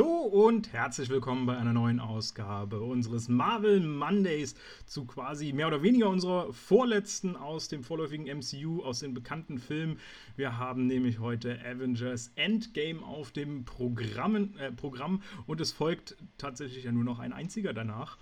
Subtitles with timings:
[0.00, 4.54] Hallo und herzlich willkommen bei einer neuen Ausgabe unseres Marvel Mondays
[4.86, 9.98] zu quasi mehr oder weniger unserer vorletzten aus dem vorläufigen MCU, aus den bekannten Filmen.
[10.36, 16.84] Wir haben nämlich heute Avengers Endgame auf dem Programm, äh, Programm und es folgt tatsächlich
[16.84, 18.16] ja nur noch ein einziger danach.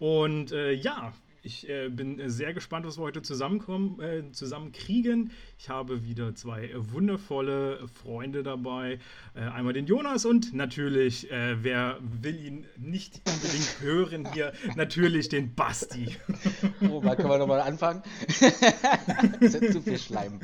[0.00, 1.12] Und äh, ja,
[1.42, 5.32] ich äh, bin sehr gespannt, was wir heute zusammenkommen, äh, zusammen kriegen.
[5.58, 8.98] Ich habe wieder zwei wundervolle Freunde dabei.
[9.34, 15.28] Äh, einmal den Jonas und natürlich, äh, wer will ihn nicht unbedingt hören hier, natürlich
[15.28, 16.16] den Basti.
[16.82, 18.02] Oh, mal können wir nochmal anfangen?
[19.40, 20.40] das ist zu viel Schleim.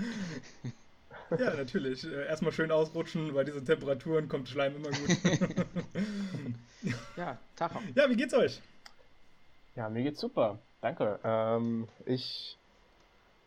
[1.31, 2.05] Ja, natürlich.
[2.05, 5.17] Äh, erstmal schön ausrutschen, bei diesen Temperaturen kommt Schleim immer gut.
[7.17, 7.73] ja, Tag.
[7.95, 8.61] Ja, wie geht's euch?
[9.75, 10.59] Ja, mir geht's super.
[10.81, 11.19] Danke.
[11.25, 12.59] Ähm, ich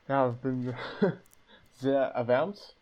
[0.10, 0.74] ja, bin
[1.74, 2.76] sehr erwärmt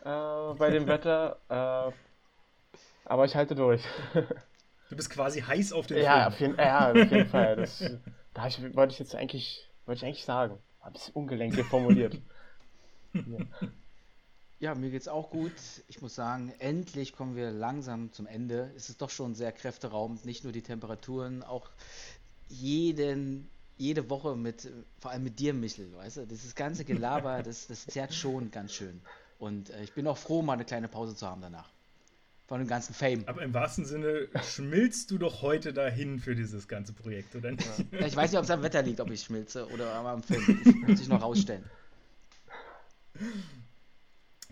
[0.00, 1.92] äh, bei dem Wetter, äh,
[3.04, 3.82] aber ich halte durch.
[4.88, 7.56] du bist quasi heiß auf den ja, auf jeden, ja, auf jeden Fall.
[7.56, 7.84] Das,
[8.34, 10.58] da ich, wollte ich jetzt eigentlich, wollte ich eigentlich sagen.
[10.80, 12.16] Ein bisschen ungelenk formuliert.
[13.12, 13.22] ja.
[14.58, 15.52] ja, mir geht's auch gut.
[15.88, 18.72] Ich muss sagen, endlich kommen wir langsam zum Ende.
[18.74, 21.68] Es ist doch schon sehr kräfteraubend, nicht nur die Temperaturen, auch
[22.48, 27.66] jeden jede Woche mit, vor allem mit dir, Michel, weißt du, dieses ganze Gelaber, das,
[27.66, 29.00] das zerrt schon ganz schön.
[29.38, 31.70] Und äh, ich bin auch froh, mal eine kleine Pause zu haben danach.
[32.46, 33.24] Von dem ganzen Fame.
[33.26, 37.68] Aber im wahrsten Sinne schmilzt du doch heute dahin für dieses ganze Projekt, oder nicht?
[37.92, 38.06] Ja.
[38.06, 40.42] Ich weiß nicht, ob es am Wetter liegt, ob ich schmilze oder am Film.
[40.64, 41.64] Das muss ich noch rausstellen.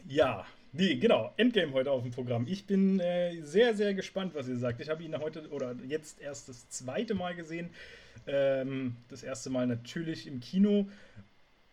[0.07, 0.45] Ja,
[0.79, 1.33] Nee, genau.
[1.39, 2.47] Endgame heute auf dem Programm.
[2.47, 4.79] Ich bin äh, sehr, sehr gespannt, was ihr sagt.
[4.83, 7.71] Ich habe ihn heute oder jetzt erst das zweite Mal gesehen.
[8.27, 10.89] Ähm, das erste Mal natürlich im Kino.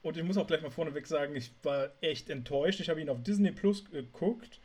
[0.02, 2.80] Und ich muss auch gleich mal vorneweg sagen, ich war echt enttäuscht.
[2.80, 4.60] Ich habe ihn auf Disney Plus geguckt.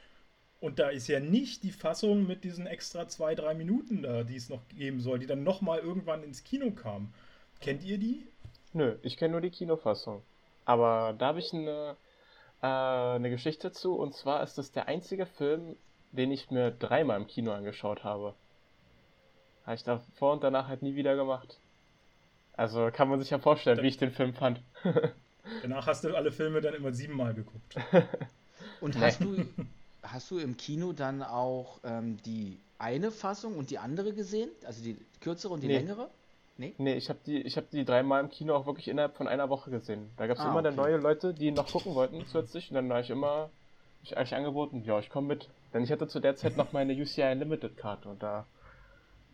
[0.61, 4.35] Und da ist ja nicht die Fassung mit diesen extra zwei, drei Minuten da, die
[4.35, 7.15] es noch geben soll, die dann nochmal irgendwann ins Kino kam.
[7.61, 8.27] Kennt ihr die?
[8.73, 10.23] Nö, ich kenne nur die Kinofassung.
[10.65, 11.97] Aber da habe ich eine,
[12.61, 13.95] äh, eine Geschichte zu.
[13.95, 15.77] Und zwar ist es der einzige Film,
[16.11, 18.35] den ich mir dreimal im Kino angeschaut habe.
[19.65, 21.61] Habe ich davor und danach halt nie wieder gemacht.
[22.59, 24.61] Also kann man sich ja vorstellen, dann, wie ich den Film fand.
[25.63, 27.77] danach hast du alle Filme dann immer siebenmal geguckt.
[28.81, 29.47] Und hast du,
[30.03, 34.51] hast du im Kino dann auch ähm, die eine Fassung und die andere gesehen?
[34.65, 35.79] Also die kürzere und die nee.
[35.79, 36.09] längere?
[36.57, 36.75] Nee?
[36.79, 39.71] Nee, ich habe die, hab die dreimal im Kino auch wirklich innerhalb von einer Woche
[39.71, 40.11] gesehen.
[40.17, 40.77] Da gab es ah, immer okay.
[40.77, 42.71] neue Leute, die noch gucken wollten zusätzlich.
[42.71, 43.51] Und dann war ich immer
[44.03, 45.49] ich eigentlich angeboten, ja, ich komme mit.
[45.73, 48.47] Denn ich hatte zu der Zeit noch meine UCI Unlimited Karte und da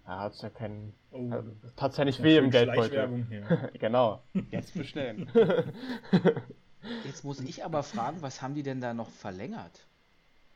[0.06, 0.94] ja, hat es ja keinen.
[1.10, 3.26] Oh, ja nicht weh im Geldbeutel.
[3.78, 4.22] genau.
[4.50, 5.30] Jetzt bestellen.
[7.04, 9.86] Jetzt muss ich aber fragen, was haben die denn da noch verlängert?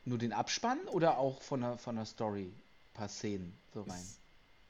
[0.05, 4.05] Nur den Abspann oder auch von der, von der Story ein paar Szenen so rein?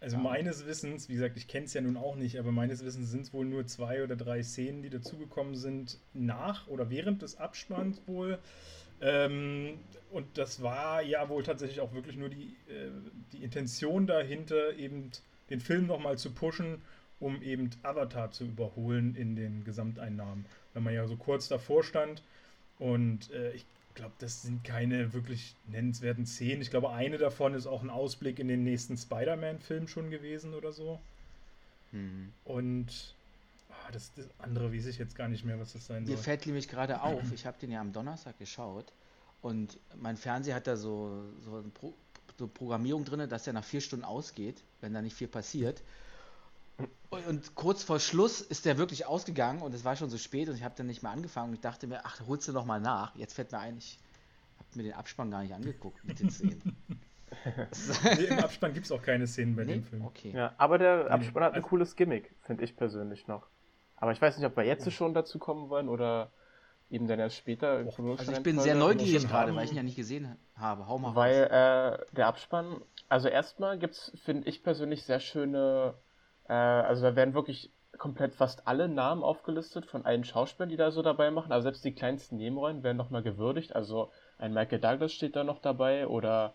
[0.02, 0.24] Also ja.
[0.24, 3.22] meines Wissens, wie gesagt, ich kenne es ja nun auch nicht, aber meines Wissens sind
[3.22, 8.02] es wohl nur zwei oder drei Szenen, die dazugekommen sind nach oder während des Abspanns
[8.08, 8.40] wohl.
[9.02, 9.80] Ähm,
[10.12, 12.90] und das war ja wohl tatsächlich auch wirklich nur die, äh,
[13.34, 15.12] die Intention dahinter, eben
[15.50, 16.82] den Film nochmal zu pushen,
[17.20, 20.46] um eben Avatar zu überholen in den Gesamteinnahmen.
[20.74, 22.24] Wenn man ja so kurz davor stand.
[22.80, 26.62] Und äh, ich glaube, das sind keine wirklich nennenswerten Szenen.
[26.62, 30.72] Ich glaube, eine davon ist auch ein Ausblick in den nächsten Spider-Man-Film schon gewesen oder
[30.72, 31.00] so.
[31.92, 32.32] Mhm.
[32.46, 33.16] Und
[33.92, 36.16] das, das, andere weiß ich jetzt gar nicht mehr, was das sein soll.
[36.16, 38.94] Mir fällt nämlich gerade auf, ich habe den ja am Donnerstag geschaut
[39.42, 41.94] und mein Fernseher hat da so, so eine Pro
[42.38, 45.84] so Programmierung drin, dass er nach vier Stunden ausgeht, wenn da nicht viel passiert.
[47.10, 50.48] Und, und, kurz vor Schluss ist der wirklich ausgegangen und es war schon so spät
[50.48, 52.66] und ich habe dann nicht mehr angefangen und ich dachte mir, ach, holst du noch
[52.66, 53.14] mal nach.
[53.16, 54.00] Jetzt fällt mir ein, ich
[54.58, 56.78] habe mir den Abspann gar nicht angeguckt mit den Szenen.
[58.18, 59.74] nee, Im Abspann gibt es auch keine Szenen bei nee?
[59.74, 60.06] dem Film.
[60.06, 60.32] Okay.
[60.32, 63.48] Ja, aber der Abspann hat ein also cooles Gimmick, finde ich persönlich noch.
[64.00, 66.32] Aber ich weiß nicht, ob wir jetzt schon dazu kommen wollen oder
[66.90, 67.86] eben dann erst später.
[68.18, 70.88] Also ich bin sehr neugierig gerade, weil ich ihn ja nicht gesehen habe.
[70.88, 75.94] Hau mal Weil äh, der Abspann, also erstmal gibt es, finde ich persönlich, sehr schöne,
[76.48, 80.92] äh, also da werden wirklich komplett fast alle Namen aufgelistet von allen Schauspielern, die da
[80.92, 81.52] so dabei machen.
[81.52, 83.76] Also selbst die kleinsten Nebenrollen werden nochmal gewürdigt.
[83.76, 86.54] Also ein Michael Douglas steht da noch dabei oder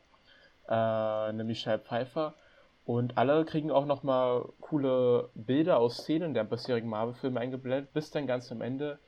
[0.67, 2.35] äh, eine Michelle Pfeiffer.
[2.84, 8.26] Und alle kriegen auch nochmal coole Bilder aus Szenen der bisherigen Marvel-Filme eingeblendet, bis dann
[8.26, 8.98] ganz am Ende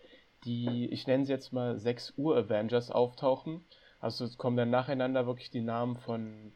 [0.44, 3.64] die, ich nenne sie jetzt mal 6 Uhr Avengers auftauchen.
[4.00, 6.52] Also es kommen dann nacheinander wirklich die Namen von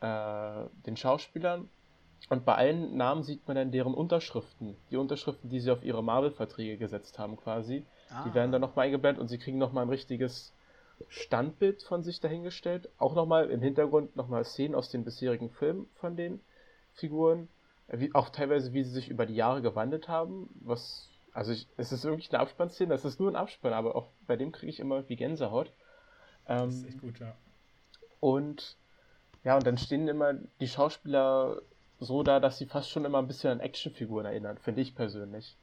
[0.00, 1.68] äh, den Schauspielern.
[2.28, 4.76] Und bei allen Namen sieht man dann deren Unterschriften.
[4.90, 7.86] Die Unterschriften, die sie auf ihre Marvel-Verträge gesetzt haben quasi.
[8.10, 8.24] Ah.
[8.24, 10.52] Die werden dann nochmal eingeblendet und sie kriegen nochmal ein richtiges
[11.08, 12.90] Standbild von sich dahingestellt.
[12.98, 16.40] Auch nochmal im Hintergrund nochmal Szenen aus den bisherigen Filmen von den
[16.94, 17.48] Figuren.
[17.88, 20.48] Wie, auch teilweise, wie sie sich über die Jahre gewandelt haben.
[20.60, 24.08] Was, also ich, es ist wirklich eine Abspannszene, das ist nur ein Abspann, aber auch
[24.26, 25.72] bei dem kriege ich immer wie Gänsehaut.
[26.46, 27.34] Ähm, das ist echt gut, ja.
[28.20, 28.76] Und
[29.42, 31.62] ja, und dann stehen immer die Schauspieler
[31.98, 35.56] so da, dass sie fast schon immer ein bisschen an Actionfiguren erinnern, finde ich persönlich.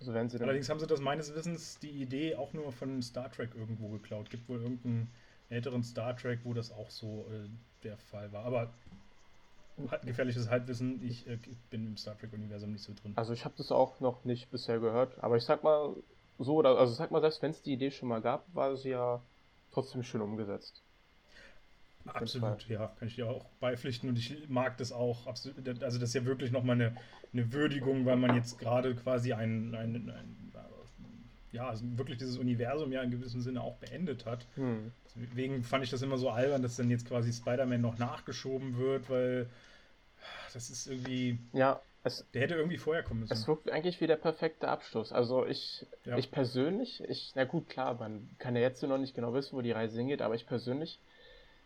[0.00, 3.30] Also wenn sie Allerdings haben sie das meines Wissens die Idee auch nur von Star
[3.30, 4.30] Trek irgendwo geklaut.
[4.30, 5.10] Gibt wohl irgendeinen
[5.50, 7.48] älteren Star Trek, wo das auch so äh,
[7.84, 8.44] der Fall war.
[8.44, 8.72] Aber
[10.04, 11.38] gefährliches Halbwissen, ich äh,
[11.70, 13.12] bin im Star Trek-Universum nicht so drin.
[13.16, 15.94] Also ich habe das auch noch nicht bisher gehört, aber ich sag mal
[16.38, 18.90] so, oder also sag mal, selbst wenn es die Idee schon mal gab, war sie
[18.90, 19.22] ja
[19.72, 20.82] trotzdem schön umgesetzt.
[22.06, 25.26] Absolut, ja, kann ich dir auch beipflichten und ich mag das auch.
[25.26, 26.96] Absolut, also das ist ja wirklich nochmal eine,
[27.32, 30.50] eine Würdigung, weil man jetzt gerade quasi ein, ein, ein
[31.52, 34.46] ja, also wirklich dieses Universum ja in gewissem Sinne auch beendet hat.
[34.54, 34.92] Hm.
[35.14, 39.10] Deswegen fand ich das immer so albern, dass dann jetzt quasi Spider-Man noch nachgeschoben wird,
[39.10, 39.48] weil
[40.52, 41.38] das ist irgendwie.
[41.52, 43.32] Ja, es, der hätte irgendwie vorher kommen müssen.
[43.32, 45.12] Es wirkt eigentlich wie der perfekte Abschluss.
[45.12, 46.16] Also ich, ja.
[46.16, 49.60] ich persönlich, ich, na gut, klar, man kann ja jetzt noch nicht genau wissen, wo
[49.60, 50.98] die Reise hingeht, aber ich persönlich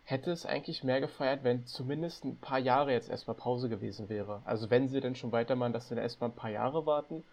[0.02, 4.42] hätte es eigentlich mehr gefeiert, wenn zumindest ein paar Jahre jetzt erstmal Pause gewesen wäre.
[4.44, 7.24] Also wenn sie denn schon weitermachen, dass sie dann erstmal ein paar Jahre warten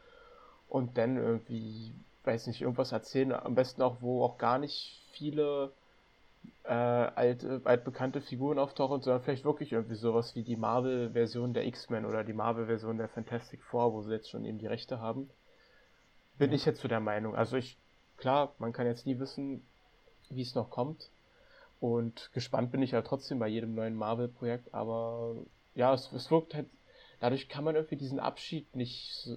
[0.70, 5.74] und dann irgendwie, weiß nicht, irgendwas erzählen, am besten auch, wo auch gar nicht viele
[6.64, 12.06] äh, alte, altbekannte Figuren auftauchen, sondern vielleicht wirklich irgendwie sowas wie die Marvel-Version der X-Men
[12.06, 15.30] oder die Marvel-Version der Fantastic Four, wo sie jetzt schon eben die Rechte haben.
[16.38, 16.56] Bin ja.
[16.56, 17.36] ich jetzt so der Meinung.
[17.36, 17.78] Also ich,
[18.18, 19.66] klar, man kann jetzt nie wissen,
[20.30, 21.10] wie es noch kommt.
[21.80, 25.36] Und gespannt bin ich ja trotzdem bei jedem neuen Marvel-Projekt, aber
[25.74, 26.68] ja, es, es wirkt halt,
[27.20, 29.30] dadurch kann man irgendwie diesen Abschied nicht,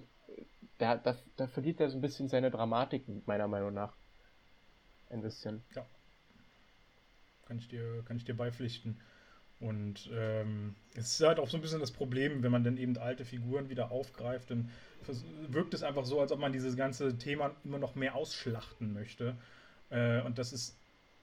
[0.77, 3.93] da, da, da verliert er so ein bisschen seine Dramatik, meiner Meinung nach.
[5.09, 5.63] Ein bisschen.
[5.75, 5.85] Ja.
[7.45, 8.97] Kann ich dir, kann ich dir beipflichten.
[9.59, 12.97] Und ähm, es ist halt auch so ein bisschen das Problem, wenn man dann eben
[12.97, 14.69] alte Figuren wieder aufgreift, dann
[15.47, 19.37] wirkt es einfach so, als ob man dieses ganze Thema immer noch mehr ausschlachten möchte.
[19.89, 20.77] Äh, und das ist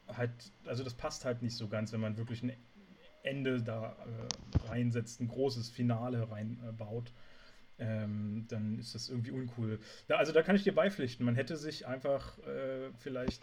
[0.09, 0.31] halt,
[0.65, 2.53] also das passt halt nicht so ganz, wenn man wirklich ein
[3.23, 7.09] Ende da äh, reinsetzt, ein großes Finale reinbaut.
[7.09, 7.13] Äh,
[7.83, 9.79] ähm, dann ist das irgendwie uncool.
[10.07, 11.25] Da, also da kann ich dir beipflichten.
[11.27, 13.43] Man hätte sich einfach äh, vielleicht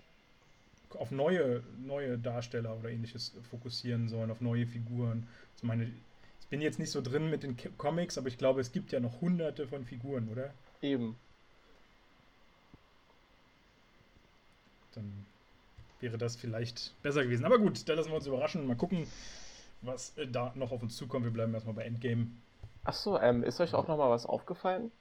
[0.98, 5.28] auf neue, neue Darsteller oder ähnliches fokussieren sollen, auf neue Figuren.
[5.54, 5.86] Also meine,
[6.42, 9.00] ich bin jetzt nicht so drin mit den Comics, aber ich glaube, es gibt ja
[9.00, 10.54] noch hunderte von Figuren, oder?
[10.82, 11.16] Eben.
[14.96, 15.26] Dann
[16.00, 17.46] wäre das vielleicht besser gewesen.
[17.46, 18.66] Aber gut, da lassen wir uns überraschen.
[18.66, 19.06] Mal gucken,
[19.82, 21.26] was äh, da noch auf uns zukommt.
[21.26, 22.28] Wir bleiben erstmal bei Endgame.
[22.84, 24.92] Achso, ähm, ist euch auch nochmal was aufgefallen?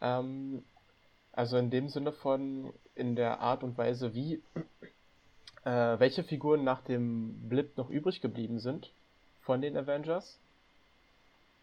[0.00, 0.64] Ähm,
[1.32, 4.42] also in dem Sinne von in der Art und Weise, wie
[5.66, 8.92] äh, welche Figuren nach dem Blip noch übrig geblieben sind
[9.42, 10.38] von den Avengers.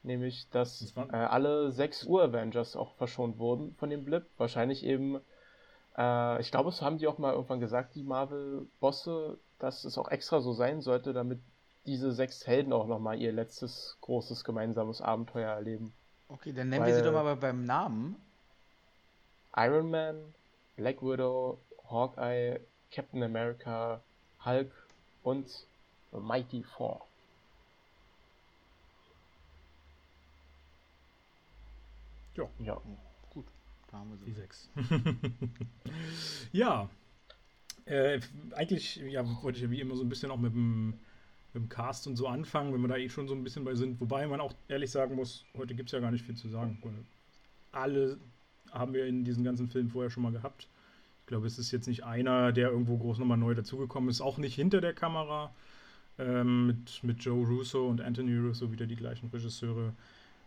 [0.03, 4.25] Nämlich, dass das äh, alle sechs Ur-Avengers auch verschont wurden von dem Blip.
[4.37, 5.21] Wahrscheinlich eben
[5.97, 10.09] äh, ich glaube, es haben die auch mal irgendwann gesagt, die Marvel-Bosse, dass es auch
[10.09, 11.39] extra so sein sollte, damit
[11.85, 15.93] diese sechs Helden auch nochmal ihr letztes großes gemeinsames Abenteuer erleben.
[16.29, 18.15] Okay, dann nennen Weil, wir sie doch mal beim Namen.
[19.55, 20.33] Iron Man,
[20.75, 22.59] Black Widow, Hawkeye,
[22.93, 24.01] Captain America,
[24.45, 24.71] Hulk
[25.23, 25.47] und
[26.11, 27.05] The Mighty Four.
[32.35, 32.49] Ja.
[32.59, 32.81] ja.
[33.91, 34.25] Da haben wir sie.
[34.25, 34.69] Die sechs.
[36.51, 36.89] ja.
[37.85, 38.19] Äh,
[38.53, 40.89] eigentlich ja, wollte ich ja wie immer so ein bisschen auch mit dem,
[41.53, 43.75] mit dem Cast und so anfangen, wenn wir da eh schon so ein bisschen bei
[43.75, 43.99] sind.
[44.01, 46.79] Wobei man auch ehrlich sagen muss, heute gibt es ja gar nicht viel zu sagen.
[47.71, 48.17] Alle
[48.71, 50.67] haben wir in diesen ganzen Filmen vorher schon mal gehabt.
[51.33, 54.21] Ich glaube, es ist jetzt nicht einer, der irgendwo groß nochmal neu dazugekommen ist.
[54.21, 55.51] Auch nicht hinter der Kamera.
[56.19, 59.93] Ähm, mit, mit Joe Russo und Anthony Russo wieder die gleichen Regisseure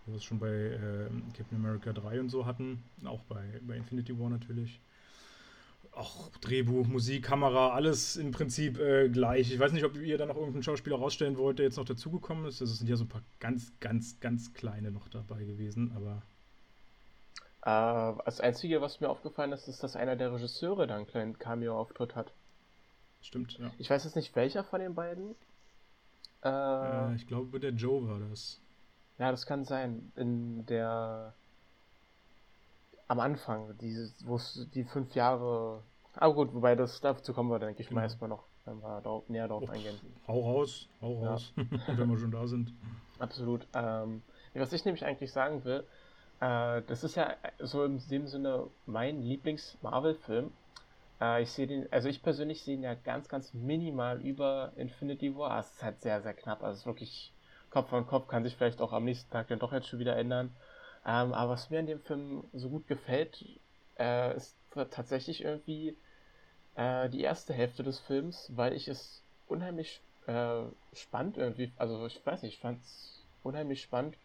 [0.07, 4.19] wir es schon bei äh, Captain America 3 und so hatten, auch bei, bei Infinity
[4.19, 4.81] War natürlich.
[5.93, 9.51] Auch Drehbuch, Musik, Kamera, alles im Prinzip äh, gleich.
[9.51, 12.45] Ich weiß nicht, ob ihr da noch irgendeinen Schauspieler rausstellen wollt, der jetzt noch dazugekommen
[12.45, 12.61] ist.
[12.61, 16.23] Also es sind ja so ein paar ganz, ganz, ganz kleine noch dabei gewesen, aber.
[17.67, 21.37] Äh, das Einzige, was mir aufgefallen ist, ist, dass einer der Regisseure da einen kleinen
[21.37, 22.33] Cameo-Auftritt hat.
[23.21, 23.73] Stimmt, ja.
[23.79, 25.35] Ich weiß jetzt nicht, welcher von den beiden.
[26.45, 28.61] Äh, äh ich glaube, der Joe war das.
[29.19, 30.13] Ja, das kann sein.
[30.15, 31.35] In der
[33.09, 35.83] am Anfang, die, wo es die fünf Jahre.
[36.15, 38.01] Aber gut, wobei das dazu kommen wir, denke ich genau.
[38.01, 39.99] mal erstmal noch, wenn wir darauf, näher darauf oh, eingehen.
[40.29, 41.65] Hau raus, hau raus, ja.
[41.99, 42.73] wenn wir schon da sind.
[43.19, 43.67] Absolut.
[43.75, 44.23] Ähm,
[44.55, 45.85] was ich nämlich eigentlich sagen will,
[46.41, 50.53] äh, das ist ja so in dem Sinne mein Lieblings-Marvel-Film.
[51.21, 55.35] Äh, ich sehe den, also ich persönlich sehe ihn ja ganz, ganz minimal über Infinity
[55.37, 55.59] War.
[55.59, 56.63] Es ist halt sehr, sehr knapp.
[56.63, 57.33] Also es ist wirklich
[57.71, 60.17] Kopf an Kopf, kann sich vielleicht auch am nächsten Tag dann doch jetzt schon wieder
[60.17, 60.55] ändern.
[61.05, 63.45] Ähm, aber was mir in dem Film so gut gefällt,
[63.99, 64.57] äh, ist
[64.91, 65.97] tatsächlich irgendwie
[66.75, 72.25] äh, die erste Hälfte des Films, weil ich es unheimlich äh, spannend irgendwie, also ich
[72.25, 74.17] weiß nicht, ich fand es unheimlich spannend,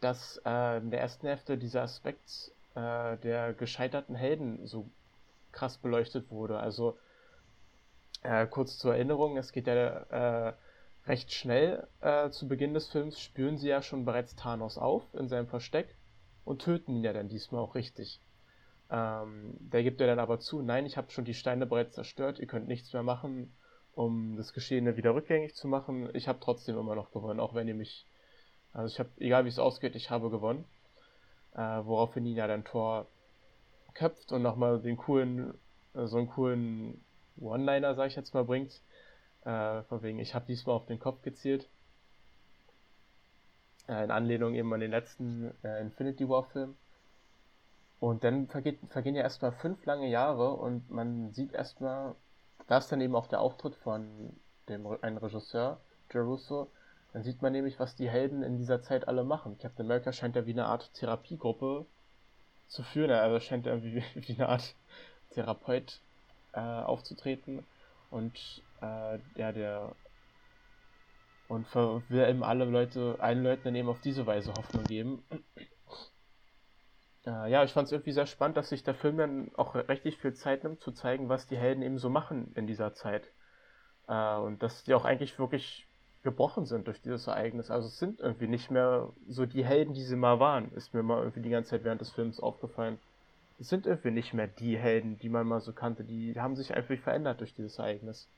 [0.00, 4.88] dass äh, in der ersten Hälfte dieser Aspekt äh, der gescheiterten Helden so
[5.52, 6.58] krass beleuchtet wurde.
[6.58, 6.96] Also
[8.22, 9.74] äh, kurz zur Erinnerung, es geht ja
[10.48, 10.52] äh,
[11.06, 15.28] recht schnell äh, zu Beginn des Films, spüren sie ja schon bereits Thanos auf in
[15.28, 15.96] seinem Versteck
[16.44, 18.20] und töten ihn ja dann diesmal auch richtig.
[18.90, 22.38] Ähm, der gibt ja dann aber zu, nein, ich habe schon die Steine bereits zerstört,
[22.38, 23.52] ihr könnt nichts mehr machen,
[23.94, 26.08] um das Geschehene wieder rückgängig zu machen.
[26.14, 28.06] Ich habe trotzdem immer noch gewonnen, auch wenn ihr mich,
[28.72, 30.64] also ich habe, egal wie es ausgeht, ich habe gewonnen.
[31.54, 33.06] Äh, woraufhin ja dann Tor
[33.94, 35.54] köpft und nochmal den coolen,
[35.94, 37.04] äh, so einen coolen
[37.40, 38.80] One-Liner, sag ich jetzt mal, bringt.
[39.44, 41.68] Äh, von wegen, ich habe diesmal auf den Kopf gezielt.
[43.88, 46.76] Äh, in Anlehnung eben an den letzten äh, Infinity War-Film.
[48.00, 52.14] Und dann vergeht, vergehen ja erstmal fünf lange Jahre und man sieht erstmal,
[52.68, 54.36] da ist dann eben auch der Auftritt von
[54.68, 55.80] dem einen Regisseur,
[56.12, 56.70] Jeruso,
[57.12, 59.58] dann sieht man nämlich, was die Helden in dieser Zeit alle machen.
[59.58, 61.86] Captain America scheint ja wie eine Art Therapiegruppe
[62.66, 64.74] zu führen, also scheint irgendwie wie eine Art
[65.30, 66.00] Therapeut
[66.52, 67.64] äh, aufzutreten
[68.10, 69.94] und äh, ja, der
[71.48, 75.24] und will eben alle Leute, allen Leuten dann eben auf diese Weise Hoffnung geben.
[77.24, 80.18] Äh, ja, ich fand es irgendwie sehr spannend, dass sich der Film dann auch richtig
[80.18, 83.32] viel Zeit nimmt, zu zeigen, was die Helden eben so machen in dieser Zeit.
[84.08, 85.87] Äh, und dass die auch eigentlich wirklich
[86.22, 87.70] gebrochen sind durch dieses Ereignis.
[87.70, 91.02] Also es sind irgendwie nicht mehr so die Helden, die sie mal waren, ist mir
[91.02, 92.98] mal irgendwie die ganze Zeit während des Films aufgefallen.
[93.60, 96.04] Es sind irgendwie nicht mehr die Helden, die man mal so kannte.
[96.04, 98.28] Die haben sich einfach verändert durch dieses Ereignis.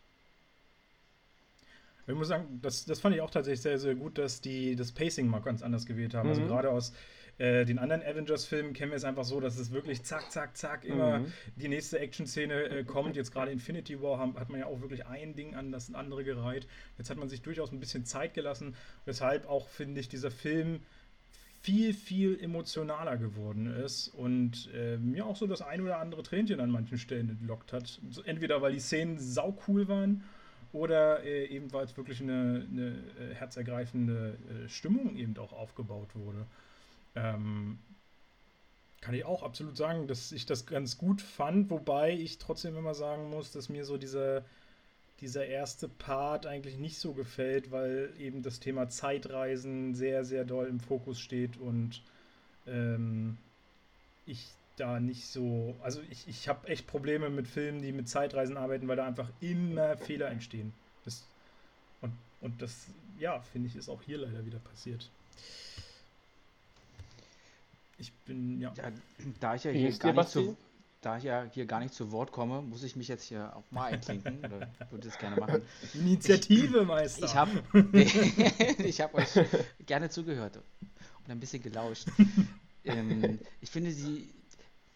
[2.06, 4.92] Ich muss sagen, das, das fand ich auch tatsächlich sehr, sehr gut, dass die das
[4.92, 6.28] Pacing mal ganz anders gewählt haben.
[6.28, 6.46] Also mhm.
[6.46, 6.92] Also gerade aus
[7.40, 10.84] äh, den anderen Avengers-Filmen kennen wir es einfach so, dass es wirklich zack, zack, zack
[10.84, 11.32] immer mhm.
[11.56, 13.16] die nächste Action-Szene äh, kommt.
[13.16, 16.22] Jetzt gerade Infinity War haben, hat man ja auch wirklich ein Ding an das andere
[16.22, 16.68] gereiht.
[16.98, 20.80] Jetzt hat man sich durchaus ein bisschen Zeit gelassen, weshalb auch, finde ich, dieser Film
[21.62, 26.60] viel, viel emotionaler geworden ist und äh, mir auch so das ein oder andere Tränchen
[26.60, 28.02] an manchen Stellen entlockt hat.
[28.26, 30.24] Entweder weil die Szenen sau cool waren
[30.74, 36.14] oder äh, eben weil es wirklich eine, eine äh, herzergreifende äh, Stimmung eben auch aufgebaut
[36.14, 36.44] wurde.
[37.14, 37.78] Ähm,
[39.00, 42.94] kann ich auch absolut sagen, dass ich das ganz gut fand, wobei ich trotzdem immer
[42.94, 44.44] sagen muss, dass mir so dieser,
[45.20, 50.66] dieser erste Part eigentlich nicht so gefällt, weil eben das Thema Zeitreisen sehr, sehr doll
[50.66, 52.02] im Fokus steht und
[52.66, 53.38] ähm,
[54.26, 55.76] ich da nicht so.
[55.82, 59.28] Also ich, ich habe echt Probleme mit Filmen, die mit Zeitreisen arbeiten, weil da einfach
[59.40, 60.72] immer Fehler entstehen.
[61.04, 61.24] Das,
[62.00, 62.86] und, und das,
[63.18, 65.08] ja, finde ich, ist auch hier leider wieder passiert.
[68.00, 68.72] Ich bin, ja.
[68.76, 68.90] ja
[69.40, 70.56] da ich ja hier gar nicht zu,
[71.02, 73.64] da ich ja hier gar nicht zu Wort komme, muss ich mich jetzt hier auch
[73.70, 74.38] mal einklinken.
[74.38, 75.62] oder würde es gerne machen.
[75.94, 77.26] Initiative, ich, Meister.
[77.26, 77.62] Ich habe
[78.84, 79.28] ich hab euch
[79.86, 82.08] gerne zugehört und ein bisschen gelauscht.
[82.84, 84.32] ähm, ich finde, sie,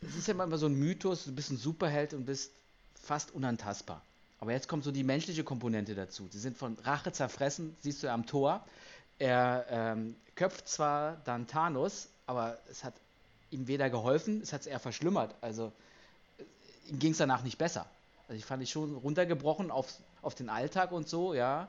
[0.01, 2.53] es ist ja immer so ein Mythos, du bist ein Superheld und bist
[2.95, 4.03] fast unantastbar.
[4.41, 6.29] Aber jetzt kommt so die menschliche Komponente dazu.
[6.31, 8.67] Sie sind von Rache zerfressen, siehst du am Tor.
[9.19, 12.95] Er ähm, köpft zwar dann Thanos, aber es hat
[13.51, 15.35] ihm weder geholfen, es hat es eher verschlimmert.
[15.41, 15.73] Also
[16.39, 17.87] äh, ihm ging es danach nicht besser.
[18.29, 21.69] Also ich fand ich schon runtergebrochen auf, auf den Alltag und so, ja,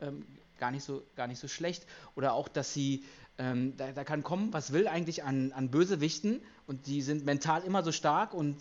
[0.00, 0.26] ähm,
[0.58, 1.86] gar, nicht so, gar nicht so schlecht.
[2.16, 3.04] Oder auch, dass sie,
[3.38, 7.62] ähm, da, da, kann kommen, was will eigentlich an, an Bösewichten und die sind mental
[7.64, 8.56] immer so stark und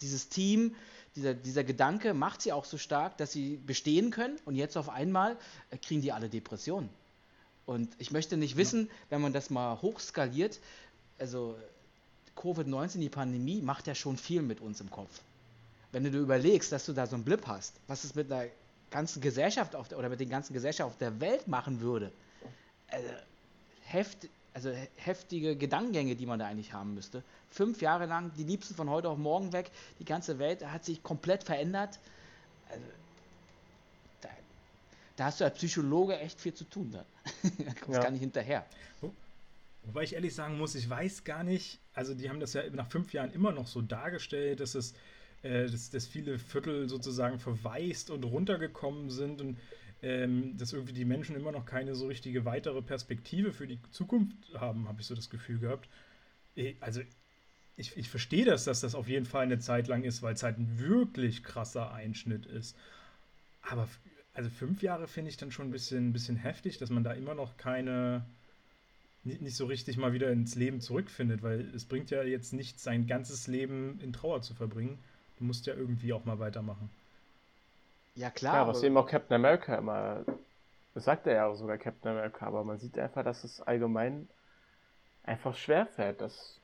[0.00, 0.76] dieses Team,
[1.16, 4.88] dieser, dieser Gedanke macht sie auch so stark, dass sie bestehen können und jetzt auf
[4.88, 5.36] einmal
[5.70, 6.90] äh, kriegen die alle Depressionen.
[7.68, 10.58] Und ich möchte nicht wissen, wenn man das mal hochskaliert,
[11.18, 11.54] also
[12.34, 15.20] Covid-19, die Pandemie, macht ja schon viel mit uns im Kopf.
[15.92, 18.48] Wenn du dir überlegst, dass du da so einen Blip hast, was es mit der
[18.90, 22.10] ganzen Gesellschaft auf der, oder mit den ganzen Gesellschaften auf der Welt machen würde,
[22.90, 23.06] also,
[23.84, 27.22] heft, also heftige Gedankengänge, die man da eigentlich haben müsste.
[27.50, 31.02] Fünf Jahre lang, die Liebsten von heute auf morgen weg, die ganze Welt hat sich
[31.02, 31.98] komplett verändert.
[32.70, 32.86] Also,
[35.18, 37.06] da hast du als Psychologe echt viel zu tun dann.
[37.58, 38.02] da kommst ja.
[38.02, 38.64] gar nicht hinterher.
[39.84, 42.90] Wobei ich ehrlich sagen muss, ich weiß gar nicht, also die haben das ja nach
[42.90, 44.94] fünf Jahren immer noch so dargestellt, dass es
[45.42, 49.58] äh, dass, dass viele Viertel sozusagen verwaist und runtergekommen sind und
[50.02, 54.36] ähm, dass irgendwie die Menschen immer noch keine so richtige weitere Perspektive für die Zukunft
[54.54, 55.88] haben, habe ich so das Gefühl gehabt.
[56.56, 57.00] Äh, also
[57.76, 60.42] ich, ich verstehe das, dass das auf jeden Fall eine Zeit lang ist, weil es
[60.42, 62.76] halt ein wirklich krasser Einschnitt ist.
[63.62, 63.88] Aber
[64.38, 67.12] also fünf Jahre finde ich dann schon ein bisschen, ein bisschen heftig, dass man da
[67.12, 68.24] immer noch keine,
[69.24, 72.84] nicht, nicht so richtig mal wieder ins Leben zurückfindet, weil es bringt ja jetzt nichts,
[72.84, 75.02] sein ganzes Leben in Trauer zu verbringen.
[75.38, 76.88] Du musst ja irgendwie auch mal weitermachen.
[78.14, 78.54] Ja, klar.
[78.54, 80.24] Ja, was eben auch Captain America immer,
[80.94, 84.28] das sagt er ja auch sogar Captain America, aber man sieht einfach, dass es allgemein
[85.24, 86.58] einfach schwerfällt, dass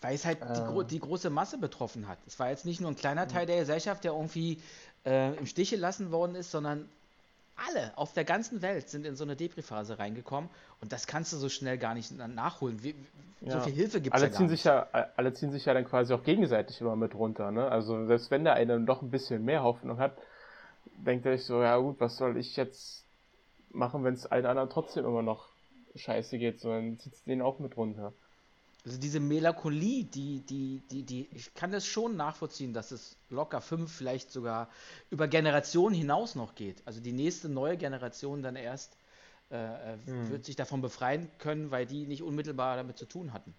[0.00, 2.18] weil es halt äh, die, gro die, große Masse betroffen hat.
[2.26, 4.60] Es war jetzt nicht nur ein kleiner Teil der Gesellschaft, der irgendwie
[5.04, 6.88] äh, im Stich gelassen worden ist, sondern
[7.56, 10.48] alle auf der ganzen Welt sind in so eine Depri-Phase reingekommen
[10.80, 12.82] und das kannst du so schnell gar nicht nachholen.
[12.82, 12.94] Wie,
[13.40, 13.52] ja.
[13.52, 14.50] So viel Hilfe gibt es ja gar nicht.
[14.50, 17.50] Sich ja, alle ziehen sich ja dann quasi auch gegenseitig immer mit runter.
[17.50, 17.68] Ne?
[17.68, 20.16] Also selbst wenn der eine doch ein bisschen mehr Hoffnung hat,
[21.06, 23.04] denkt er sich so, ja gut, was soll ich jetzt
[23.70, 25.48] machen, wenn es allen anderen trotzdem immer noch
[25.96, 28.12] scheiße geht, so dann zieht es den auch mit runter.
[28.84, 33.60] Also diese Melancholie, die, die, die, die, ich kann das schon nachvollziehen, dass es locker
[33.60, 34.68] fünf, vielleicht sogar
[35.10, 36.82] über Generationen hinaus noch geht.
[36.86, 38.96] Also die nächste neue Generation dann erst
[39.50, 40.30] äh, hm.
[40.30, 43.54] wird sich davon befreien können, weil die nicht unmittelbar damit zu tun hatten.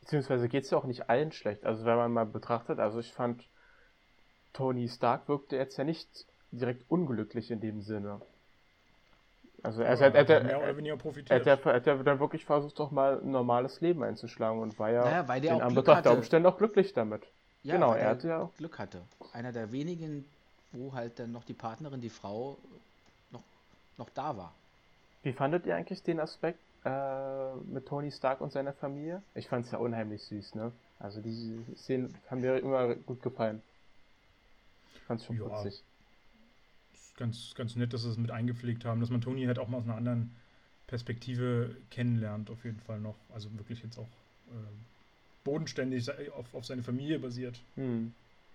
[0.00, 1.64] Beziehungsweise geht es ja auch nicht allen schlecht.
[1.64, 3.44] Also wenn man mal betrachtet, also ich fand,
[4.52, 8.20] Tony Stark wirkte jetzt ja nicht direkt unglücklich in dem Sinne.
[9.62, 11.46] Also er, ja, hat, er, mehr oder weniger profitiert.
[11.46, 15.04] Er hat, er dann wirklich versucht, doch mal ein normales Leben einzuschlagen und war ja
[15.04, 17.22] naja, weil der in Anbetracht der Umstände auch glücklich damit.
[17.62, 19.02] Ja, genau, er hatte ja Glück hatte.
[19.32, 20.24] Einer der wenigen,
[20.72, 22.56] wo halt dann noch die Partnerin, die Frau
[23.32, 23.42] noch,
[23.98, 24.54] noch da war.
[25.22, 29.22] Wie fandet ihr eigentlich den Aspekt äh, mit Tony Stark und seiner Familie?
[29.34, 30.72] Ich fand es ja unheimlich süß, ne?
[30.98, 33.60] Also die Szenen haben mir immer gut gefallen.
[34.94, 35.44] Ich fand es schon ja.
[35.44, 35.82] putzig
[37.20, 39.76] ganz, ganz nett, dass sie es mit eingepflegt haben, dass man Tony halt auch mal
[39.76, 40.34] aus einer anderen
[40.88, 43.14] Perspektive kennenlernt, auf jeden Fall noch.
[43.32, 44.08] Also wirklich jetzt auch
[44.48, 44.54] äh,
[45.44, 47.60] bodenständig auf, auf seine Familie basiert.
[47.76, 48.12] Hm.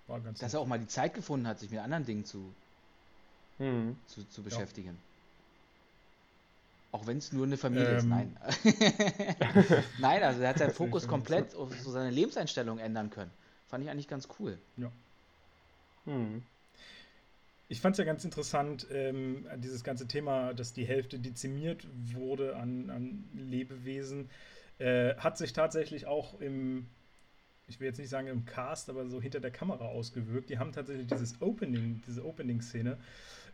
[0.08, 0.60] War ganz dass nett.
[0.60, 2.54] er auch mal die Zeit gefunden hat, sich mit anderen Dingen zu,
[3.60, 3.96] hm.
[4.08, 4.90] zu, zu, beschäftigen.
[4.90, 4.96] Ja.
[6.92, 7.98] Auch wenn es nur eine Familie ähm.
[7.98, 8.38] ist, nein.
[10.00, 13.32] nein, also er hat seinen Fokus komplett auf so seine Lebenseinstellung ändern können.
[13.68, 14.58] Fand ich eigentlich ganz cool.
[14.78, 14.92] Ja.
[16.06, 16.42] Hm
[17.68, 22.56] ich fand es ja ganz interessant, ähm, dieses ganze Thema, dass die Hälfte dezimiert wurde
[22.58, 24.30] an, an Lebewesen,
[24.78, 26.88] äh, hat sich tatsächlich auch im,
[27.68, 30.50] ich will jetzt nicht sagen im Cast, aber so hinter der Kamera ausgewirkt.
[30.50, 32.98] Die haben tatsächlich dieses Opening, diese Opening-Szene,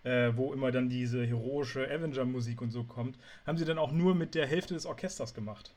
[0.04, 4.14] äh, wo immer dann diese heroische Avenger-Musik und so kommt, haben sie dann auch nur
[4.14, 5.74] mit der Hälfte des Orchesters gemacht.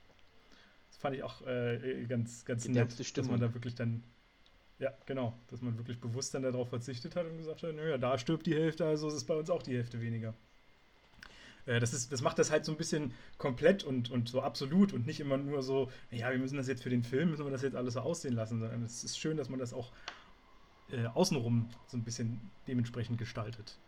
[0.89, 4.03] Das fand ich auch äh, ganz, ganz nett, dass man da wirklich dann
[4.79, 5.35] ja, genau.
[5.49, 8.55] Dass man wirklich bewusst dann darauf verzichtet hat und gesagt hat, naja, da stirbt die
[8.55, 10.35] Hälfte, also ist es bei uns auch die Hälfte weniger.
[11.67, 14.93] Äh, das, ist, das macht das halt so ein bisschen komplett und, und so absolut
[14.93, 17.51] und nicht immer nur so, ja, wir müssen das jetzt für den Film, müssen wir
[17.51, 19.93] das jetzt alles so aussehen lassen, sondern es ist schön, dass man das auch
[20.91, 23.79] äh, außenrum so ein bisschen dementsprechend gestaltet.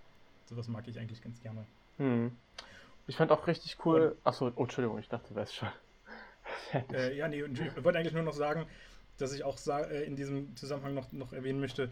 [0.47, 1.67] Sowas mag ich eigentlich ganz gerne.
[1.99, 2.33] Hm.
[3.09, 4.17] Ich fand auch richtig cool.
[4.25, 5.69] Achso, oh, Entschuldigung, ich dachte, du wärst schon.
[6.93, 8.67] äh, ja, nee, und ich wollte eigentlich nur noch sagen,
[9.19, 11.91] dass ich auch äh, in diesem Zusammenhang noch, noch erwähnen möchte,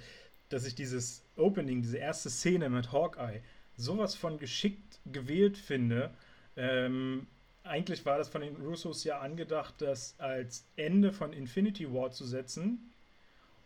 [0.48, 3.42] dass ich dieses Opening, diese erste Szene mit Hawkeye,
[3.76, 6.10] sowas von geschickt gewählt finde.
[6.56, 7.26] Ähm,
[7.64, 12.24] eigentlich war das von den Russos ja angedacht, das als Ende von Infinity War zu
[12.24, 12.92] setzen.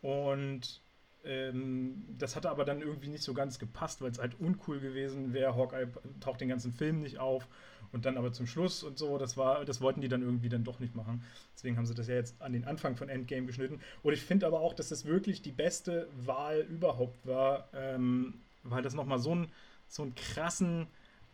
[0.01, 0.81] Und
[1.25, 5.33] ähm, das hatte aber dann irgendwie nicht so ganz gepasst, weil es halt uncool gewesen
[5.33, 5.57] wäre.
[5.57, 5.89] Hawkeye
[6.21, 7.49] taucht den ganzen Film nicht auf
[7.93, 10.65] und dann aber zum Schluss und so, das war, das wollten die dann irgendwie dann
[10.65, 11.23] doch nicht machen.
[11.55, 13.81] Deswegen haben sie das ja jetzt an den Anfang von Endgame geschnitten.
[14.03, 18.83] Und ich finde aber auch, dass das wirklich die beste Wahl überhaupt war, ähm, weil
[18.83, 19.49] das nochmal so, ein,
[19.87, 20.87] so einen krassen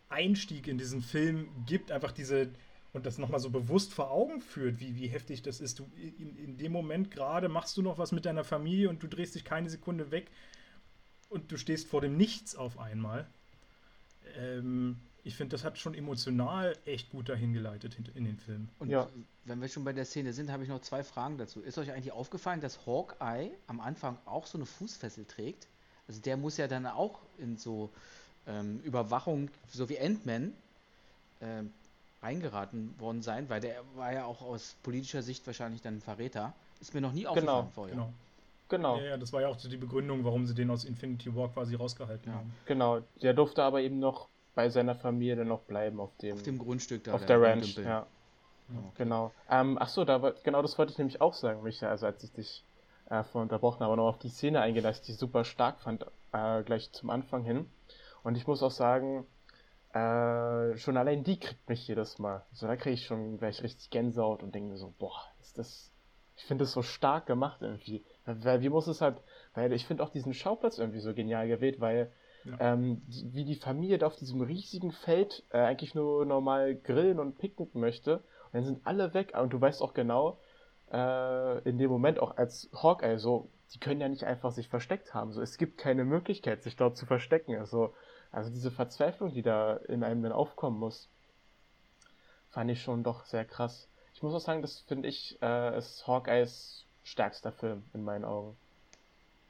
[0.09, 2.51] Einstieg in diesen Film gibt, einfach diese
[2.95, 5.81] und das nochmal so bewusst vor Augen führt, wie, wie heftig das ist.
[5.81, 9.09] Du, in, in dem Moment gerade machst du noch was mit deiner Familie und du
[9.09, 10.31] drehst dich keine Sekunde weg
[11.29, 13.27] und du stehst vor dem Nichts auf einmal.
[14.39, 18.69] Ähm, ich finde, das hat schon emotional echt gut dahin geleitet in den Film.
[18.79, 19.09] Und ja.
[19.47, 21.61] wenn wir schon bei der Szene sind, habe ich noch zwei Fragen dazu.
[21.61, 25.67] Ist euch eigentlich aufgefallen, dass Hawkeye am Anfang auch so eine Fußfessel trägt?
[26.07, 27.91] Also der muss ja dann auch in so
[28.47, 30.53] ähm, Überwachung, so wie Ant-Man,
[31.41, 31.73] ähm,
[32.23, 36.53] reingeraten worden sein, weil der war ja auch aus politischer Sicht wahrscheinlich dann ein Verräter.
[36.81, 37.95] Ist mir noch nie aufgefallen genau, vorher.
[37.95, 38.13] Genau.
[38.69, 38.99] Genau.
[38.99, 41.49] Ja, ja, das war ja auch so die Begründung, warum sie den aus Infinity War
[41.51, 42.39] quasi rausgehalten ja.
[42.39, 42.53] haben.
[42.67, 46.59] Genau, der durfte aber eben noch bei seiner Familie noch bleiben auf dem, auf dem
[46.59, 47.15] Grundstück da.
[47.15, 48.07] Auf der, der Ranch, ja.
[48.69, 49.05] Okay.
[49.05, 49.33] Genau.
[49.51, 52.65] Ähm, achso, da, genau das wollte ich nämlich auch sagen, Michael, also als ich dich
[53.11, 56.07] äh, vorhin unterbrochen habe, noch auf die Szene eingehen, dass ich die super stark fand,
[56.33, 57.69] äh, gleich zum Anfang hin.
[58.23, 59.27] Und ich muss auch sagen,
[59.93, 62.45] äh, schon allein die kriegt mich jedes Mal.
[62.53, 65.93] So, da kriege ich schon gleich richtig Gänsehaut und denke mir so, boah, ist das,
[66.37, 68.03] Ich finde es so stark gemacht irgendwie.
[68.25, 69.19] Weil, wie muss es halt,
[69.55, 72.11] weil ich finde auch diesen Schauplatz irgendwie so genial gewählt, weil
[72.59, 77.39] ähm, wie die Familie da auf diesem riesigen Feld äh, eigentlich nur normal grillen und
[77.39, 78.17] picknicken möchte.
[78.17, 80.39] Und dann sind alle weg und du weißt auch genau,
[80.93, 85.15] äh, in dem Moment auch als Hawkeye so, die können ja nicht einfach sich versteckt
[85.15, 85.33] haben.
[85.33, 87.57] So, es gibt keine Möglichkeit, sich dort zu verstecken.
[87.57, 87.95] Also,
[88.31, 91.09] also diese Verzweiflung, die da in einem dann aufkommen muss,
[92.51, 93.89] fand ich schon doch sehr krass.
[94.15, 98.57] Ich muss auch sagen, das finde ich, äh, ist Hawkeyes stärkster Film in meinen Augen.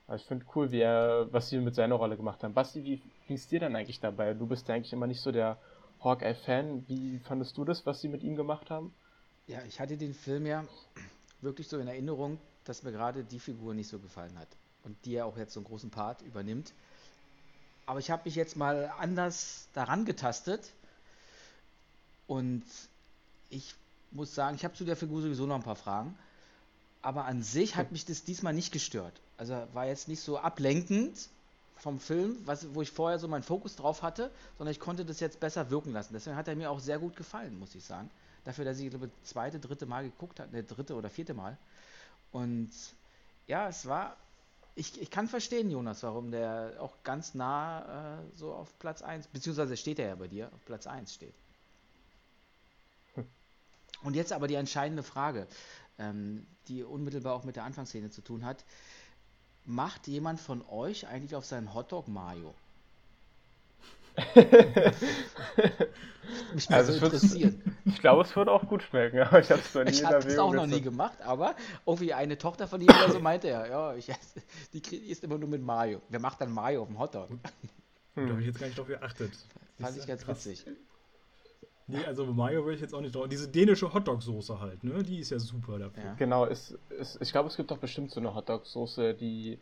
[0.07, 2.53] Also ich finde cool, wie er, was sie mit seiner Rolle gemacht haben.
[2.53, 4.35] Basti, wie ging es dir denn eigentlich dabei?
[4.35, 5.57] Du bist ja eigentlich immer nicht so der
[6.03, 6.87] Hawkeye-Fan.
[6.89, 8.93] Wie fandest du das, was sie mit ihm gemacht haben?
[9.47, 10.65] Ja, ich hatte den Film ja
[11.41, 14.49] wirklich so in Erinnerung, dass mir gerade die Figur nicht so gefallen hat.
[14.83, 16.75] Und die ja auch jetzt so einen großen Part übernimmt.
[17.87, 20.71] Aber ich habe mich jetzt mal anders daran getastet.
[22.27, 22.65] Und
[23.49, 23.75] ich
[24.11, 26.17] muss sagen, ich habe zu der Figur sowieso noch ein paar Fragen.
[27.05, 29.21] Aber an sich hat mich das diesmal nicht gestört.
[29.37, 31.29] Also war jetzt nicht so ablenkend
[31.77, 35.21] vom Film, was, wo ich vorher so meinen Fokus drauf hatte, sondern ich konnte das
[35.21, 36.15] jetzt besser wirken lassen.
[36.15, 38.11] Deswegen hat er mir auch sehr gut gefallen, muss ich sagen.
[38.45, 41.59] Dafür, dass ich, glaube zweite, dritte Mal geguckt habe, ne, dritte oder vierte Mal.
[42.33, 42.71] Und
[43.47, 44.17] ja, es war.
[44.75, 49.27] Ich, ich kann verstehen, Jonas, warum der auch ganz nah äh, so auf Platz 1,
[49.27, 51.35] beziehungsweise steht er ja bei dir, auf Platz 1 steht.
[53.15, 53.27] Hm.
[54.03, 55.47] Und jetzt aber die entscheidende Frage,
[55.99, 58.65] ähm, die unmittelbar auch mit der Anfangsszene zu tun hat.
[59.65, 62.55] Macht jemand von euch eigentlich auf seinen Hotdog Mayo?
[66.55, 67.77] Mich also so interessieren.
[67.85, 70.17] Ich glaube, es würde auch gut schmecken, aber ich habe es noch nie Ich habe
[70.19, 73.69] es auch noch nie gemacht, aber irgendwie eine Tochter von ihm oder so meinte er,
[73.69, 74.11] ja, ich,
[74.73, 76.01] die isst immer nur mit Mayo.
[76.09, 77.29] Wer macht dann Mayo auf dem Hotdog?
[77.31, 77.41] Hm.
[78.15, 79.33] Da habe ich jetzt gar nicht drauf geachtet.
[79.81, 80.47] Fand ich ganz krass.
[80.47, 80.65] witzig.
[81.87, 83.29] Nee, also Mayo würde ich jetzt auch nicht drauf.
[83.29, 85.03] Diese dänische Hotdog-Soße halt, ne?
[85.03, 86.03] Die ist ja super dafür.
[86.03, 86.15] Ja.
[86.15, 89.59] Genau, ist, ist, ich glaube, es gibt doch bestimmt so eine Hotdog-Soße, die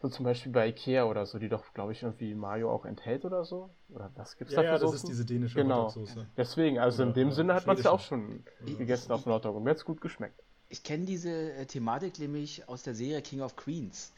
[0.00, 3.24] so zum Beispiel bei Ikea oder so, die doch, glaube ich, irgendwie Mayo auch enthält
[3.24, 3.68] oder so.
[3.90, 5.88] Oder was gibt's ja, da für ja, das ist diese dänische genau.
[5.88, 6.26] Hotdog-Soße.
[6.36, 9.32] Deswegen, also oder in dem Sinne hat man es ja auch schon gegessen auf dem
[9.32, 10.40] Hotdog und mir hat es gut geschmeckt.
[10.70, 14.12] Ich kenne diese äh, Thematik nämlich aus der Serie King of Queens.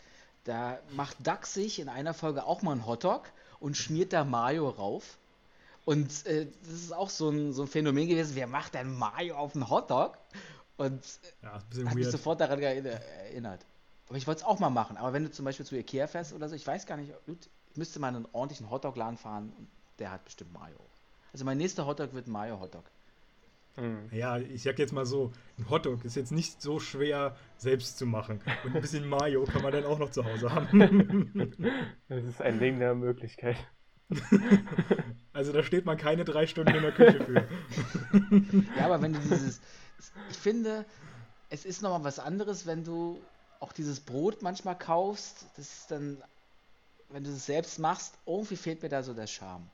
[0.45, 3.25] Da macht Duck sich in einer Folge auch mal einen Hotdog
[3.59, 5.19] und schmiert da Mayo rauf.
[5.85, 9.37] Und äh, das ist auch so ein, so ein Phänomen gewesen, wer macht denn Mayo
[9.37, 10.19] auf einen Hotdog?
[10.77, 11.95] Und äh, ja, hat weird.
[11.95, 13.67] mich sofort daran erinnert.
[14.09, 14.97] Aber ich wollte es auch mal machen.
[14.97, 17.77] Aber wenn du zum Beispiel zu Ikea fährst oder so, ich weiß gar nicht, ich
[17.77, 20.79] müsste mal einen ordentlichen Hotdog-Laden fahren und der hat bestimmt Mayo.
[21.33, 22.85] Also mein nächster Hotdog wird ein Mayo-Hotdog.
[23.77, 24.09] Mhm.
[24.11, 28.07] Ja, ich sag jetzt mal so, ein Hotdog ist jetzt nicht so schwer selbst zu
[28.07, 28.41] machen.
[28.65, 31.53] Und ein bisschen Mayo kann man dann auch noch zu Hause haben.
[32.09, 33.57] das ist ein Ding der Möglichkeit.
[35.33, 37.47] Also da steht man keine drei Stunden in der Küche für.
[38.77, 39.61] Ja, aber wenn du dieses.
[40.29, 40.85] Ich finde,
[41.51, 43.21] es ist nochmal was anderes, wenn du
[43.61, 45.47] auch dieses Brot manchmal kaufst.
[45.57, 46.19] Das ist dann,
[47.11, 49.67] wenn du es selbst machst, irgendwie fehlt mir da so der Charme.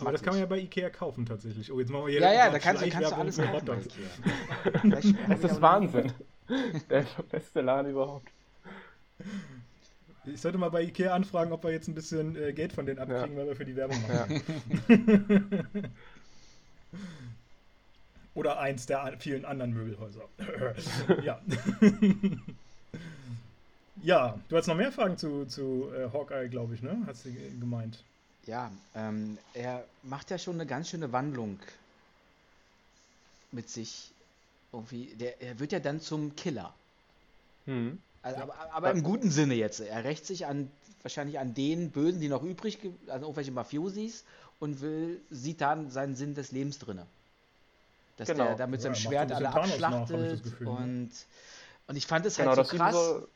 [0.00, 1.70] Aber das kann man ja bei Ikea kaufen tatsächlich.
[1.70, 5.04] Oh, jetzt machen wir hier ja, ja, da kannst, kannst du alles kaufen bei Ikea.
[5.28, 6.12] das ist Wahnsinn.
[6.90, 8.28] der beste Laden überhaupt.
[10.24, 12.98] Ich sollte mal bei Ikea anfragen, ob wir jetzt ein bisschen äh, Geld von denen
[12.98, 13.38] abkriegen, ja.
[13.38, 14.42] weil wir für die Werbung machen.
[14.88, 15.84] Ja.
[18.34, 20.28] Oder eins der vielen anderen Möbelhäuser.
[21.22, 21.40] ja.
[24.02, 27.02] ja, du hast noch mehr Fragen zu, zu äh, Hawkeye, glaube ich, ne?
[27.06, 28.04] Hast du gemeint.
[28.46, 31.58] Ja, ähm, er macht ja schon eine ganz schöne Wandlung
[33.50, 34.12] mit sich.
[34.72, 36.72] Irgendwie, der, er wird ja dann zum Killer.
[37.66, 37.98] Mhm.
[38.22, 39.80] Also, aber, aber, im guten Sinne jetzt.
[39.80, 40.70] Er rächt sich an
[41.02, 44.24] wahrscheinlich an den Bösen, die noch übrig, also irgendwelche Mafiosis
[44.58, 47.06] und will, sieht dann seinen Sinn des Lebens drinne.
[48.16, 48.44] Dass genau.
[48.44, 50.68] der da mit seinem ja, Schwert alle abschlachtet nach, ne?
[50.68, 51.10] und,
[51.86, 52.94] und ich fand es genau, halt so krass.
[52.94, 53.28] So,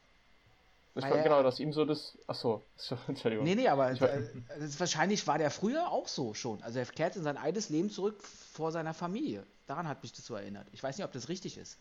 [0.95, 2.19] das war, genau, dass ihm so das.
[2.27, 2.63] Achso,
[3.09, 3.45] Entschuldigung.
[3.45, 4.23] Nee, nee, aber äh,
[4.59, 6.63] das, wahrscheinlich war der früher auch so schon.
[6.63, 9.45] Also er kehrt in sein altes Leben zurück vor seiner Familie.
[9.67, 10.67] Daran hat mich das so erinnert.
[10.73, 11.79] Ich weiß nicht, ob das richtig ist.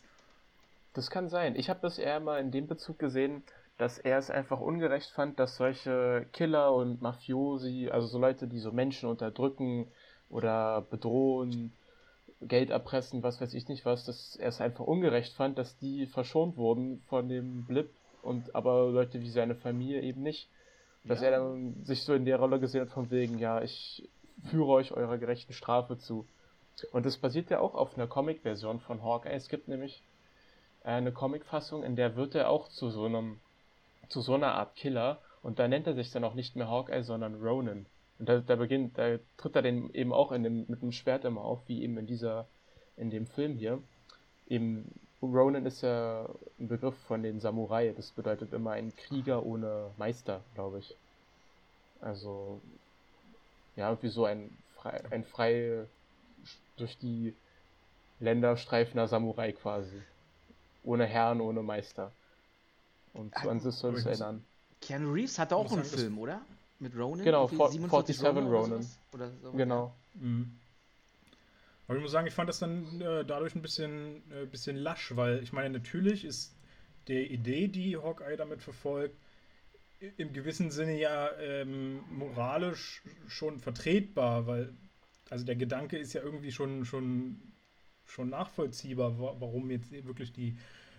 [0.93, 1.55] Das kann sein.
[1.55, 3.43] Ich habe das eher mal in dem Bezug gesehen,
[3.77, 8.59] dass er es einfach ungerecht fand, dass solche Killer und Mafiosi, also so Leute, die
[8.59, 9.87] so Menschen unterdrücken
[10.29, 11.73] oder bedrohen,
[12.41, 16.07] Geld erpressen, was weiß ich nicht was, dass er es einfach ungerecht fand, dass die
[16.07, 17.91] verschont wurden von dem Blip
[18.23, 20.49] und aber Leute wie seine Familie eben nicht.
[21.03, 21.29] Dass ja.
[21.29, 24.07] er dann sich so in der Rolle gesehen hat von wegen, ja, ich
[24.49, 26.27] führe euch eurer gerechten Strafe zu.
[26.91, 29.33] Und das basiert ja auch auf einer Comic-Version von Hawkeye.
[29.33, 30.03] Es gibt nämlich
[30.83, 33.39] eine Comicfassung, in der wird er auch zu so einem,
[34.09, 37.03] zu so einer Art Killer und da nennt er sich dann auch nicht mehr Hawkeye,
[37.03, 37.85] sondern Ronan.
[38.19, 41.25] Und da, da beginnt, da tritt er den eben auch in dem, mit dem Schwert
[41.25, 42.47] immer auf, wie eben in dieser,
[42.97, 43.81] in dem Film hier.
[44.47, 44.91] Eben
[45.21, 46.27] Ronin ist ja
[46.59, 47.93] ein Begriff von den Samurai.
[47.95, 50.95] Das bedeutet immer ein Krieger ohne Meister, glaube ich.
[51.99, 52.59] Also,
[53.75, 54.51] ja, irgendwie so ein
[55.09, 55.85] ein frei
[56.77, 57.35] durch die
[58.19, 60.01] Länder streifender Samurai quasi.
[60.83, 62.11] Ohne Herrn, ohne Meister.
[63.13, 64.43] Und so an sich soll es erinnern.
[64.79, 66.41] Keanu Reeves hatte auch einen Film, oder?
[66.79, 67.23] Mit Ronin?
[67.23, 68.47] Genau, 47 Ronin.
[68.47, 68.87] Ronin.
[69.13, 69.93] Oder so, genau.
[70.15, 70.57] Mhm.
[71.87, 75.15] Aber ich muss sagen, ich fand das dann äh, dadurch ein bisschen, äh, bisschen lasch,
[75.15, 76.55] weil ich meine, natürlich ist
[77.07, 79.15] der Idee, die Hawkeye damit verfolgt,
[80.17, 84.73] im gewissen Sinne ja ähm, moralisch schon vertretbar, weil
[85.29, 87.50] also der Gedanke ist ja irgendwie schon, schon,
[88.11, 90.57] schon nachvollziehbar, warum jetzt wirklich die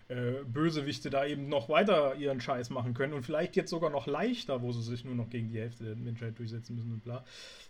[0.09, 4.07] äh, Bösewichte da eben noch weiter ihren Scheiß machen können und vielleicht jetzt sogar noch
[4.07, 7.25] leichter, wo sie sich nur noch gegen die Hälfte der Menschheit durchsetzen müssen und bla.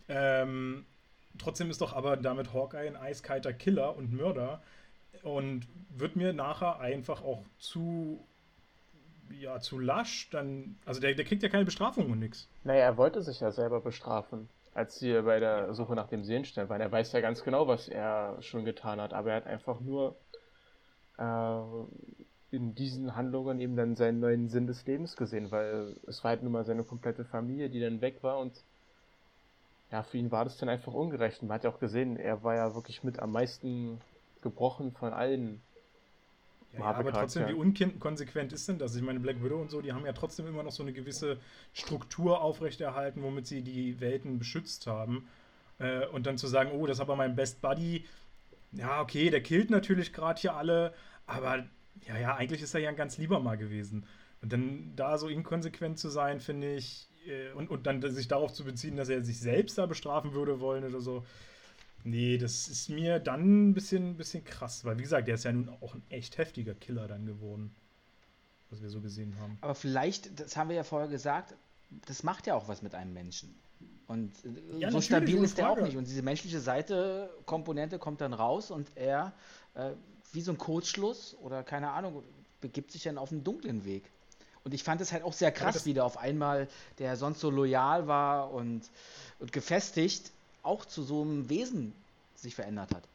[0.09, 0.87] Ähm,
[1.39, 4.63] trotzdem ist doch aber damit Hawkeye ein eiskalter Killer und Mörder
[5.23, 8.25] und wird mir nachher einfach auch zu
[9.41, 10.77] ja, zu lasch, dann.
[10.85, 12.49] Also der, der kriegt ja keine Bestrafung und nix.
[12.65, 16.69] Naja, er wollte sich ja selber bestrafen, als sie bei der Suche nach dem Seelenstein
[16.69, 16.81] waren.
[16.81, 20.17] Er weiß ja ganz genau, was er schon getan hat, aber er hat einfach nur
[21.19, 21.61] äh,
[22.51, 26.43] in diesen Handlungen eben dann seinen neuen Sinn des Lebens gesehen, weil es war halt
[26.43, 28.53] nun mal seine komplette Familie, die dann weg war und
[29.91, 31.43] ja, für ihn war das dann einfach ungerecht.
[31.43, 34.01] Und man hat ja auch gesehen, er war ja wirklich mit am meisten
[34.41, 35.61] gebrochen von allen
[36.79, 38.95] ja, aber trotzdem, wie unkonsequent ist denn das?
[38.97, 41.39] Ich meine, Black Widow und so, die haben ja trotzdem immer noch so eine gewisse
[41.73, 45.29] Struktur aufrechterhalten, womit sie die Welten beschützt haben.
[45.79, 48.07] Äh, und dann zu sagen, oh, das ist aber mein Best Buddy.
[48.73, 50.95] Ja, okay, der killt natürlich gerade hier alle,
[51.27, 51.65] aber
[52.07, 54.07] ja, ja, eigentlich ist er ja ein ganz lieber mal gewesen.
[54.41, 58.53] Und dann da so inkonsequent zu sein, finde ich, äh, und, und dann sich darauf
[58.53, 61.25] zu beziehen, dass er sich selbst da bestrafen würde wollen oder so,
[62.05, 65.53] Nee, das ist mir dann ein bisschen, bisschen krass, weil wie gesagt, der ist ja
[65.53, 67.75] nun auch ein echt heftiger Killer dann geworden,
[68.71, 69.59] was wir so gesehen haben.
[69.61, 71.55] Aber vielleicht, das haben wir ja vorher gesagt,
[72.07, 73.55] das macht ja auch was mit einem Menschen.
[74.09, 75.97] Und äh, ja, so stabil ist der auch nicht.
[75.97, 79.33] Und diese menschliche Seite, Komponente kommt dann raus und er,
[79.75, 79.91] äh,
[80.33, 82.23] wie so ein Kurzschluss oder keine Ahnung,
[82.61, 84.11] begibt sich dann auf einen dunklen Weg.
[84.65, 87.51] Und ich fand es halt auch sehr krass, wie der auf einmal, der sonst so
[87.51, 88.91] loyal war und,
[89.41, 90.31] und gefestigt,
[90.63, 91.93] auch zu so einem Wesen
[92.35, 93.09] sich verändert hat.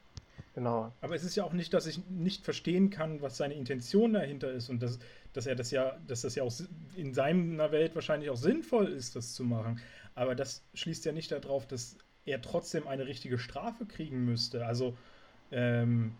[0.54, 0.92] Genau.
[1.00, 4.50] Aber es ist ja auch nicht, dass ich nicht verstehen kann, was seine Intention dahinter
[4.50, 4.98] ist und dass,
[5.32, 6.52] dass er das ja, dass das ja auch
[6.96, 9.80] in seiner Welt wahrscheinlich auch sinnvoll ist, das zu machen.
[10.14, 14.66] Aber das schließt ja nicht darauf, dass er trotzdem eine richtige Strafe kriegen müsste.
[14.66, 14.96] Also
[15.52, 16.12] ähm,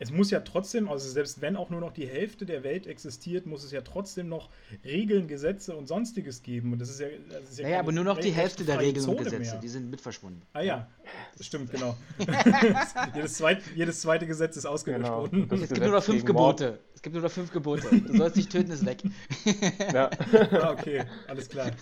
[0.00, 3.44] es muss ja trotzdem, also selbst wenn auch nur noch die Hälfte der Welt existiert,
[3.44, 4.48] muss es ja trotzdem noch
[4.82, 6.72] Regeln, Gesetze und sonstiges geben.
[6.72, 7.08] Und das ist ja.
[7.28, 9.60] Das ist ja naja, aber nur noch die Hälfte der Regeln und Gesetze, mehr.
[9.60, 10.40] die sind mit verschwunden.
[10.54, 10.88] Ah ja,
[11.36, 11.98] das stimmt, genau.
[13.14, 15.20] jedes, zweit, jedes, zweite Gesetz ist ausgelöscht genau.
[15.20, 15.46] worden.
[15.52, 16.64] Es gibt nur noch fünf Gebote.
[16.64, 16.80] Mord.
[16.94, 17.88] Es gibt nur noch fünf Gebote.
[17.90, 19.02] Du sollst nicht töten, ist weg.
[19.92, 20.08] ja.
[20.52, 21.72] Ah, okay, alles klar.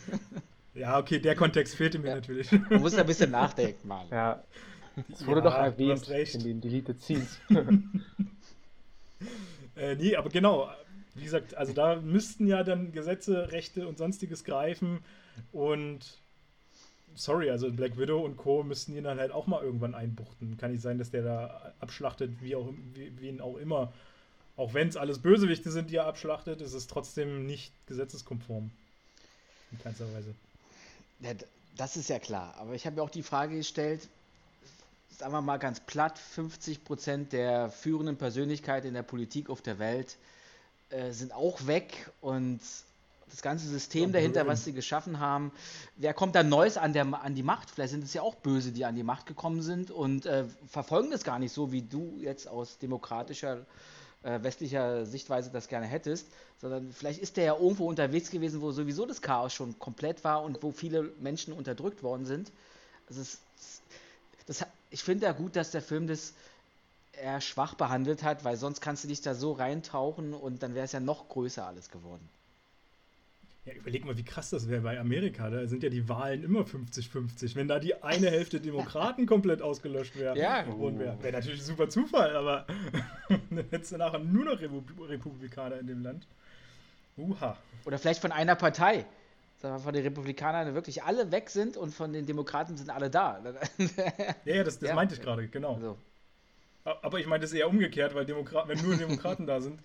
[0.75, 2.15] Ja, okay, der Kontext fehlte mir ja.
[2.17, 2.51] natürlich.
[2.51, 4.07] Man muss ein bisschen nachdenken, Mann.
[4.11, 4.43] Ja.
[5.13, 7.39] Es wurde ja, doch erwähnt in den Deleted Scenes.
[9.77, 10.71] äh, nee, aber genau.
[11.15, 15.01] Wie gesagt, also da müssten ja dann Gesetze, Rechte und sonstiges greifen.
[15.53, 16.19] Und
[17.15, 18.63] sorry, also Black Widow und Co.
[18.63, 20.57] müssten ihn dann halt auch mal irgendwann einbuchten.
[20.57, 23.93] Kann nicht sein, dass der da abschlachtet, wie auch wie, wen auch immer.
[24.57, 28.71] Auch wenn es alles Bösewichte sind, die er abschlachtet, ist es trotzdem nicht gesetzeskonform.
[29.71, 30.35] In keinster Weise.
[31.21, 31.33] Ja,
[31.77, 32.55] das ist ja klar.
[32.59, 34.09] Aber ich habe mir auch die Frage gestellt,
[35.19, 39.81] sagen wir mal ganz platt, 50 Prozent der führenden Persönlichkeiten in der Politik auf der
[39.81, 40.17] Welt
[40.91, 42.61] äh, sind auch weg und
[43.29, 45.51] das ganze System dahinter, was sie geschaffen haben,
[45.97, 47.69] wer kommt da Neues an, der, an die Macht?
[47.69, 51.11] Vielleicht sind es ja auch Böse, die an die Macht gekommen sind und äh, verfolgen
[51.11, 53.67] das gar nicht so, wie du jetzt aus demokratischer
[54.23, 56.29] äh, westlicher Sichtweise das gerne hättest,
[56.61, 60.45] sondern vielleicht ist der ja irgendwo unterwegs gewesen, wo sowieso das Chaos schon komplett war
[60.45, 62.53] und wo viele Menschen unterdrückt worden sind.
[63.09, 63.41] Also es,
[64.47, 66.35] das, ich finde ja gut, dass der Film das
[67.13, 70.85] eher schwach behandelt hat, weil sonst kannst du dich da so reintauchen und dann wäre
[70.85, 72.29] es ja noch größer alles geworden.
[73.65, 75.51] Ja, überleg mal, wie krass das wäre bei Amerika.
[75.51, 77.55] Da sind ja die Wahlen immer 50-50.
[77.55, 80.65] Wenn da die eine Hälfte Demokraten komplett ausgelöscht wäre, ja.
[80.67, 82.67] wäre wär natürlich ein super Zufall, aber
[83.29, 86.27] dann hättest du nachher nur noch Republikaner in dem Land.
[87.19, 87.59] Uha.
[87.85, 89.05] Oder vielleicht von einer Partei
[89.61, 93.43] von den Republikanern wirklich alle weg sind und von den Demokraten sind alle da.
[94.45, 94.95] ja, ja, das, das ja.
[94.95, 95.75] meinte ich gerade, genau.
[95.75, 95.99] Also.
[96.85, 99.81] Aber ich meine das ist eher umgekehrt, weil Demokraten, wenn nur Demokraten da sind,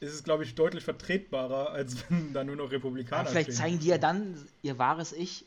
[0.00, 3.56] ist es, glaube ich, deutlich vertretbarer, als wenn da nur noch Republikaner ja, Vielleicht stehen.
[3.56, 5.44] zeigen die ja dann ihr wahres Ich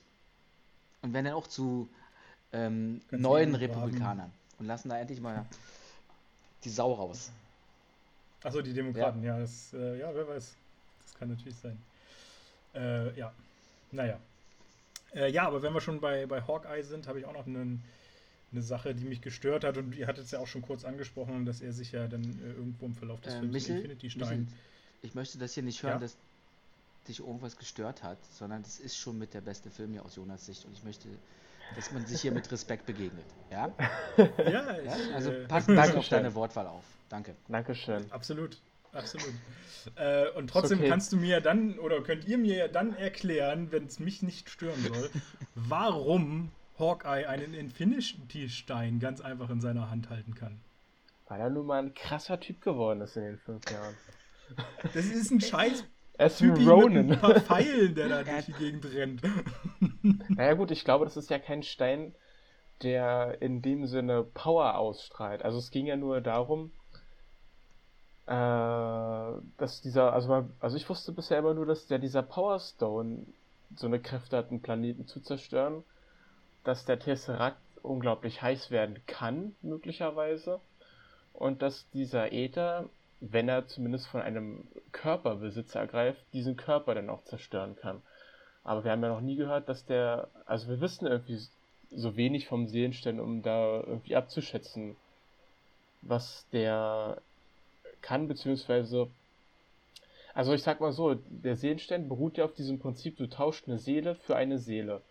[1.02, 1.90] und werden dann auch zu
[2.52, 5.46] ähm, neuen Republikanern und lassen da endlich mal
[6.64, 7.32] die Sau raus.
[8.44, 10.56] Achso, die Demokraten, ja, ja, das, äh, ja, wer weiß.
[11.06, 11.78] Das kann natürlich sein.
[12.78, 13.34] Äh, ja,
[13.92, 14.20] naja.
[15.14, 17.84] Äh, ja, aber wenn wir schon bei, bei Hawkeye sind, habe ich auch noch einen,
[18.52, 19.78] eine Sache, die mich gestört hat.
[19.78, 22.54] Und ihr hattet es ja auch schon kurz angesprochen, dass er sich ja dann äh,
[22.54, 24.40] irgendwo im Verlauf des Äh, Films Michel, Infinity Stein.
[24.42, 24.48] Michel,
[25.02, 26.00] ich möchte das hier nicht hören, Ja?
[26.00, 26.18] dass
[27.08, 30.46] dich irgendwas gestört hat, sondern das ist schon mit der beste Film hier aus Jonas
[30.46, 31.08] Sicht und ich möchte,
[31.76, 33.26] dass man sich hier mit Respekt begegnet.
[33.50, 33.72] Ja?
[34.18, 34.96] Ja, ich, ja?
[35.16, 36.84] Also äh, pass bisschen auf deine Wortwahl auf.
[37.10, 37.36] Danke.
[37.48, 38.12] Dankeschön.
[38.12, 38.58] Absolut,
[38.94, 39.34] absolut.
[39.96, 40.90] äh, und trotzdem okay.
[40.90, 44.82] kannst du mir dann, oder könnt ihr mir dann erklären, wenn es mich nicht stören
[44.82, 45.10] soll,
[45.56, 50.60] warum Hawkeye einen Infinity-Stein ganz einfach in seiner Hand halten kann.
[51.28, 53.96] Weil er nun mal ein krasser Typ geworden ist in den fünf Jahren.
[54.94, 55.84] Das ist ein scheiß
[56.18, 59.22] Er ist ein Typi mit ein paar Pfeilen, der da durch die Gegend rennt.
[60.30, 62.16] Naja gut, ich glaube, das ist ja kein Stein,
[62.82, 65.44] der in dem Sinne Power ausstrahlt.
[65.44, 66.72] Also es ging ja nur darum,
[68.28, 73.26] äh, dass dieser, also, also ich wusste bisher immer nur, dass der dieser Power Stone
[73.76, 75.84] so eine Kräfte hat, einen Planeten zu zerstören,
[76.64, 80.60] dass der Tesseract unglaublich heiß werden kann, möglicherweise,
[81.34, 82.90] und dass dieser Äther,
[83.22, 88.02] wenn er zumindest von einem Körperbesitzer ergreift, diesen Körper dann auch zerstören kann.
[88.64, 91.40] Aber wir haben ja noch nie gehört, dass der, also wir wissen irgendwie
[91.92, 94.98] so wenig vom Seelenstein, um da irgendwie abzuschätzen,
[96.02, 97.22] was der
[98.02, 99.10] kann, beziehungsweise,
[100.34, 103.78] also ich sag mal so, der Seelenstein beruht ja auf diesem Prinzip, du tauscht eine
[103.78, 105.02] Seele für eine Seele.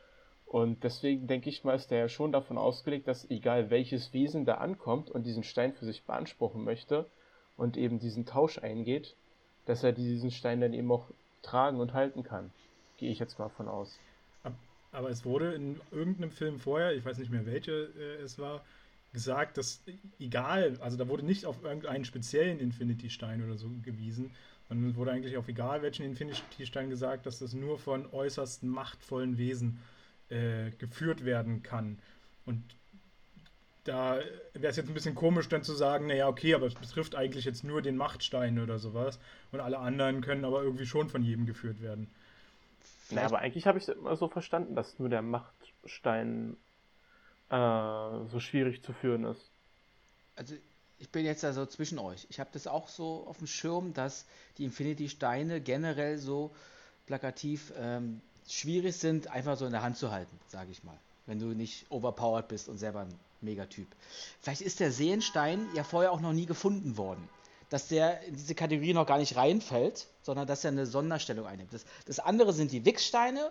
[0.46, 4.44] Und deswegen denke ich mal, ist der ja schon davon ausgelegt, dass egal welches Wesen
[4.44, 7.06] da ankommt und diesen Stein für sich beanspruchen möchte
[7.56, 9.16] und eben diesen Tausch eingeht,
[9.66, 11.06] dass er diesen Stein dann eben auch
[11.42, 12.52] tragen und halten kann.
[12.98, 13.98] Gehe ich jetzt mal von aus.
[14.92, 18.64] Aber es wurde in irgendeinem Film vorher, ich weiß nicht mehr welche äh, es war,
[19.12, 19.82] gesagt, dass
[20.18, 24.30] egal, also da wurde nicht auf irgendeinen speziellen Infinity-Stein oder so gewiesen,
[24.68, 29.38] sondern es wurde eigentlich auf egal welchen Infinity-Stein gesagt, dass das nur von äußerst machtvollen
[29.38, 29.78] Wesen
[30.28, 31.98] äh, geführt werden kann.
[32.44, 32.62] Und
[33.84, 34.18] da
[34.54, 37.44] wäre es jetzt ein bisschen komisch, dann zu sagen, naja, okay, aber es betrifft eigentlich
[37.44, 39.18] jetzt nur den Machtstein oder sowas.
[39.52, 42.08] Und alle anderen können aber irgendwie schon von jedem geführt werden.
[43.10, 46.56] Na, aber eigentlich habe ich es immer so verstanden, dass nur der Machtstein
[47.50, 49.40] äh, so schwierig zu führen ist.
[50.36, 50.54] Also
[50.98, 52.26] ich bin jetzt also zwischen euch.
[52.30, 54.24] Ich habe das auch so auf dem Schirm, dass
[54.58, 56.50] die Infinity-Steine generell so
[57.06, 60.98] plakativ ähm, schwierig sind, einfach so in der Hand zu halten, sage ich mal.
[61.26, 63.88] Wenn du nicht overpowered bist und selber ein Megatyp.
[64.40, 67.28] Vielleicht ist der Seelenstein ja vorher auch noch nie gefunden worden.
[67.68, 71.72] Dass der in diese Kategorie noch gar nicht reinfällt, sondern dass er eine Sonderstellung einnimmt.
[71.72, 73.50] Das, das andere sind die Wix-Steine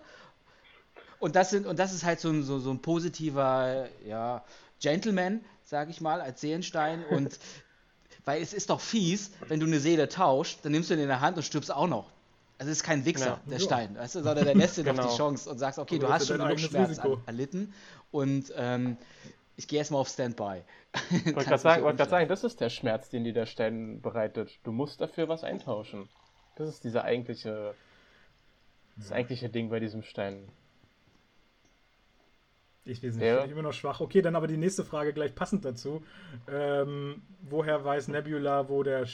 [1.20, 4.44] und das, sind, und das ist halt so ein, so, so ein positiver ja,
[4.82, 7.04] Gentleman, sag ich mal, als Seelenstein.
[7.06, 7.40] Und
[8.26, 11.08] weil es ist doch fies, wenn du eine Seele tauscht, dann nimmst du ihn in
[11.08, 12.12] der Hand und stirbst auch noch.
[12.58, 13.42] Also es ist kein Wichser, Ja.
[13.46, 13.60] der.
[13.60, 15.10] Stein, weißt du, sondern der lässt dir doch Genau.
[15.10, 17.74] die Chance und sagst, okay, du hast schon genug Schmerz erlitten
[18.12, 18.98] und ähm,
[19.58, 20.64] ich gehe erstmal auf Standby.
[21.12, 24.58] Ich wollte gerade sagen, sagen, das ist der Schmerz, den dir der Stein bereitet.
[24.64, 26.08] Du musst dafür was eintauschen.
[26.56, 27.76] Das ist dieser eigentliche,
[28.96, 30.48] das eigentliche Ding bei diesem Stein.
[32.86, 33.34] Ich weiß nicht, Ja.
[33.38, 34.00] finde ich immer noch schwach.
[34.00, 36.04] Okay, dann aber die nächste Frage gleich passend dazu.
[36.48, 39.08] Ähm, woher weiß Nebula, wo der, äh,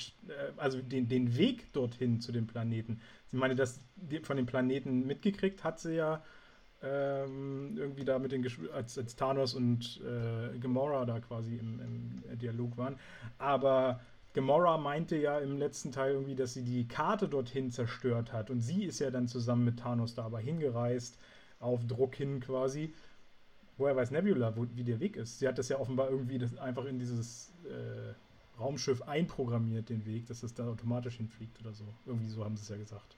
[0.58, 3.00] also den, den Weg dorthin zu dem Planeten?
[3.28, 3.80] Ich meine, das
[4.24, 6.22] von dem Planeten mitgekriegt hat sie ja
[6.84, 11.80] ähm, irgendwie da mit den, Gesch- als, als Thanos und äh, Gamora da quasi im,
[12.30, 12.98] im Dialog waren.
[13.38, 14.02] Aber
[14.34, 18.50] Gamora meinte ja im letzten Teil irgendwie, dass sie die Karte dorthin zerstört hat.
[18.50, 21.18] Und sie ist ja dann zusammen mit Thanos da aber hingereist,
[21.60, 22.94] auf Druck hin quasi.
[23.82, 25.40] Woher weiß Nebula, wo, wie der Weg ist?
[25.40, 28.14] Sie hat das ja offenbar irgendwie das einfach in dieses äh,
[28.60, 31.86] Raumschiff einprogrammiert, den Weg, dass es da automatisch hinfliegt oder so.
[32.06, 33.16] Irgendwie so haben sie es ja gesagt.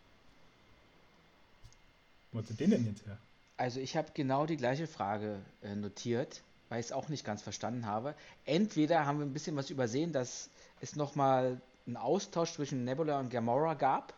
[2.32, 3.18] Wo hat sie den denn jetzt her?
[3.58, 7.42] Also ich habe genau die gleiche Frage äh, notiert, weil ich es auch nicht ganz
[7.42, 8.16] verstanden habe.
[8.46, 13.32] Entweder haben wir ein bisschen was übersehen, dass es nochmal einen Austausch zwischen Nebula und
[13.32, 14.14] Gamora gab,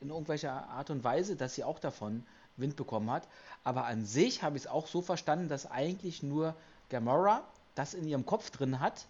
[0.00, 2.24] in irgendwelcher Art und Weise, dass sie auch davon
[2.60, 3.26] Wind bekommen hat.
[3.64, 6.54] Aber an sich habe ich es auch so verstanden, dass eigentlich nur
[6.88, 7.42] Gamora
[7.74, 9.06] das in ihrem Kopf drin hat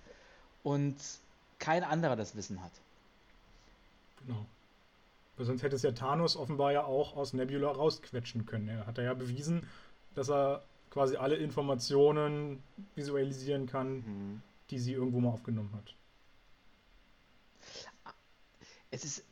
[0.62, 0.96] und
[1.58, 2.72] kein anderer das Wissen hat.
[4.24, 4.44] Genau.
[5.36, 8.68] Weil sonst hätte es ja Thanos offenbar ja auch aus Nebula rausquetschen können.
[8.68, 9.66] Er hat ja bewiesen,
[10.14, 12.62] dass er quasi alle Informationen
[12.94, 15.94] visualisieren kann, die sie irgendwo mal aufgenommen hat.
[18.90, 19.24] es ist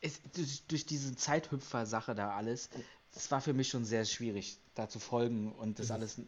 [0.00, 2.70] es, durch, durch diese Zeithüpfer-Sache da alles,
[3.14, 6.20] das war für mich schon sehr schwierig, da zu folgen und das Das alles,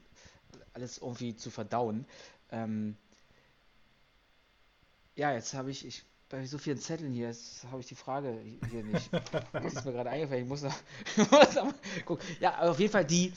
[0.74, 2.06] alles irgendwie zu verdauen.
[2.50, 2.96] Ähm,
[5.14, 7.32] ja, jetzt habe ich, ich bei so vielen Zetteln hier
[7.70, 8.36] habe ich die Frage
[8.70, 9.08] hier nicht.
[9.52, 10.42] Das ist mir gerade eingefallen.
[10.44, 10.74] Ich muss noch,
[11.30, 11.74] muss noch
[12.06, 12.26] gucken.
[12.40, 13.34] Ja, auf jeden Fall die,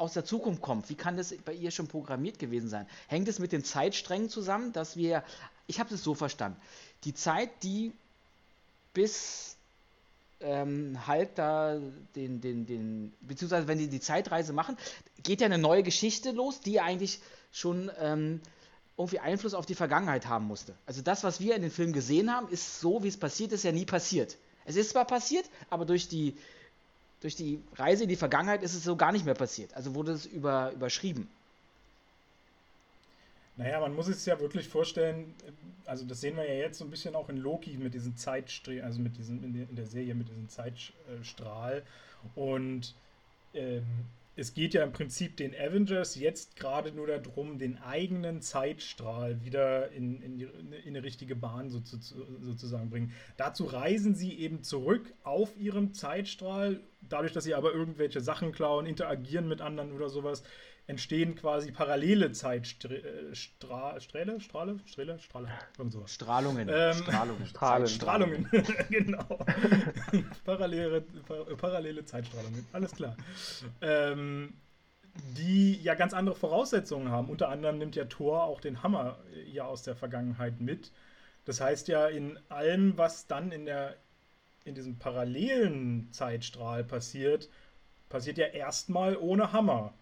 [0.00, 0.88] aus der Zukunft kommt.
[0.88, 2.86] Wie kann das bei ihr schon programmiert gewesen sein?
[3.06, 5.22] Hängt es mit den Zeitsträngen zusammen, dass wir,
[5.66, 6.58] ich habe es so verstanden,
[7.04, 7.92] die Zeit, die
[8.94, 9.56] bis
[10.40, 11.78] ähm, halt da
[12.16, 14.76] den, den, den, beziehungsweise wenn die die Zeitreise machen,
[15.22, 17.20] geht ja eine neue Geschichte los, die eigentlich
[17.52, 18.40] schon ähm,
[18.96, 20.74] irgendwie Einfluss auf die Vergangenheit haben musste.
[20.86, 23.64] Also das, was wir in den Film gesehen haben, ist so, wie es passiert ist,
[23.64, 24.36] ja nie passiert.
[24.64, 26.36] Es ist zwar passiert, aber durch die,
[27.20, 29.74] durch die Reise in die Vergangenheit ist es so gar nicht mehr passiert.
[29.74, 31.28] Also wurde es über, überschrieben.
[33.56, 35.34] Naja, man muss es ja wirklich vorstellen,
[35.84, 38.80] also das sehen wir ja jetzt so ein bisschen auch in Loki mit diesen Zeitstrahl,
[38.80, 41.82] also mit diesem, in der Serie mit diesem Zeitstrahl.
[42.34, 42.94] Und
[43.52, 43.84] ähm,
[44.36, 49.90] es geht ja im Prinzip den Avengers jetzt gerade nur darum, den eigenen Zeitstrahl wieder
[49.92, 51.98] in, in, in eine richtige Bahn so, so,
[52.40, 53.12] sozusagen bringen.
[53.36, 58.86] Dazu reisen sie eben zurück auf ihrem Zeitstrahl, dadurch, dass sie aber irgendwelche Sachen klauen,
[58.86, 60.42] interagieren mit anderen oder sowas,
[60.90, 64.78] entstehen quasi parallele Zeitsträhle, Strahle, Strahle, Strahle,
[65.18, 66.12] Strahle, irgend sowas.
[66.12, 66.68] Strahlungen.
[66.70, 67.46] Ähm, Strahlungen.
[67.46, 67.86] Strahlen.
[67.86, 68.48] Strahlungen,
[68.90, 69.38] genau.
[70.44, 71.02] parallele,
[71.56, 73.16] parallele Zeitstrahlungen, alles klar.
[73.80, 74.54] Ähm,
[75.36, 77.28] die ja ganz andere Voraussetzungen haben.
[77.28, 80.92] Unter anderem nimmt ja Thor auch den Hammer ja aus der Vergangenheit mit.
[81.44, 83.96] Das heißt ja, in allem, was dann in der
[84.64, 87.48] in diesem parallelen Zeitstrahl passiert,
[88.08, 89.94] passiert ja erstmal ohne Hammer.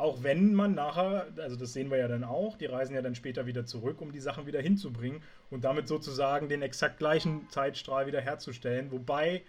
[0.00, 3.14] Auch wenn man nachher, also das sehen wir ja dann auch, die reisen ja dann
[3.14, 8.06] später wieder zurück, um die Sachen wieder hinzubringen und damit sozusagen den exakt gleichen Zeitstrahl
[8.06, 8.90] wieder herzustellen.
[8.92, 9.42] Wobei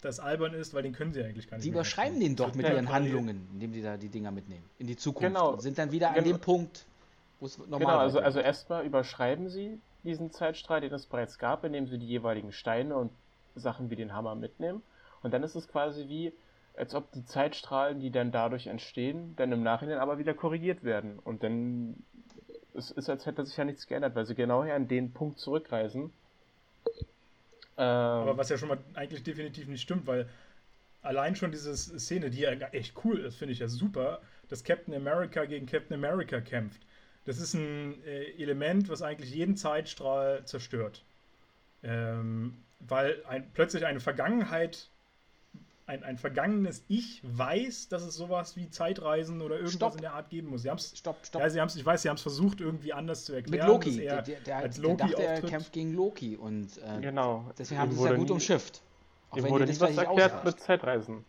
[0.00, 1.64] das albern ist, weil den können sie eigentlich gar nicht.
[1.64, 4.64] Sie überschreiben den doch mit ihren Handlungen, indem sie da die Dinger mitnehmen.
[4.78, 5.34] In die Zukunft.
[5.34, 5.52] Genau.
[5.52, 6.18] Und sind dann wieder genau.
[6.18, 6.86] an dem Punkt,
[7.40, 11.64] wo es normal Genau, also, also erstmal überschreiben sie diesen Zeitstrahl, den es bereits gab,
[11.64, 13.10] indem sie die jeweiligen Steine und
[13.56, 14.82] Sachen wie den Hammer mitnehmen.
[15.22, 16.32] Und dann ist es quasi wie,
[16.78, 21.18] als ob die Zeitstrahlen, die dann dadurch entstehen, dann im Nachhinein aber wieder korrigiert werden.
[21.18, 21.96] Und dann
[22.74, 25.38] es ist, als hätte sich ja nichts geändert, weil sie genau hier an den Punkt
[25.40, 26.12] zurückreisen.
[27.76, 30.28] Ähm, aber was ja schon mal eigentlich definitiv nicht stimmt, weil
[31.02, 34.94] allein schon diese Szene, die ja echt cool ist, finde ich ja super, dass Captain
[34.94, 36.80] America gegen Captain America kämpft.
[37.24, 41.02] Das ist ein äh, Element, was eigentlich jeden Zeitstrahl zerstört.
[41.82, 44.88] Ähm, weil ein, plötzlich eine Vergangenheit
[45.88, 49.94] ein, ein vergangenes Ich weiß, dass es sowas wie Zeitreisen oder irgendwas stopp.
[49.96, 50.62] in der Art geben muss.
[50.62, 51.40] Sie haben's, stopp, stopp.
[51.40, 53.66] Ja, sie haben's, ich weiß, sie haben es versucht, irgendwie anders zu erklären.
[53.66, 53.96] Mit Loki.
[53.96, 56.36] Der, der, der, als Loki der dachte, er kämpft gegen Loki.
[56.36, 57.50] Und äh, genau.
[57.58, 58.82] deswegen haben sie es ja gut umschifft.
[59.30, 61.24] Auch wenn wurde nie was erklärt mit Zeitreisen.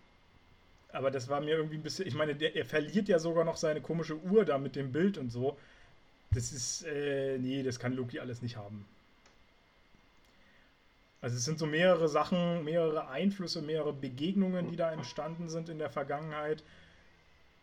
[0.91, 2.05] Aber das war mir irgendwie ein bisschen.
[2.07, 5.17] Ich meine, der, er verliert ja sogar noch seine komische Uhr da mit dem Bild
[5.17, 5.57] und so.
[6.31, 6.83] Das ist.
[6.83, 8.85] Äh, nee, das kann Loki alles nicht haben.
[11.21, 15.77] Also es sind so mehrere Sachen, mehrere Einflüsse, mehrere Begegnungen, die da entstanden sind in
[15.77, 16.63] der Vergangenheit.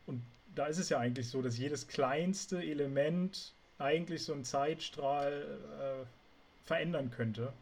[0.07, 0.23] Und
[0.55, 6.67] da ist es ja eigentlich so, dass jedes kleinste Element eigentlich so einen Zeitstrahl äh,
[6.67, 7.53] verändern könnte.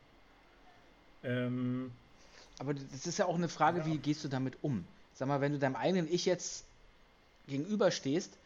[1.22, 1.92] Ähm,
[2.58, 3.86] Aber das ist ja auch eine Frage, ja.
[3.86, 4.84] wie gehst du damit um?
[5.14, 6.64] Sag mal, wenn du deinem eigenen Ich jetzt
[7.46, 8.36] gegenüberstehst,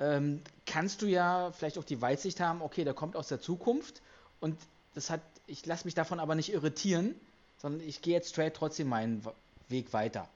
[0.00, 4.02] ähm, kannst du ja vielleicht auch die Weitsicht haben, okay, der kommt aus der Zukunft
[4.40, 4.58] und
[4.94, 5.20] das hat
[5.52, 7.14] ich lasse mich davon aber nicht irritieren,
[7.58, 9.22] sondern ich gehe jetzt straight trotzdem meinen
[9.68, 10.28] Weg weiter.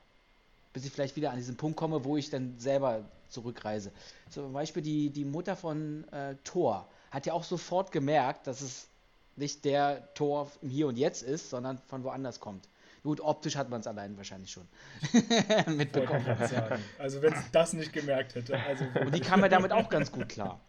[0.74, 3.90] Bis ich vielleicht wieder an diesen Punkt komme, wo ich dann selber zurückreise.
[4.30, 8.88] Zum Beispiel die, die Mutter von äh, Thor hat ja auch sofort gemerkt, dass es
[9.36, 12.68] nicht der Thor im Hier und Jetzt ist, sondern von woanders kommt.
[13.02, 14.68] Gut, optisch hat man es allein wahrscheinlich schon
[15.76, 16.26] mitbekommen.
[16.98, 18.58] Also wenn es das nicht gemerkt hätte.
[18.58, 20.60] Also und die kam ja damit auch ganz gut klar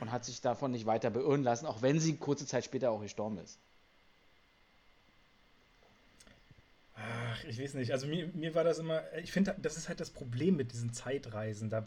[0.00, 3.00] und hat sich davon nicht weiter beirren lassen, auch wenn sie kurze Zeit später auch
[3.00, 3.58] gestorben ist.
[7.38, 7.92] Ach, ich weiß nicht.
[7.92, 10.92] Also mir, mir war das immer, ich finde, das ist halt das Problem mit diesen
[10.92, 11.70] Zeitreisen.
[11.70, 11.86] Da,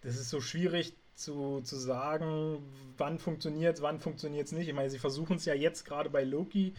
[0.00, 2.62] das ist so schwierig zu, zu sagen,
[2.96, 4.68] wann funktioniert es, wann funktioniert es nicht.
[4.68, 6.74] Ich meine, sie versuchen es ja jetzt gerade bei Loki,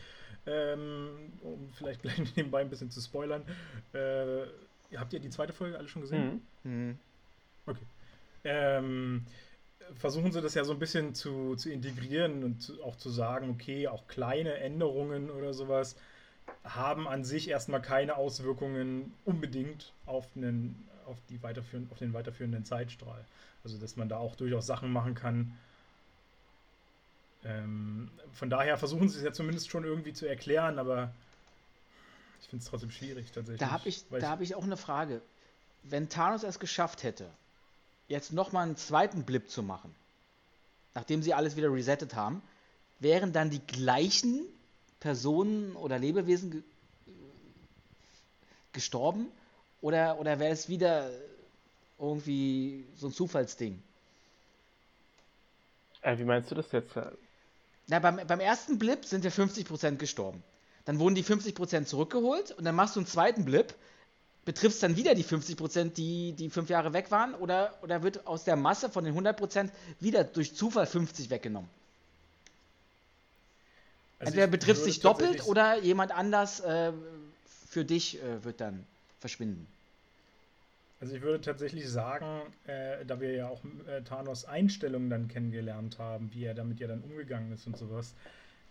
[0.45, 3.43] ähm, um vielleicht gleich nebenbei ein bisschen zu spoilern.
[3.93, 6.41] Äh, habt ihr die zweite Folge alle schon gesehen?
[6.63, 6.71] Mhm.
[6.71, 6.99] mhm.
[7.65, 7.85] Okay.
[8.45, 9.25] Ähm,
[9.95, 13.49] versuchen sie das ja so ein bisschen zu, zu integrieren und zu, auch zu sagen,
[13.49, 15.95] okay, auch kleine Änderungen oder sowas
[16.63, 22.65] haben an sich erstmal keine Auswirkungen unbedingt auf, einen, auf, die weiterführen, auf den weiterführenden
[22.65, 23.25] Zeitstrahl.
[23.63, 25.57] Also dass man da auch durchaus Sachen machen kann.
[27.43, 31.13] Ähm, von daher versuchen sie es ja zumindest schon irgendwie zu erklären, aber
[32.41, 33.59] ich finde es trotzdem schwierig tatsächlich.
[33.59, 35.21] Da habe ich, da hab ich auch eine Frage.
[35.83, 37.29] wenn Thanos es geschafft hätte,
[38.07, 39.95] jetzt nochmal einen zweiten Blip zu machen,
[40.93, 42.41] nachdem sie alles wieder resettet haben,
[42.99, 44.41] wären dann die gleichen
[44.99, 46.63] Personen oder Lebewesen ge
[48.71, 49.27] gestorben?
[49.81, 51.09] Oder, oder wäre es wieder
[51.97, 53.81] irgendwie so ein Zufallsding?
[56.01, 56.91] Äh, wie meinst du das jetzt?
[57.87, 60.43] Na, beim, beim ersten Blip sind ja 50% gestorben.
[60.85, 63.73] Dann wurden die 50% zurückgeholt und dann machst du einen zweiten Blip,
[64.45, 68.43] betriffst dann wieder die 50%, die, die fünf Jahre weg waren, oder, oder wird aus
[68.43, 69.69] der Masse von den 100%
[69.99, 71.69] wieder durch Zufall 50 weggenommen?
[74.19, 76.91] Also Entweder betrifft sich doppelt oder jemand anders äh,
[77.69, 78.85] für dich äh, wird dann
[79.19, 79.65] verschwinden.
[81.01, 85.97] Also ich würde tatsächlich sagen, äh, da wir ja auch äh, Thanos Einstellungen dann kennengelernt
[85.97, 88.13] haben, wie er damit ja dann umgegangen ist und sowas,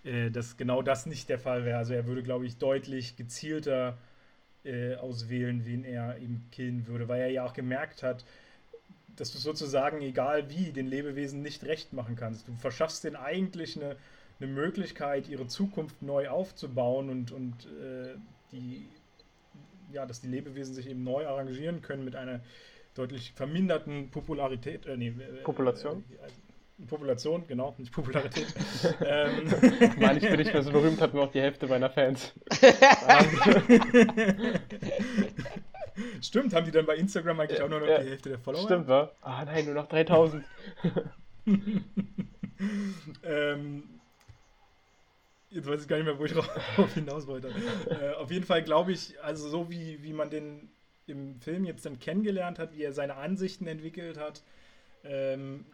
[0.04, 1.78] äh, dass genau das nicht der Fall wäre.
[1.78, 3.96] Also er würde, glaube ich, deutlich gezielter
[4.64, 8.24] äh, auswählen, wen er eben killen würde, weil er ja auch gemerkt hat,
[9.16, 12.46] dass du sozusagen, egal wie, den Lebewesen nicht recht machen kannst.
[12.46, 13.96] Du verschaffst denen eigentlich eine,
[14.40, 18.14] eine Möglichkeit, ihre Zukunft neu aufzubauen und, und äh,
[18.52, 18.88] die
[19.92, 22.40] ja, dass die Lebewesen sich eben neu arrangieren können mit einer
[22.94, 24.86] deutlich verminderten Popularität.
[24.86, 26.04] Äh, nee, äh, Population?
[26.10, 26.28] Äh,
[26.86, 28.46] Population, genau, nicht Popularität.
[29.04, 29.52] ähm.
[29.98, 32.32] Mann, ich bin nicht mehr so berühmt, habe nur noch die Hälfte meiner Fans.
[36.20, 38.62] Stimmt, haben die dann bei Instagram eigentlich auch nur noch ja, die Hälfte der Follower?
[38.62, 39.10] Stimmt, wa?
[39.22, 40.44] Ah nein, nur noch 3000.
[43.24, 43.82] ähm,
[45.50, 46.32] Jetzt weiß ich gar nicht mehr, wo ich
[46.76, 47.48] darauf hinaus wollte.
[47.90, 50.70] äh, auf jeden Fall glaube ich, also so wie, wie man den
[51.06, 54.42] im Film jetzt dann kennengelernt hat, wie er seine Ansichten entwickelt hat,
[55.04, 55.64] ähm,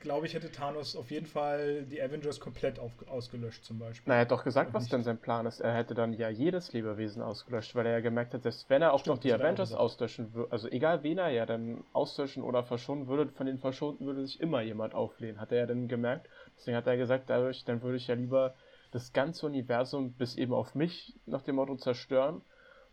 [0.00, 4.04] glaube ich, hätte Thanos auf jeden Fall die Avengers komplett auf, ausgelöscht zum Beispiel.
[4.06, 5.60] Na, er hat doch gesagt, was denn sein Plan ist.
[5.60, 8.92] Er hätte dann ja jedes Lebewesen ausgelöscht, weil er ja gemerkt hat, dass wenn er
[8.92, 12.64] auch Stimmt, noch die Avengers auslöschen würde, also egal wen er ja dann auslöschen oder
[12.64, 16.28] verschonen würde, von den Verschonten würde sich immer jemand auflehnen, hat er ja dann gemerkt.
[16.58, 18.54] Deswegen hat er gesagt, dadurch, dann würde ich ja lieber
[18.92, 22.42] das ganze Universum bis eben auf mich nach dem Motto zerstören,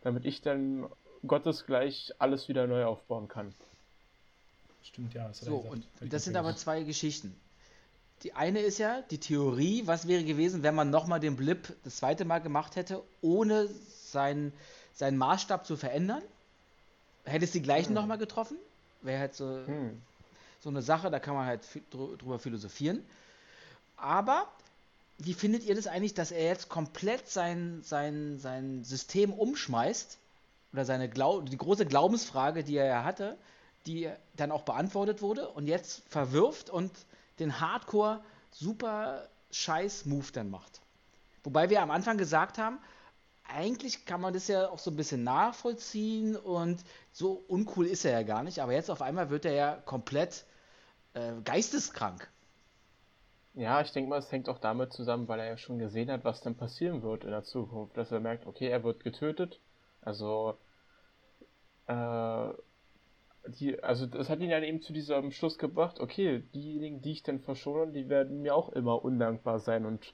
[0.01, 0.87] damit ich dann
[1.27, 3.53] gottesgleich alles wieder neu aufbauen kann.
[4.81, 5.31] Stimmt, ja.
[5.33, 7.35] So, und das sind aber zwei Geschichten.
[8.23, 11.97] Die eine ist ja die Theorie, was wäre gewesen, wenn man nochmal den Blip das
[11.97, 14.53] zweite Mal gemacht hätte, ohne seinen,
[14.93, 16.21] seinen Maßstab zu verändern.
[17.25, 17.95] Hätte es die gleichen hm.
[17.95, 18.57] nochmal getroffen?
[19.01, 20.01] Wäre halt so, hm.
[20.61, 23.05] so eine Sache, da kann man halt drüber philosophieren.
[23.95, 24.47] Aber
[25.19, 30.17] wie findet ihr das eigentlich, dass er jetzt komplett sein, sein, sein System umschmeißt?
[30.71, 33.37] Oder seine Glau die große Glaubensfrage, die er ja hatte,
[33.85, 36.91] die dann auch beantwortet wurde und jetzt verwirft und
[37.39, 40.81] den Hardcore super scheiß Move dann macht.
[41.43, 42.77] Wobei wir am Anfang gesagt haben,
[43.43, 48.11] eigentlich kann man das ja auch so ein bisschen nachvollziehen und so uncool ist er
[48.11, 50.45] ja gar nicht, aber jetzt auf einmal wird er ja komplett
[51.13, 52.29] äh, geisteskrank.
[53.53, 56.23] Ja, ich denke mal, es hängt auch damit zusammen, weil er ja schon gesehen hat,
[56.23, 57.97] was dann passieren wird in der Zukunft.
[57.97, 59.59] Dass er merkt, okay, er wird getötet.
[60.01, 60.57] Also,
[61.87, 62.49] äh,
[63.47, 67.23] die, also das hat ihn dann eben zu diesem Schluss gebracht, okay, diejenigen, die ich
[67.23, 70.13] dann verschone, die werden mir auch immer undankbar sein und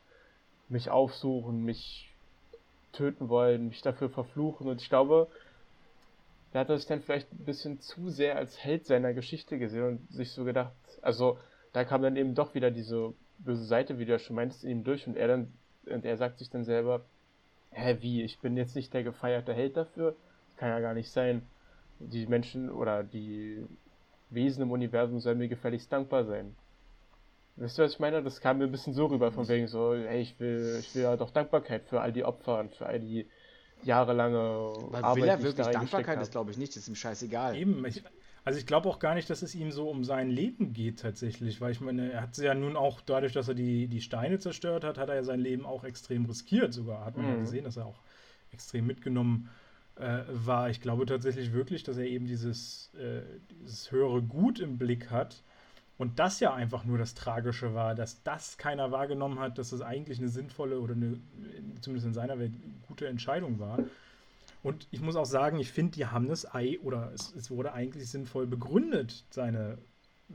[0.69, 2.11] mich aufsuchen, mich
[2.93, 4.67] töten wollen, mich dafür verfluchen.
[4.67, 5.27] Und ich glaube,
[6.53, 9.83] da hat er sich dann vielleicht ein bisschen zu sehr als Held seiner Geschichte gesehen
[9.83, 11.37] und sich so gedacht, also
[11.73, 14.71] da kam dann eben doch wieder diese böse Seite, wie du ja schon meintest, in
[14.71, 15.53] ihm durch und er dann,
[15.85, 17.01] und er sagt sich dann selber,
[17.71, 20.15] hä, wie, ich bin jetzt nicht der gefeierte Held dafür?
[20.49, 21.41] Das kann ja gar nicht sein.
[21.99, 23.65] Die Menschen oder die
[24.29, 26.55] Wesen im Universum sollen mir gefälligst dankbar sein.
[27.57, 28.21] Wisst ihr, was ich meine?
[28.21, 31.03] Das kam mir ein bisschen so rüber, von wegen so, hey, ich will, ich will
[31.03, 33.27] ja doch Dankbarkeit für all die Opfer und für all die
[33.83, 36.19] jahrelange Weil Arbeit, will er wirklich Dankbarkeit?
[36.19, 37.55] Das glaube ich nicht, das ist ihm scheißegal.
[37.55, 38.03] Eben, ich,
[38.45, 41.59] also ich glaube auch gar nicht, dass es ihm so um sein Leben geht tatsächlich,
[41.61, 44.83] weil ich meine, er hat ja nun auch dadurch, dass er die, die Steine zerstört
[44.83, 47.03] hat, hat er ja sein Leben auch extrem riskiert sogar.
[47.03, 47.31] Hat man mhm.
[47.31, 47.99] ja gesehen, dass er auch
[48.51, 49.49] extrem mitgenommen
[49.95, 50.69] äh, war.
[50.69, 53.23] Ich glaube tatsächlich wirklich, dass er eben dieses, äh,
[53.61, 55.41] dieses höhere Gut im Blick hat.
[55.97, 59.81] Und das ja einfach nur das Tragische war, dass das keiner wahrgenommen hat, dass das
[59.81, 61.19] eigentlich eine sinnvolle oder eine,
[61.81, 62.51] zumindest in seiner Welt,
[62.87, 63.79] gute Entscheidung war.
[64.65, 67.73] Und ich muss auch sagen, ich finde, die haben das Ei, oder es, es wurde
[67.73, 69.77] eigentlich sinnvoll begründet, seine,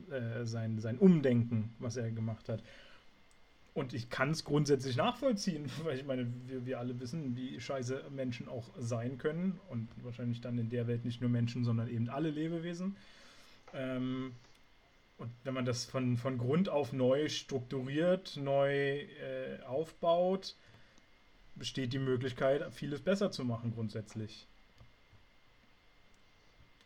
[0.08, 2.62] äh, sein, sein Umdenken, was er gemacht hat.
[3.74, 8.04] Und ich kann es grundsätzlich nachvollziehen, weil ich meine, wir, wir alle wissen, wie scheiße
[8.10, 9.58] Menschen auch sein können.
[9.68, 12.96] Und wahrscheinlich dann in der Welt nicht nur Menschen, sondern eben alle Lebewesen.
[13.74, 14.36] Ähm,
[15.18, 20.54] und wenn man das von, von Grund auf neu strukturiert, neu äh, aufbaut,
[21.60, 24.48] besteht die Möglichkeit, vieles besser zu machen grundsätzlich.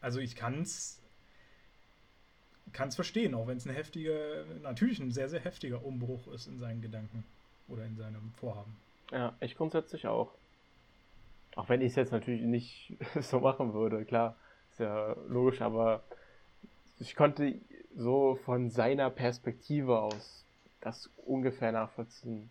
[0.00, 1.00] also ich kann es
[2.72, 6.48] kann es verstehen, auch wenn es ein heftiger, natürlich ein sehr, sehr heftiger Umbruch ist
[6.48, 7.24] in seinen Gedanken
[7.68, 8.76] oder in seinem Vorhaben.
[9.12, 10.32] Ja, ich grundsätzlich auch.
[11.54, 14.36] Auch wenn ich es jetzt natürlich nicht so machen würde, klar,
[14.72, 16.02] ist ja logisch, aber
[16.98, 17.60] ich konnte
[17.94, 20.44] so von seiner Perspektive aus
[20.80, 22.50] das ungefähr nachvollziehen.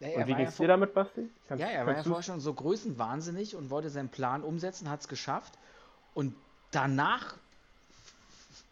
[0.00, 1.28] Ja, und wie geht's ja dir damit, Basti?
[1.48, 5.00] Kannst, ja, er war ja vorher schon so größenwahnsinnig und wollte seinen Plan umsetzen, hat
[5.00, 5.54] es geschafft.
[6.12, 6.34] Und
[6.70, 7.34] danach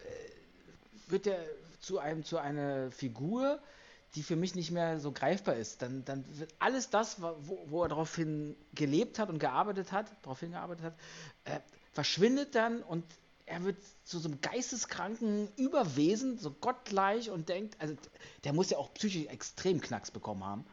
[0.01, 1.39] äh, wird er
[1.81, 3.59] zu einem zu einer Figur,
[4.15, 5.83] die für mich nicht mehr so greifbar ist.
[5.83, 10.41] Dann, dann wird alles das, wo, wo er daraufhin gelebt hat und gearbeitet hat, darauf
[10.41, 10.95] hingearbeitet hat,
[11.45, 11.61] äh,
[11.93, 13.05] verschwindet dann und
[13.47, 17.95] er wird zu so einem geisteskranken Überwesen, so gottgleich und denkt, also
[18.45, 20.65] der muss ja auch psychisch extrem Knacks bekommen haben.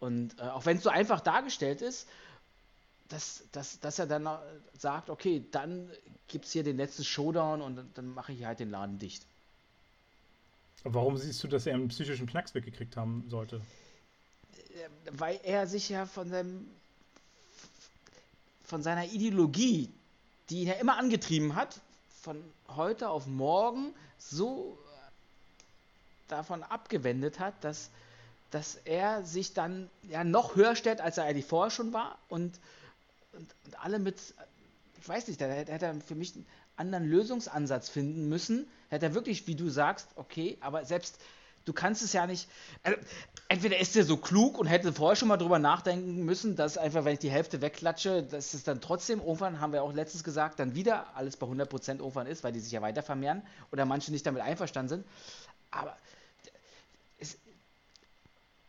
[0.00, 2.08] Und äh, auch wenn es so einfach dargestellt ist,
[3.08, 4.28] dass, dass, dass er dann
[4.78, 5.90] sagt, okay, dann
[6.28, 9.26] gibt es hier den letzten Showdown und dann mache ich halt den Laden dicht.
[10.84, 13.60] Warum siehst du, dass er einen psychischen Knacks weggekriegt haben sollte?
[14.74, 16.66] Äh, weil er sich ja von seinem
[18.64, 19.90] von seiner Ideologie,
[20.48, 21.80] die ihn ja immer angetrieben hat,
[22.22, 24.78] von heute auf morgen so
[26.28, 27.90] davon abgewendet hat, dass,
[28.50, 32.58] dass er sich dann ja noch höher stellt, als er eigentlich vorher schon war und,
[33.32, 34.16] und, und alle mit,
[35.00, 36.46] ich weiß nicht, da hätte er für mich einen
[36.76, 38.68] anderen Lösungsansatz finden müssen.
[38.88, 41.18] Hätte er wirklich, wie du sagst, okay, aber selbst
[41.64, 42.48] du kannst es ja nicht.
[42.82, 42.98] Also,
[43.48, 47.04] entweder ist er so klug und hätte vorher schon mal drüber nachdenken müssen, dass einfach,
[47.04, 50.58] wenn ich die Hälfte wegklatsche, dass es dann trotzdem irgendwann, haben wir auch letztens gesagt,
[50.58, 54.10] dann wieder alles bei 100% irgendwann ist, weil die sich ja weiter vermehren oder manche
[54.10, 55.06] nicht damit einverstanden sind.
[55.70, 55.96] Aber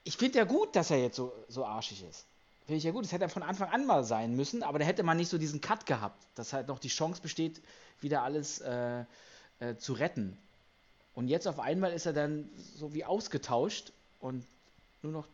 [0.04, 2.26] ich finde ja gut, dass er jetzt so, so arschig ist.
[2.66, 3.04] Finde ich ja gut.
[3.04, 5.38] Das hätte er von Anfang an mal sein müssen, aber da hätte man nicht so
[5.38, 7.62] diesen Cut gehabt, dass halt noch die Chance besteht,
[8.00, 9.04] wieder alles äh,
[9.60, 10.38] äh, zu retten.
[11.14, 14.46] Und jetzt auf einmal ist er dann so wie ausgetauscht und
[15.02, 15.28] nur noch,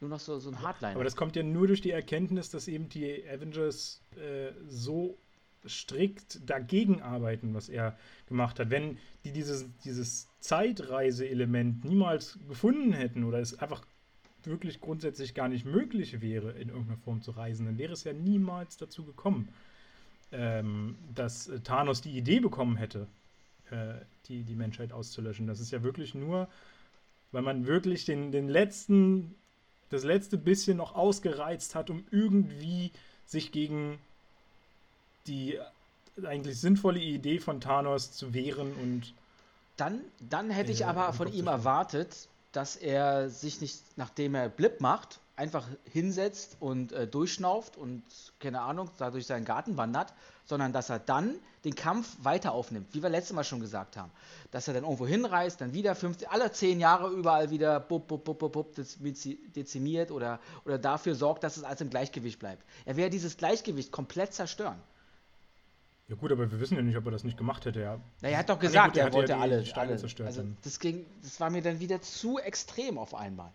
[0.00, 0.94] nur noch so, so ein Hardliner.
[0.94, 5.16] Aber das kommt ja nur durch die Erkenntnis, dass eben die Avengers äh, so
[5.66, 7.96] strikt dagegen arbeiten, was er
[8.26, 8.70] gemacht hat.
[8.70, 13.84] Wenn die dieses, dieses Zeitreise-Element niemals gefunden hätten oder es einfach
[14.46, 18.12] wirklich grundsätzlich gar nicht möglich wäre, in irgendeiner Form zu reisen, dann wäre es ja
[18.12, 19.48] niemals dazu gekommen,
[20.32, 23.06] ähm, dass Thanos die Idee bekommen hätte,
[23.70, 23.94] äh,
[24.26, 25.46] die, die Menschheit auszulöschen.
[25.46, 26.48] Das ist ja wirklich nur,
[27.32, 29.34] weil man wirklich den, den letzten,
[29.88, 32.92] das letzte bisschen noch ausgereizt hat, um irgendwie
[33.24, 33.98] sich gegen
[35.26, 35.58] die
[36.22, 39.14] eigentlich sinnvolle Idee von Thanos zu wehren und.
[39.76, 44.48] Dann, dann hätte ich äh, aber von ihm erwartet, dass er sich nicht, nachdem er
[44.48, 48.04] Blip macht, einfach hinsetzt und äh, durchschnauft und,
[48.38, 50.14] keine Ahnung, da durch seinen Garten wandert,
[50.46, 54.12] sondern dass er dann den Kampf weiter aufnimmt, wie wir letztes Mal schon gesagt haben.
[54.52, 58.24] Dass er dann irgendwo hinreist, dann wieder 50, alle zehn Jahre überall wieder bub, bub,
[58.24, 62.62] bub, bub, bub, dezimiert oder, oder dafür sorgt, dass es alles im Gleichgewicht bleibt.
[62.84, 64.80] Er wäre dieses Gleichgewicht komplett zerstören.
[66.08, 67.80] Ja gut, aber wir wissen ja nicht, ob er das nicht gemacht hätte.
[67.80, 67.98] Ja.
[68.20, 69.98] Na, er hat doch gesagt, gut, er, er wollte ja alle Steine alle.
[69.98, 70.28] zerstört.
[70.28, 73.50] Also das, ging, das war mir dann wieder zu extrem auf einmal.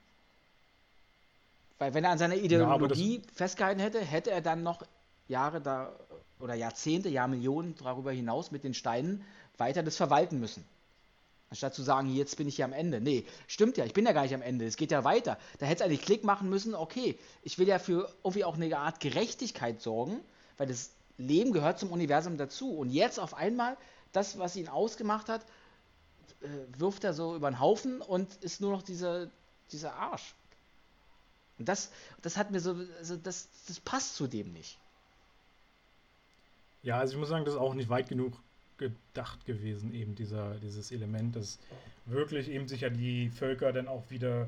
[1.77, 4.83] Weil wenn er an seiner Ideologie ja, festgehalten hätte, hätte er dann noch
[5.27, 5.93] Jahre da
[6.39, 9.23] oder Jahrzehnte, Jahrmillionen darüber hinaus mit den Steinen
[9.57, 10.65] weiter das verwalten müssen.
[11.49, 13.01] Anstatt zu sagen, jetzt bin ich ja am Ende.
[13.01, 15.37] Nee, stimmt ja, ich bin ja gar nicht am Ende, es geht ja weiter.
[15.59, 18.75] Da hätte es eigentlich Klick machen müssen, okay, ich will ja für irgendwie auch eine
[18.77, 20.19] Art Gerechtigkeit sorgen,
[20.57, 22.71] weil das Leben gehört zum Universum dazu.
[22.71, 23.77] Und jetzt auf einmal,
[24.11, 25.45] das, was ihn ausgemacht hat,
[26.41, 26.47] äh,
[26.79, 29.29] wirft er so über den Haufen und ist nur noch dieser,
[29.71, 30.33] dieser Arsch.
[31.59, 31.91] Und das,
[32.21, 34.79] das hat mir so, also das, das passt zu dem nicht.
[36.81, 38.33] Ja, also ich muss sagen, das ist auch nicht weit genug
[38.77, 41.59] gedacht gewesen, eben dieser, dieses Element, dass
[42.05, 44.47] wirklich eben sich ja die Völker dann auch wieder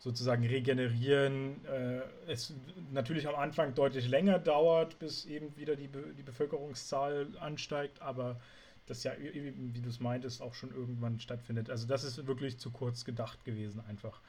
[0.00, 1.64] sozusagen regenerieren.
[1.66, 2.52] Äh, es
[2.90, 8.40] natürlich am Anfang deutlich länger dauert, bis eben wieder die, Be die Bevölkerungszahl ansteigt, aber
[8.86, 11.70] das ja, wie du es meintest, auch schon irgendwann stattfindet.
[11.70, 14.20] Also das ist wirklich zu kurz gedacht gewesen einfach.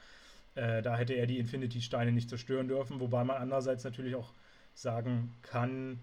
[0.54, 4.32] Äh, da hätte er die Infinity-Steine nicht zerstören dürfen, wobei man andererseits natürlich auch
[4.74, 5.98] sagen kann,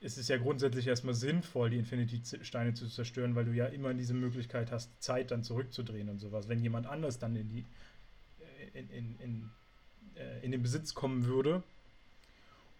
[0.00, 4.14] ist es ja grundsätzlich erstmal sinnvoll, die Infinity-Steine zu zerstören, weil du ja immer diese
[4.14, 6.48] Möglichkeit hast, Zeit dann zurückzudrehen und sowas.
[6.48, 7.64] Wenn jemand anders dann in die
[8.76, 9.50] in, in, in,
[10.16, 11.62] äh, in den Besitz kommen würde.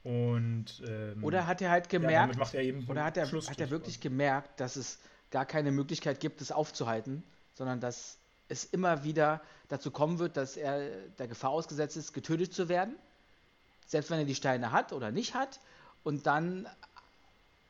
[0.05, 4.01] Und ähm, oder hat er halt gemerkt, ja, er oder hat er, hat er wirklich
[4.01, 4.99] gemerkt, dass es
[5.31, 7.25] gar keine Möglichkeit gibt, es aufzuhalten,
[7.55, 8.19] sondern dass
[8.49, 10.89] es immer wieder dazu kommen wird, dass er
[11.19, 12.95] der Gefahr ausgesetzt ist, getötet zu werden,
[13.87, 15.59] selbst wenn er die Steine hat oder nicht hat,
[16.05, 16.69] und dann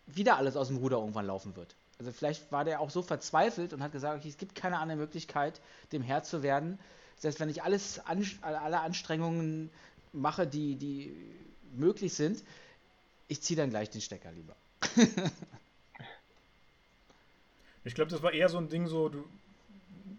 [0.06, 1.74] wieder alles aus dem Ruder irgendwann laufen wird.
[1.98, 4.98] Also vielleicht war der auch so verzweifelt und hat gesagt, okay, es gibt keine andere
[4.98, 5.60] Möglichkeit,
[5.92, 6.78] dem Herr zu werden.
[7.16, 9.70] Selbst wenn ich alles an, alle Anstrengungen
[10.12, 11.14] mache, die, die
[11.74, 12.42] möglich sind,
[13.28, 14.54] ich ziehe dann gleich den Stecker lieber.
[17.84, 19.24] ich glaube, das war eher so ein Ding, so, du,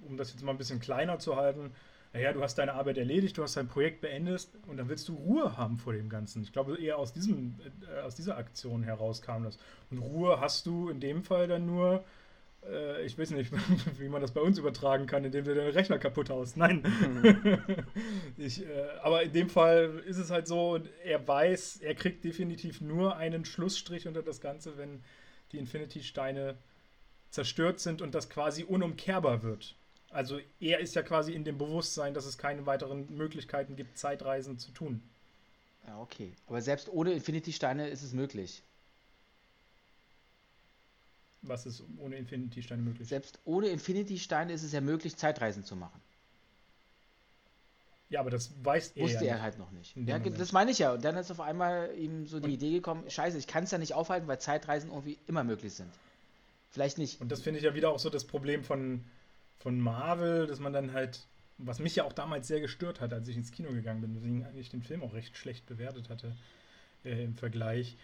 [0.08, 1.72] um das jetzt mal ein bisschen kleiner zu halten,
[2.14, 5.14] naja, du hast deine Arbeit erledigt, du hast dein Projekt beendet und dann willst du
[5.14, 6.42] Ruhe haben vor dem Ganzen.
[6.42, 7.60] Ich glaube, eher aus, diesem,
[7.96, 9.60] äh, aus dieser Aktion heraus kam das.
[9.92, 12.04] Und Ruhe hast du in dem Fall dann nur,
[12.72, 13.52] äh, ich weiß nicht,
[14.00, 16.58] wie man das bei uns übertragen kann, indem du deinen Rechner kaputt haust.
[16.58, 16.84] Nein.
[16.84, 17.60] Mhm.
[18.38, 18.68] ich, äh,
[19.02, 23.46] aber in dem Fall ist es halt so, er weiß, er kriegt definitiv nur einen
[23.46, 25.04] Schlussstrich unter das Ganze, wenn
[25.52, 26.58] die Infinity-Steine
[27.30, 29.76] zerstört sind und das quasi unumkehrbar wird.
[30.10, 34.58] Also er ist ja quasi in dem Bewusstsein, dass es keine weiteren Möglichkeiten gibt, Zeitreisen
[34.58, 35.04] zu tun.
[35.86, 36.34] Ja, okay.
[36.48, 38.64] Aber selbst ohne Infinity-Steine ist es möglich.
[41.48, 43.08] Was ist ohne Infinity-Steine möglich?
[43.08, 46.00] Selbst ohne Infinity-Steine ist es ja möglich, Zeitreisen zu machen.
[48.10, 49.04] Ja, aber das weiß er.
[49.04, 49.96] Wusste ja er halt noch nicht.
[49.98, 50.94] Ja, das meine ich ja.
[50.94, 53.72] Und dann ist auf einmal ihm so die und Idee gekommen: Scheiße, ich kann es
[53.72, 55.92] ja nicht aufhalten, weil Zeitreisen irgendwie immer möglich sind.
[56.72, 57.20] Vielleicht nicht.
[57.20, 59.04] Und das finde ich ja wieder auch so das Problem von,
[59.60, 61.22] von Marvel, dass man dann halt,
[61.58, 64.46] was mich ja auch damals sehr gestört hat, als ich ins Kino gegangen bin, deswegen
[64.46, 66.36] eigentlich den Film auch recht schlecht bewertet hatte
[67.04, 67.98] äh, im Vergleich,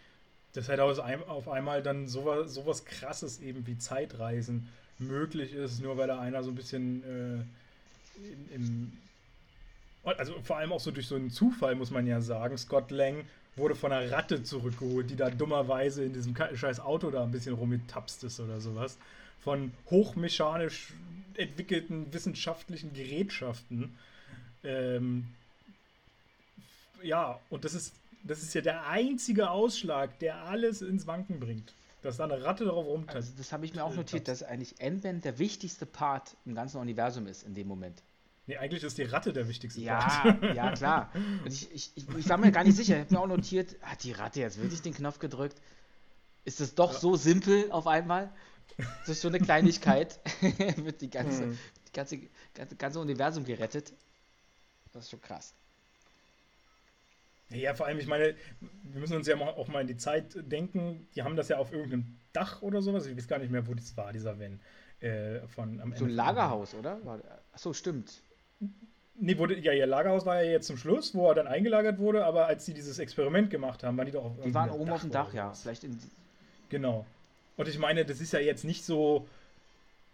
[0.53, 6.07] dass halt auf einmal dann sowas, sowas krasses eben wie Zeitreisen möglich ist, nur weil
[6.07, 8.93] da einer so ein bisschen äh, im
[10.03, 12.57] also vor allem auch so durch so einen Zufall, muss man ja sagen.
[12.57, 13.23] Scott Lang
[13.55, 17.55] wurde von einer Ratte zurückgeholt, die da dummerweise in diesem scheiß Auto da ein bisschen
[17.55, 18.97] rumgetapst ist oder sowas.
[19.39, 20.93] Von hochmechanisch
[21.35, 23.97] entwickelten wissenschaftlichen Gerätschaften.
[24.63, 25.27] Ähm,
[27.03, 27.93] ja, und das ist,
[28.23, 31.73] das ist ja der einzige Ausschlag, der alles ins Wanken bringt.
[32.01, 33.15] Dass da eine Ratte darauf rumtappt.
[33.15, 36.77] Also das habe ich mir auch notiert, dass eigentlich Ant-Man der wichtigste Part im ganzen
[36.77, 38.03] Universum ist in dem Moment.
[38.45, 40.43] Nee, eigentlich ist die Ratte der wichtigste ja, Part.
[40.55, 41.11] Ja, klar.
[41.15, 42.95] Und ich, ich, ich, ich war mir gar nicht sicher.
[42.95, 45.61] Ich habe mir auch notiert, hat die Ratte jetzt wirklich den Knopf gedrückt?
[46.43, 46.99] Ist das doch ja.
[46.99, 48.33] so simpel auf einmal?
[48.77, 50.19] Das ist so eine Kleinigkeit.
[50.75, 51.59] wird die ganze, hm.
[51.87, 52.19] die ganze,
[52.53, 53.93] ganze, ganze Universum gerettet.
[54.91, 55.55] Das ist schon krass.
[57.49, 61.07] Ja, vor allem, ich meine, wir müssen uns ja auch mal in die Zeit denken.
[61.15, 63.05] Die haben das ja auf irgendeinem Dach oder sowas.
[63.05, 64.59] Ich weiß gar nicht mehr, wo das war, dieser Van.
[64.99, 66.97] Äh, von, am so ein Lagerhaus, oder?
[67.51, 68.23] Achso, stimmt.
[69.15, 72.25] Nee, wurde, ja, ihr Lagerhaus war ja jetzt zum Schluss, wo er dann eingelagert wurde,
[72.25, 74.93] aber als sie dieses Experiment gemacht haben, waren die doch auf Die waren oben Dach
[74.95, 75.53] auf dem Dach, ja.
[75.53, 75.99] Vielleicht in.
[76.69, 77.05] Genau.
[77.57, 79.27] Und ich meine, das ist ja jetzt nicht so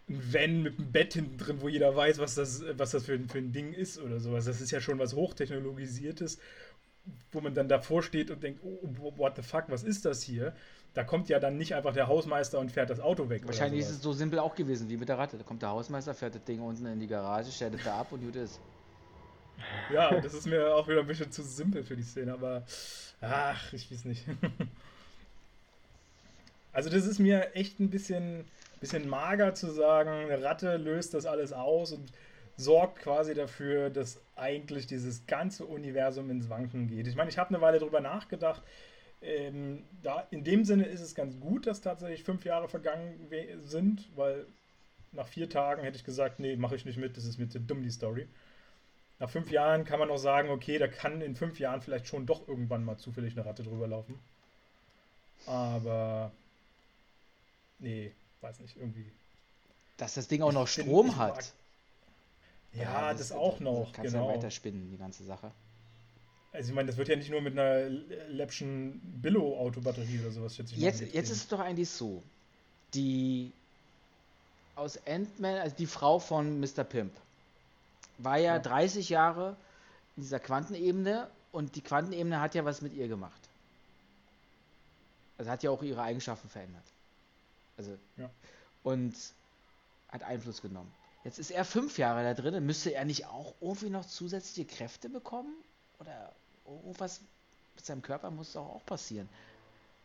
[0.08, 3.18] ein Van mit einem Bett hinten drin, wo jeder weiß, was das, was das für,
[3.20, 4.44] für ein Ding ist oder sowas.
[4.44, 6.38] Das ist ja schon was Hochtechnologisiertes,
[7.32, 8.78] wo man dann davor steht und denkt, oh,
[9.16, 10.54] what the fuck, was ist das hier?
[10.94, 13.42] Da kommt ja dann nicht einfach der Hausmeister und fährt das Auto weg.
[13.46, 15.38] Wahrscheinlich ist es so simpel auch gewesen wie mit der Ratte.
[15.38, 18.08] Da kommt der Hausmeister, fährt das Ding unten in die Garage, stellt es da ab
[18.10, 18.60] und gut ist.
[19.92, 22.64] Ja, das ist mir auch wieder ein bisschen zu simpel für die Szene, aber
[23.20, 24.24] ach, ich weiß nicht.
[26.72, 28.44] Also das ist mir echt ein bisschen,
[28.80, 32.12] bisschen mager zu sagen, eine Ratte löst das alles aus und
[32.56, 37.06] sorgt quasi dafür, dass eigentlich dieses ganze Universum ins Wanken geht.
[37.06, 38.62] Ich meine, ich habe eine Weile darüber nachgedacht,
[39.22, 43.30] ähm, da, in dem Sinne ist es ganz gut, dass tatsächlich fünf Jahre vergangen
[43.64, 44.46] sind, weil
[45.12, 47.60] nach vier Tagen hätte ich gesagt, nee, mache ich nicht mit, das ist mir zu
[47.60, 48.28] dumm, die Story.
[49.18, 52.24] Nach fünf Jahren kann man auch sagen, okay, da kann in fünf Jahren vielleicht schon
[52.24, 54.18] doch irgendwann mal zufällig eine Ratte drüber laufen.
[55.46, 56.32] Aber
[57.78, 59.04] nee, weiß nicht, irgendwie.
[59.98, 61.52] Dass das Ding auch noch Strom hat.
[62.74, 63.92] Ja, ja, das, das auch noch.
[63.92, 64.28] Kannst genau.
[64.28, 65.50] ja weiterspinnen, die ganze Sache.
[66.52, 67.88] Also ich meine, das wird ja nicht nur mit einer
[68.28, 72.22] Läppchen Billo-Autobatterie oder sowas, schätze ich Jetzt, jetzt ist es doch eigentlich so.
[72.94, 73.52] Die
[74.74, 76.82] aus Ant-Man, also die Frau von Mr.
[76.82, 77.12] Pimp,
[78.18, 79.56] war ja, ja 30 Jahre
[80.16, 83.40] in dieser Quantenebene und die Quantenebene hat ja was mit ihr gemacht.
[85.38, 86.84] Also hat ja auch ihre Eigenschaften verändert.
[87.76, 88.28] Also ja.
[88.82, 89.14] und
[90.08, 90.92] hat Einfluss genommen.
[91.24, 95.08] Jetzt ist er fünf Jahre da drin, müsste er nicht auch irgendwie noch zusätzliche Kräfte
[95.08, 95.54] bekommen?
[95.98, 96.32] Oder
[96.66, 97.20] irgendwas
[97.74, 99.28] mit seinem Körper muss doch auch passieren.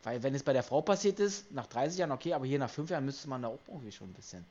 [0.02, 2.70] Weil wenn es bei der Frau passiert ist, nach 30 Jahren okay, aber hier nach
[2.70, 4.44] 5 Jahren müsste man da auch irgendwie schon ein bisschen.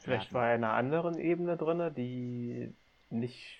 [0.00, 2.72] Vielleicht war er in einer anderen Ebene drin, die
[3.10, 3.58] nicht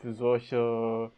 [0.00, 1.10] für solche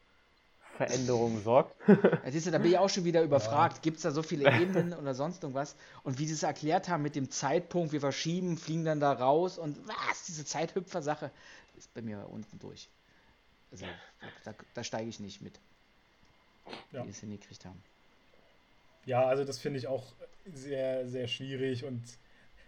[0.79, 1.75] Veränderungen sorgt.
[1.89, 3.77] Ja, siehst du, da bin ich auch schon wieder überfragt.
[3.77, 3.83] Ja.
[3.83, 5.75] Gibt es da so viele Ebenen oder sonst irgendwas?
[6.05, 9.59] Und wie sie es erklärt haben mit dem Zeitpunkt, wir verschieben, fliegen dann da raus
[9.59, 11.31] und was, diese Zeithüpfer-Sache
[11.77, 12.89] ist bei mir unten durch.
[13.73, 13.87] Also
[14.45, 15.59] da, da steige ich nicht mit,
[16.93, 17.05] ja.
[17.05, 17.83] wie es hingekriegt haben.
[19.05, 20.05] Ja, also das finde ich auch
[20.53, 22.03] sehr, sehr schwierig und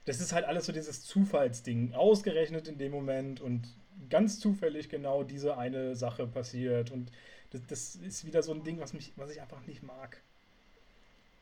[0.05, 1.95] das ist halt alles so dieses Zufallsding.
[1.95, 3.69] Ausgerechnet in dem Moment und
[4.09, 6.91] ganz zufällig genau diese eine Sache passiert.
[6.91, 7.11] Und
[7.51, 10.21] das, das ist wieder so ein Ding, was, mich, was ich einfach nicht mag.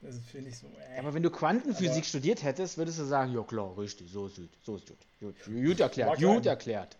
[0.00, 0.66] Das finde ich so.
[0.66, 0.98] Äh.
[1.00, 4.36] Aber wenn du Quantenphysik aber studiert hättest, würdest du sagen, ja klar, richtig, so ist
[4.36, 4.98] gut, so ist gut.
[5.20, 6.96] Gut, gut erklärt, gut erklärt.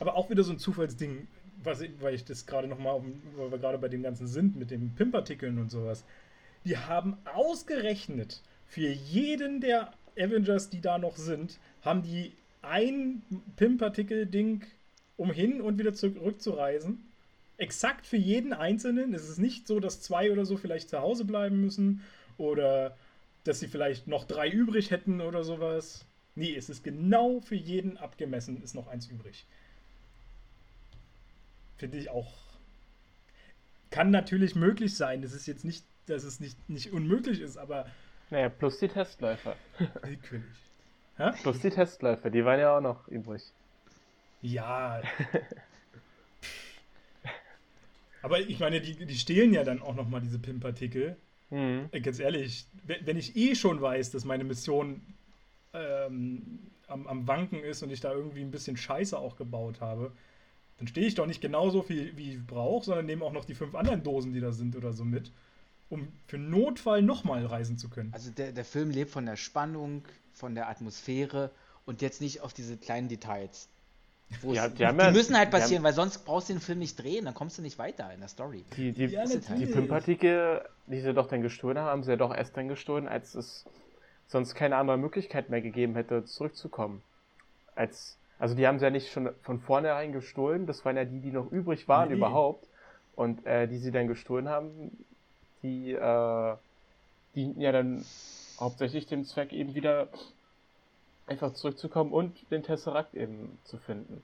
[0.00, 1.28] Aber auch wieder so ein Zufallsding,
[1.62, 3.02] was ich, weil ich das gerade nochmal,
[3.36, 6.04] weil wir gerade bei dem Ganzen sind, mit den Pimpartikeln und sowas.
[6.64, 12.32] Die haben ausgerechnet für jeden der Avengers, die da noch sind, haben die
[12.62, 13.22] ein
[13.56, 14.64] Pimpartikel-Ding,
[15.16, 17.04] um hin und wieder zurückzureisen.
[17.56, 19.14] Exakt für jeden Einzelnen.
[19.14, 22.02] Es ist nicht so, dass zwei oder so vielleicht zu Hause bleiben müssen
[22.36, 22.96] oder
[23.44, 26.06] dass sie vielleicht noch drei übrig hätten oder sowas.
[26.34, 29.46] Nee, es ist genau für jeden abgemessen, ist noch eins übrig.
[31.76, 32.32] Finde ich auch.
[33.90, 35.22] Kann natürlich möglich sein.
[35.22, 37.86] Es ist jetzt nicht, dass es nicht, nicht unmöglich ist, aber.
[38.30, 39.54] Naja, plus die Testläufer.
[40.02, 40.46] Willkürlich.
[41.16, 41.30] Hä?
[41.42, 43.52] Plus die Testläufer, die waren ja auch noch übrig.
[44.42, 45.00] Ja.
[48.24, 51.18] aber ich meine, die, die stehlen ja dann auch nochmal diese Pimpartikel.
[51.50, 51.90] Mhm.
[51.92, 52.66] Äh, ganz ehrlich,
[53.04, 55.02] wenn ich eh schon weiß, dass meine Mission
[55.74, 60.10] ähm, am, am Wanken ist und ich da irgendwie ein bisschen Scheiße auch gebaut habe,
[60.78, 63.54] dann stehe ich doch nicht genauso viel, wie ich brauche, sondern nehme auch noch die
[63.54, 65.30] fünf anderen Dosen, die da sind oder so mit,
[65.90, 68.10] um für Notfall nochmal reisen zu können.
[68.14, 70.02] Also der, der Film lebt von der Spannung,
[70.32, 71.50] von der Atmosphäre
[71.84, 73.68] und jetzt nicht auf diese kleinen Details.
[74.42, 77.34] Ja, die, die müssen halt passieren, weil sonst brauchst du den Film nicht drehen, dann
[77.34, 78.64] kommst du nicht weiter in der Story.
[78.76, 82.34] Die, die, ja, die Pimpartikel, die sie doch dann gestohlen haben, haben sie ja doch
[82.34, 83.64] erst dann gestohlen, als es
[84.28, 87.02] sonst keine andere Möglichkeit mehr gegeben hätte, zurückzukommen.
[87.74, 91.20] Als also die haben sie ja nicht schon von vornherein gestohlen, das waren ja die,
[91.20, 92.16] die noch übrig waren nee.
[92.16, 92.66] überhaupt.
[93.16, 94.90] Und äh, die sie dann gestohlen haben,
[95.62, 96.54] die äh,
[97.36, 98.04] dienten ja dann
[98.58, 100.08] hauptsächlich dem Zweck eben wieder
[101.26, 104.22] einfach zurückzukommen und den Tesseract eben zu finden.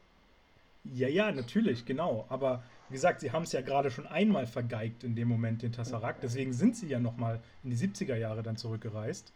[0.84, 2.26] Ja, ja, natürlich, genau.
[2.28, 5.72] Aber wie gesagt, sie haben es ja gerade schon einmal vergeigt in dem Moment, den
[5.72, 6.22] Tesseract.
[6.22, 9.32] Deswegen sind sie ja nochmal in die 70er Jahre dann zurückgereist.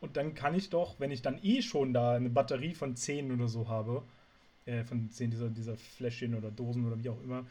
[0.00, 3.32] Und dann kann ich doch, wenn ich dann eh schon da eine Batterie von 10
[3.32, 4.02] oder so habe,
[4.66, 7.44] äh, von 10 dieser, dieser Fläschchen oder Dosen oder wie auch immer,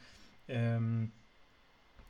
[0.48, 1.12] ähm,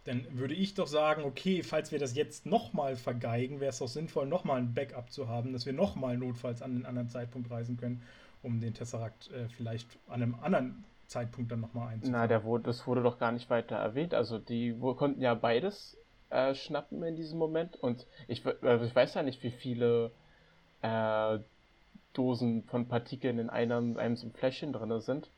[0.08, 3.90] dann würde ich doch sagen, okay, falls wir das jetzt nochmal vergeigen, wäre es doch
[3.90, 7.76] sinnvoll, nochmal ein Backup zu haben, dass wir nochmal notfalls an einen anderen Zeitpunkt reisen
[7.76, 8.02] können,
[8.42, 12.22] um den Tesseract äh, vielleicht an einem anderen Zeitpunkt dann nochmal einzuführen.
[12.22, 14.14] Na, der wurde, das wurde doch gar nicht weiter erwähnt.
[14.14, 15.98] Also die konnten ja beides
[16.30, 20.12] äh, schnappen in diesem Moment und ich, also ich weiß ja nicht, wie viele
[20.84, 21.40] äh,
[22.14, 25.30] Dosen von Partikeln in einem, einem Fläschchen drin sind.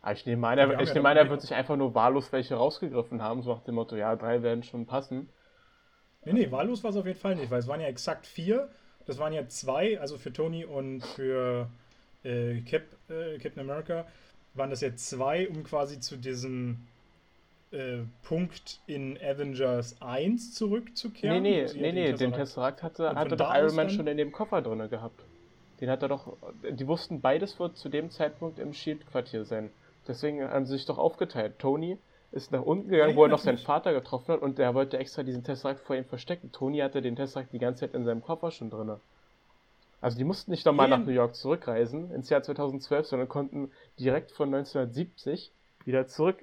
[0.00, 2.54] Aber ich nehme an, er, ich nehme an, er wird sich einfach nur wahllos welche
[2.54, 5.28] rausgegriffen haben, so nach dem Motto, ja, drei werden schon passen.
[6.24, 8.68] Nee, nee, wahllos war es auf jeden Fall nicht, weil es waren ja exakt vier.
[9.06, 11.68] Das waren ja zwei, also für Tony und für
[12.22, 14.06] äh, Cap, äh, Captain America
[14.54, 16.86] waren das ja zwei, um quasi zu diesem
[17.70, 21.42] äh, Punkt in Avengers 1 zurückzukehren.
[21.42, 24.62] Nee, nee, nee, nee, den Tesseract hatte, hatte doch Iron Man schon in dem Koffer
[24.62, 25.22] drin gehabt.
[25.80, 26.36] Den hat er doch,
[26.68, 29.70] die wussten, beides wird zu dem Zeitpunkt im Shield-Quartier sein.
[30.08, 31.58] Deswegen haben sie sich doch aufgeteilt.
[31.58, 31.98] Tony
[32.32, 34.98] ist nach unten gegangen, ja, wo er noch seinen Vater getroffen hat und der wollte
[34.98, 36.50] extra diesen Tesseract vor ihm verstecken.
[36.52, 38.96] Tony hatte den Tesseract die ganze Zeit in seinem Koffer schon drin.
[40.00, 44.30] Also die mussten nicht nochmal nach New York zurückreisen ins Jahr 2012, sondern konnten direkt
[44.30, 45.52] von 1970
[45.84, 46.38] wieder zurück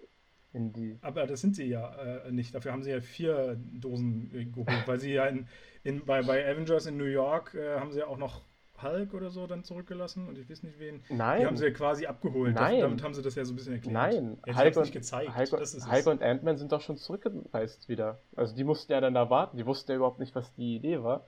[0.53, 0.97] in die.
[1.01, 2.53] Aber das sind sie ja äh, nicht.
[2.55, 5.47] Dafür haben sie ja vier Dosen äh, geholt, weil sie ja in,
[5.83, 8.41] in, bei, bei Avengers in New York äh, haben sie ja auch noch
[8.81, 11.03] Hulk oder so dann zurückgelassen und ich weiß nicht wen.
[11.09, 11.41] Nein.
[11.41, 12.55] Die haben sie ja quasi abgeholt.
[12.55, 12.81] Nein.
[12.81, 13.93] Damit haben sie das ja so ein bisschen erklärt.
[13.93, 14.37] Nein.
[14.45, 15.35] Ja, Hulk, und, nicht gezeigt.
[15.35, 18.19] Hulk, und, Hulk und Ant-Man sind doch schon zurückgereist wieder.
[18.35, 19.57] Also die mussten ja dann da warten.
[19.57, 21.25] Die wussten ja überhaupt nicht, was die Idee war.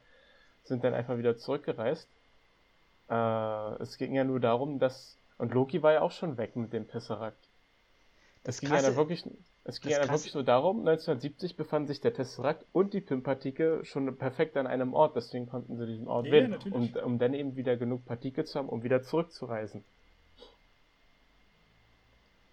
[0.64, 2.10] Sind dann einfach wieder zurückgereist.
[3.10, 5.18] Äh, es ging ja nur darum, dass.
[5.38, 7.48] Und Loki war ja auch schon weg mit dem Tesseract.
[8.44, 9.24] Es ging, krasse, ja wirklich,
[9.68, 13.84] es ging ja dann wirklich nur darum, 1970 befanden sich der Tesseract und die PIM-Partikel
[13.84, 17.34] schon perfekt an einem Ort, deswegen konnten sie diesen Ort ja, wählen, um, um dann
[17.34, 19.84] eben wieder genug Partikel zu haben, um wieder zurückzureisen.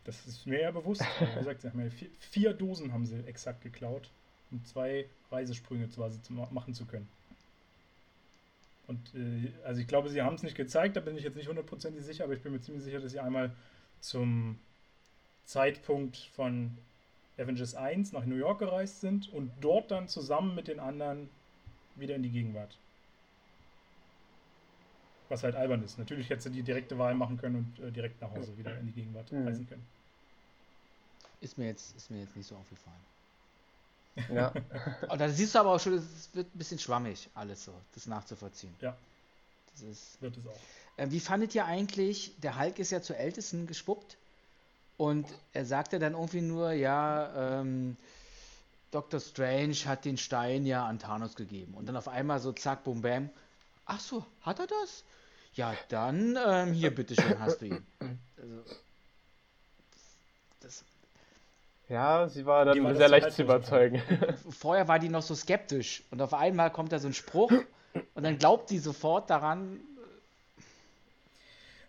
[0.04, 1.02] Das ist mir ja bewusst.
[1.20, 4.10] Wie gesagt, vier, vier Dosen haben sie exakt geklaut,
[4.50, 7.08] um zwei Reisesprünge quasi zu machen zu können.
[8.88, 11.48] Und äh, also ich glaube, sie haben es nicht gezeigt, da bin ich jetzt nicht
[11.48, 13.52] hundertprozentig sicher, aber ich bin mir ziemlich sicher, dass sie einmal
[14.00, 14.58] zum
[15.44, 16.76] Zeitpunkt von
[17.39, 21.28] Avengers 1 nach New York gereist sind und dort dann zusammen mit den anderen
[21.97, 22.76] wieder in die Gegenwart.
[25.28, 25.99] Was halt albern ist.
[25.99, 28.87] Natürlich hätte sie die direkte Wahl machen können und äh, direkt nach Hause wieder in
[28.87, 29.47] die Gegenwart mhm.
[29.47, 29.85] reisen können.
[31.41, 32.97] Ist mir, jetzt, ist mir jetzt nicht so aufgefallen.
[34.32, 34.53] Ja.
[35.11, 38.07] Und da siehst du aber auch schon, es wird ein bisschen schwammig, alles so, das
[38.07, 38.72] nachzuvollziehen.
[38.80, 38.97] Ja.
[39.72, 40.59] Das ist, wird es auch.
[40.97, 44.16] Äh, wie fandet ihr eigentlich, der Hulk ist ja zur Ältesten gespuckt
[44.97, 47.97] und er sagte dann irgendwie nur, ja, ähm,
[48.90, 49.18] Dr.
[49.18, 51.74] Strange hat den Stein ja an Thanos gegeben.
[51.74, 53.28] Und dann auf einmal so zack, boom, bam.
[53.86, 55.03] Ach so, hat er das?
[55.55, 57.86] Ja, dann ähm, hier, bitteschön, hast du ihn.
[58.36, 58.62] Also,
[60.61, 60.84] das,
[61.88, 64.03] ja, sie war dann war sehr leicht zu überzeugen.
[64.51, 67.53] Vorher war die noch so skeptisch und auf einmal kommt da so ein Spruch
[68.14, 69.80] und dann glaubt sie sofort daran.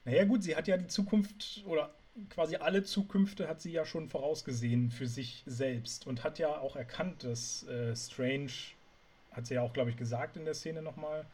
[0.03, 1.89] Naja, gut, sie hat ja die Zukunft oder
[2.29, 6.75] quasi alle Zukünfte hat sie ja schon vorausgesehen für sich selbst und hat ja auch
[6.75, 8.51] erkannt, dass äh, Strange,
[9.31, 11.25] hat sie ja auch, glaube ich, gesagt in der Szene nochmal,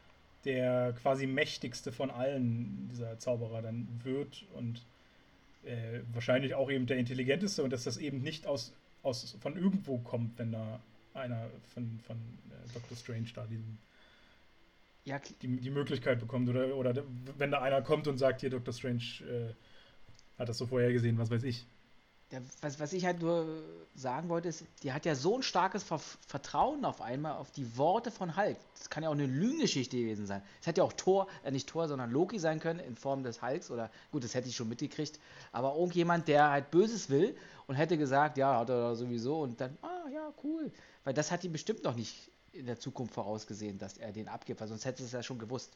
[0.43, 4.84] der quasi mächtigste von allen dieser Zauberer dann wird und
[5.63, 8.73] äh, wahrscheinlich auch eben der intelligenteste und dass das eben nicht aus,
[9.03, 10.79] aus von irgendwo kommt, wenn da
[11.13, 12.97] einer von, von äh, Dr.
[12.97, 13.77] Strange da diesen,
[15.05, 17.03] ja, die, die Möglichkeit bekommt oder, oder
[17.38, 18.73] wenn da einer kommt und sagt, hier Dr.
[18.73, 19.53] Strange äh,
[20.41, 21.65] hat das so vorher gesehen, was weiß ich.
[22.31, 23.45] Der, was, was ich halt nur
[23.93, 27.77] sagen wollte, ist, die hat ja so ein starkes Ver Vertrauen auf einmal auf die
[27.77, 28.57] Worte von Hulk.
[28.77, 30.41] Das kann ja auch eine Lügengeschichte gewesen sein.
[30.61, 33.41] Es hätte ja auch Thor, äh nicht Thor, sondern Loki sein können in Form des
[33.41, 35.19] Hulks oder gut, das hätte ich schon mitgekriegt.
[35.51, 37.35] Aber irgendjemand, der halt Böses will
[37.67, 40.71] und hätte gesagt, ja, hat er sowieso und dann, ah ja, cool.
[41.03, 44.61] Weil das hat die bestimmt noch nicht in der Zukunft vorausgesehen, dass er den abgibt,
[44.61, 45.75] weil sonst hätte es ja schon gewusst.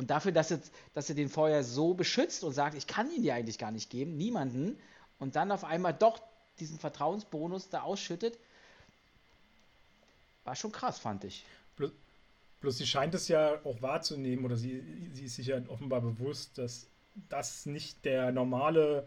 [0.00, 0.60] Und dafür, dass er,
[0.94, 3.90] dass er den vorher so beschützt und sagt, ich kann ihn dir eigentlich gar nicht
[3.90, 4.78] geben, niemanden,
[5.18, 6.22] und dann auf einmal doch
[6.58, 8.38] diesen Vertrauensbonus da ausschüttet,
[10.44, 11.44] war schon krass, fand ich.
[11.76, 11.90] Bloß,
[12.62, 14.82] bloß sie scheint es ja auch wahrzunehmen, oder sie,
[15.12, 16.86] sie ist sich ja offenbar bewusst, dass
[17.28, 19.06] das nicht der normale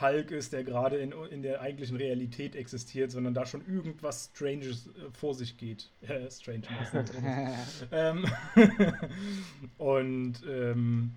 [0.00, 4.88] Hulk ist, der gerade in, in der eigentlichen Realität existiert, sondern da schon irgendwas Stranges
[4.88, 5.88] äh, vor sich geht.
[6.02, 6.64] Äh, strange.
[7.92, 8.26] ähm,
[9.78, 11.12] und ähm,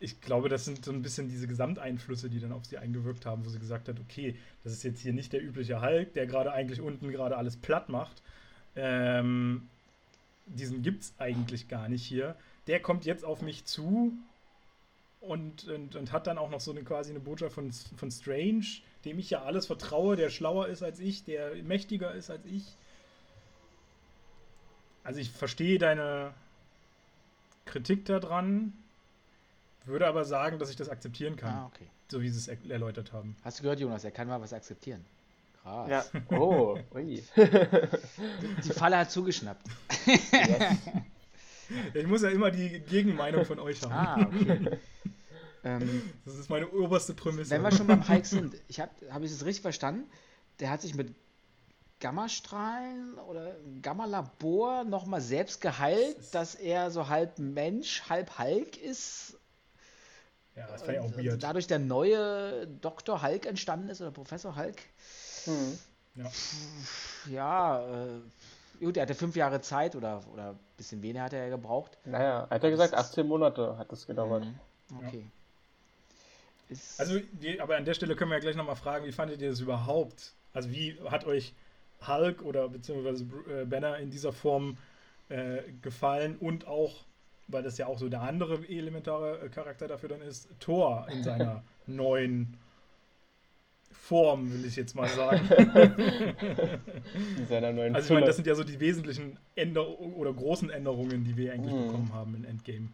[0.00, 3.44] ich glaube, das sind so ein bisschen diese Gesamteinflüsse, die dann auf sie eingewirkt haben,
[3.44, 6.52] wo sie gesagt hat, okay, das ist jetzt hier nicht der übliche Hulk, der gerade
[6.52, 8.22] eigentlich unten gerade alles platt macht.
[8.76, 9.68] Ähm,
[10.46, 12.34] diesen gibt es eigentlich gar nicht hier.
[12.66, 14.12] Der kommt jetzt auf mich zu
[15.20, 18.64] und, und, und hat dann auch noch so eine quasi eine Botschaft von, von Strange,
[19.04, 22.64] dem ich ja alles vertraue, der schlauer ist als ich, der mächtiger ist als ich.
[25.04, 26.34] Also ich verstehe deine
[27.66, 28.72] Kritik daran,
[29.84, 31.54] würde aber sagen, dass ich das akzeptieren kann.
[31.54, 31.86] Ah, okay.
[32.10, 33.36] So wie sie es er erläutert haben.
[33.42, 34.04] Hast du gehört, Jonas?
[34.04, 35.04] Er kann mal was akzeptieren.
[35.62, 35.88] Krass.
[35.88, 36.04] Ja.
[36.38, 37.22] Oh, ui.
[37.36, 39.66] Die Falle hat zugeschnappt.
[40.32, 41.94] Yes.
[41.94, 43.92] Ich muss ja immer die Gegenmeinung von euch haben.
[43.92, 44.78] Ah, okay.
[45.64, 47.50] Ähm, das ist meine oberste Prämisse.
[47.50, 50.10] Wenn wir schon beim Hike sind, ich habe hab ich das richtig verstanden?
[50.58, 51.14] Der hat sich mit
[52.00, 59.36] Gammastrahlen oder Gammalabor nochmal selbst geheilt, dass er so halb Mensch, halb Hulk ist.
[60.56, 61.42] Ja, das war ja auch weird.
[61.42, 63.22] Dadurch der neue Dr.
[63.22, 64.80] Hulk entstanden ist oder Professor Hulk.
[65.46, 65.78] Mhm.
[66.16, 66.30] Ja.
[67.30, 68.20] Ja, äh,
[68.80, 71.96] gut, er hatte fünf Jahre Zeit oder, oder ein bisschen weniger hat er ja gebraucht.
[72.04, 74.44] Naja, hat er gesagt, 18 Monate hat das gedauert.
[74.44, 74.98] Mhm.
[75.06, 75.20] Okay.
[75.20, 75.39] Ja.
[76.98, 77.20] Also,
[77.58, 80.34] aber an der Stelle können wir ja gleich nochmal fragen, wie fandet ihr das überhaupt?
[80.52, 81.54] Also, wie hat euch
[82.06, 84.78] Hulk oder beziehungsweise äh, Banner in dieser Form
[85.28, 87.04] äh, gefallen und auch,
[87.48, 91.22] weil das ja auch so der andere elementare äh, Charakter dafür dann ist, Thor in
[91.24, 92.56] seiner neuen
[93.92, 95.48] Form, will ich jetzt mal sagen.
[97.38, 100.70] in seiner neuen Also ich meine, das sind ja so die wesentlichen Änderungen oder großen
[100.70, 101.86] Änderungen, die wir eigentlich mhm.
[101.86, 102.88] bekommen haben in Endgame.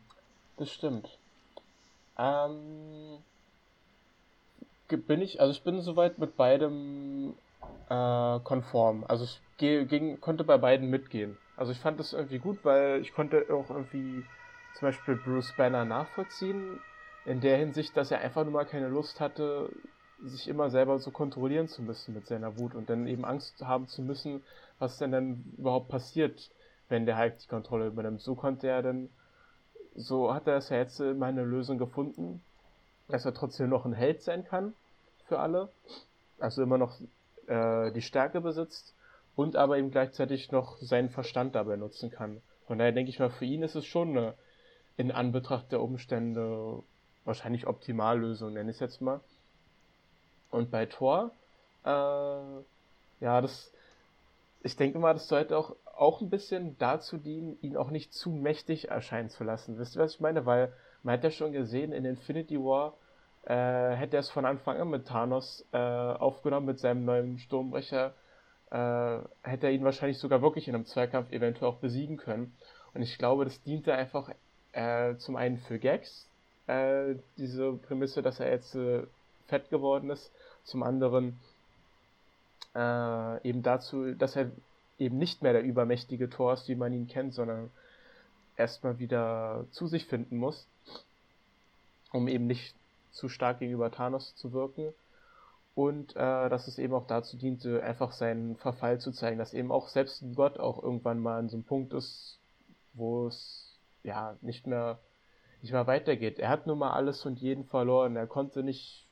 [0.56, 1.18] Das stimmt.
[2.18, 3.18] Ähm,
[4.88, 7.34] bin ich, also ich bin soweit mit beidem
[7.88, 9.04] äh, konform.
[9.08, 11.36] Also ich ging, konnte bei beiden mitgehen.
[11.56, 14.24] Also ich fand das irgendwie gut, weil ich konnte auch irgendwie
[14.74, 16.78] zum Beispiel Bruce Banner nachvollziehen,
[17.24, 19.70] in der Hinsicht, dass er einfach nur mal keine Lust hatte,
[20.22, 23.86] sich immer selber so kontrollieren zu müssen mit seiner Wut und dann eben Angst haben
[23.86, 24.44] zu müssen,
[24.78, 26.50] was denn dann überhaupt passiert,
[26.88, 28.20] wenn der halt die Kontrolle übernimmt.
[28.20, 29.08] So konnte er dann,
[29.94, 32.42] so hat er es ja jetzt immer eine Lösung gefunden,
[33.08, 34.74] dass er trotzdem noch ein Held sein kann
[35.26, 35.68] für alle,
[36.38, 37.00] also immer noch
[37.46, 38.94] äh, die Stärke besitzt
[39.34, 42.40] und aber eben gleichzeitig noch seinen Verstand dabei nutzen kann.
[42.66, 44.34] Von daher denke ich mal, für ihn ist es schon eine,
[44.96, 46.82] in Anbetracht der Umstände
[47.24, 49.20] wahrscheinlich Optimallösung, nenne ich es jetzt mal.
[50.50, 51.32] Und bei Thor,
[51.84, 53.72] äh, ja, das,
[54.62, 58.30] ich denke mal, das sollte auch, auch ein bisschen dazu dienen, ihn auch nicht zu
[58.30, 59.78] mächtig erscheinen zu lassen.
[59.78, 60.46] Wisst ihr, was ich meine?
[60.46, 60.72] Weil
[61.06, 62.94] man hat ja schon gesehen, in Infinity War
[63.44, 68.12] äh, hätte er es von Anfang an mit Thanos äh, aufgenommen, mit seinem neuen Sturmbrecher
[68.72, 72.56] äh, hätte er ihn wahrscheinlich sogar wirklich in einem Zweikampf eventuell auch besiegen können.
[72.92, 74.30] Und ich glaube, das diente einfach
[74.72, 76.28] äh, zum einen für Gags,
[76.66, 79.06] äh, diese Prämisse, dass er jetzt äh,
[79.46, 80.32] fett geworden ist,
[80.64, 81.38] zum anderen
[83.42, 84.50] eben dazu, dass er
[84.98, 87.70] eben nicht mehr der übermächtige Thor ist, wie man ihn kennt, sondern
[88.56, 90.66] erstmal wieder zu sich finden muss,
[92.12, 92.74] um eben nicht
[93.12, 94.92] zu stark gegenüber Thanos zu wirken.
[95.74, 99.70] Und äh, dass es eben auch dazu diente, einfach seinen Verfall zu zeigen, dass eben
[99.70, 102.38] auch selbst ein Gott auch irgendwann mal an so einem Punkt ist,
[102.94, 104.98] wo es ja nicht mehr
[105.62, 106.38] nicht mehr weitergeht.
[106.38, 108.16] Er hat nun mal alles und jeden verloren.
[108.16, 109.06] Er konnte nicht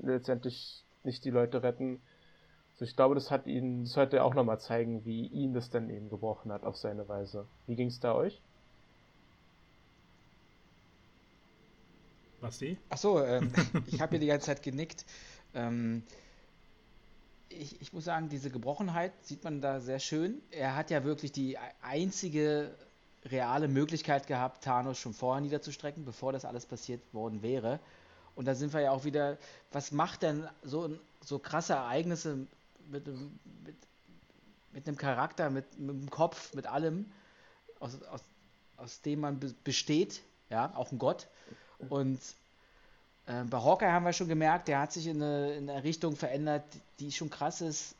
[0.00, 2.00] letztendlich nicht die Leute retten.
[2.72, 5.70] Also ich glaube, das hat ihn, das sollte er auch nochmal zeigen, wie ihn das
[5.70, 7.46] dann eben gebrochen hat auf seine Weise.
[7.66, 8.40] Wie ging es da euch?
[12.40, 12.78] Was die?
[12.88, 13.52] Achso, ähm,
[13.86, 15.04] ich habe hier die ganze Zeit genickt.
[15.54, 16.02] Ähm,
[17.48, 20.40] ich, ich muss sagen, diese Gebrochenheit sieht man da sehr schön.
[20.50, 22.74] Er hat ja wirklich die einzige
[23.24, 27.80] reale Möglichkeit gehabt, Thanos schon vorher niederzustrecken, bevor das alles passiert worden wäre.
[28.34, 29.36] Und da sind wir ja auch wieder,
[29.72, 32.46] was macht denn so, so krasse Ereignisse
[32.88, 33.76] mit, mit,
[34.72, 37.10] mit einem Charakter, mit, mit dem Kopf, mit allem,
[37.80, 38.22] aus, aus,
[38.76, 41.28] aus dem man besteht, ja, auch ein Gott.
[41.88, 42.20] Und
[43.26, 46.16] äh, bei Hawkeye haben wir schon gemerkt, der hat sich in eine, in eine Richtung
[46.16, 46.64] verändert,
[46.98, 47.94] die schon krass ist.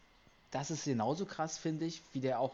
[0.50, 2.52] Das ist genauso krass, finde ich, wie der auch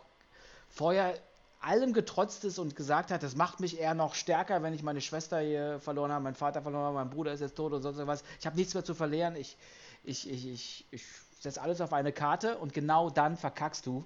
[0.71, 1.19] vorher
[1.61, 5.01] allem getrotzt ist und gesagt hat, das macht mich eher noch stärker, wenn ich meine
[5.01, 8.07] Schwester hier verloren habe, meinen Vater verloren habe, mein Bruder ist jetzt tot und sonst
[8.07, 8.23] was.
[8.39, 9.35] Ich habe nichts mehr zu verlieren.
[9.37, 9.57] Ich,
[10.05, 11.03] ich, ich, ich, ich
[11.41, 14.05] setze alles auf eine Karte und genau dann verkackst du.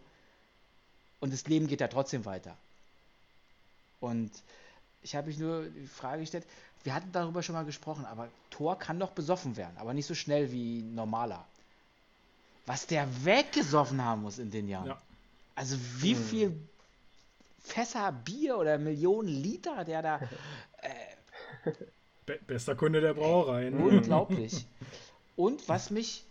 [1.21, 2.57] Und das Leben geht ja trotzdem weiter.
[4.01, 4.31] Und
[5.03, 6.47] ich habe mich nur die Frage gestellt,
[6.85, 10.15] wir hatten darüber schon mal gesprochen, aber Thor kann doch besoffen werden, aber nicht so
[10.15, 11.45] schnell wie normaler.
[12.67, 14.89] Was der weggesoffen haben muss in den Jahren.
[14.89, 14.99] Ja.
[15.55, 16.25] Also wie hm.
[16.25, 16.69] viel
[17.61, 20.21] Fässer Bier oder Millionen Liter, der da.
[20.83, 21.73] Äh,
[22.27, 23.71] Be bester Kunde der Brauerei.
[23.71, 23.85] Ne?
[23.85, 24.67] Unglaublich.
[25.37, 26.25] Und was mich,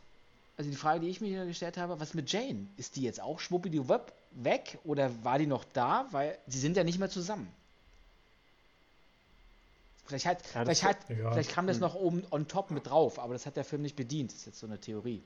[0.57, 2.67] also die Frage, die ich mir gestellt habe, was mit Jane?
[2.77, 6.07] Ist die jetzt auch schwuppidi-wupp weg oder war die noch da?
[6.11, 7.51] Weil sie sind ja nicht mehr zusammen.
[10.09, 11.31] Vielleicht, hat, ja, vielleicht, hat, ja.
[11.31, 11.81] vielleicht kam das hm.
[11.81, 14.31] noch oben on top mit drauf, aber das hat der Film nicht bedient.
[14.31, 15.23] Das ist jetzt so eine Theorie.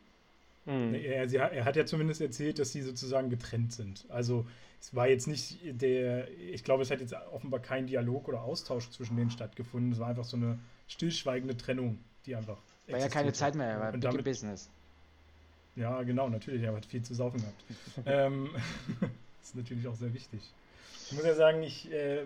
[0.65, 0.93] Mhm.
[0.93, 4.05] Er, er, hat ja zumindest erzählt, dass sie sozusagen getrennt sind.
[4.09, 4.45] Also
[4.79, 8.89] es war jetzt nicht der, ich glaube, es hat jetzt offenbar kein Dialog oder Austausch
[8.89, 9.91] zwischen denen stattgefunden.
[9.91, 12.57] Es war einfach so eine stillschweigende Trennung, die einfach.
[12.87, 14.69] War ja keine Zeit mehr, er war und damit, Business.
[15.75, 17.63] Ja, genau, natürlich, er hat viel zu saufen gehabt.
[18.05, 18.49] ähm,
[18.99, 20.41] das ist natürlich auch sehr wichtig.
[21.07, 22.23] Ich muss ja sagen, ich, äh,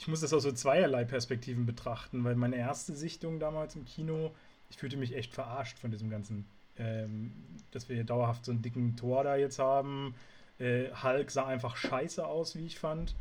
[0.00, 4.30] ich muss das aus so zweierlei Perspektiven betrachten, weil meine erste Sichtung damals im Kino,
[4.70, 6.46] ich fühlte mich echt verarscht von diesem ganzen,
[6.78, 7.32] ähm,
[7.70, 10.14] dass wir hier dauerhaft so einen dicken Tor da jetzt haben,
[10.58, 13.14] äh, Hulk sah einfach scheiße aus, wie ich fand.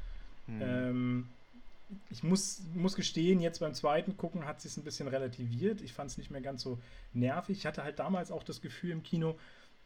[0.46, 0.62] Hm.
[0.62, 1.30] Ähm,
[2.10, 5.82] ich muss, muss gestehen, jetzt beim zweiten Gucken hat sich ein bisschen relativiert.
[5.82, 6.80] Ich fand es nicht mehr ganz so
[7.12, 7.58] nervig.
[7.58, 9.38] Ich hatte halt damals auch das Gefühl im Kino,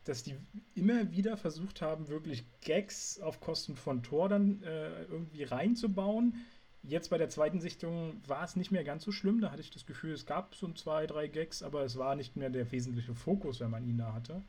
[0.04, 0.36] dass die
[0.76, 6.36] immer wieder versucht haben, wirklich Gags auf Kosten von Thor dann äh, irgendwie reinzubauen.
[6.84, 9.40] Jetzt bei der zweiten Sichtung war es nicht mehr ganz so schlimm.
[9.40, 12.36] Da hatte ich das Gefühl, es gab so zwei, drei Gags, aber es war nicht
[12.36, 14.42] mehr der wesentliche Fokus, wenn man ihn da hatte.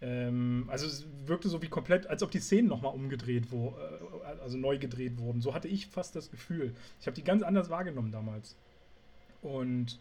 [0.00, 3.76] Ähm, also es wirkte so wie komplett, als ob die Szenen nochmal umgedreht wurden,
[4.22, 5.40] äh, also neu gedreht wurden.
[5.40, 6.74] So hatte ich fast das Gefühl.
[7.00, 8.54] Ich habe die ganz anders wahrgenommen damals.
[9.40, 9.98] Und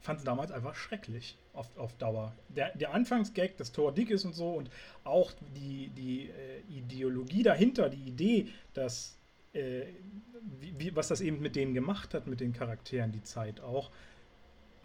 [0.00, 2.34] fand es damals einfach schrecklich auf, auf Dauer.
[2.48, 4.70] Der, der Anfangsgag, dass Thor dick ist und so und
[5.04, 9.16] auch die, die äh, Ideologie dahinter, die Idee, dass
[9.52, 9.84] äh,
[10.60, 13.90] wie, wie, was das eben mit denen gemacht hat, mit den Charakteren, die Zeit auch,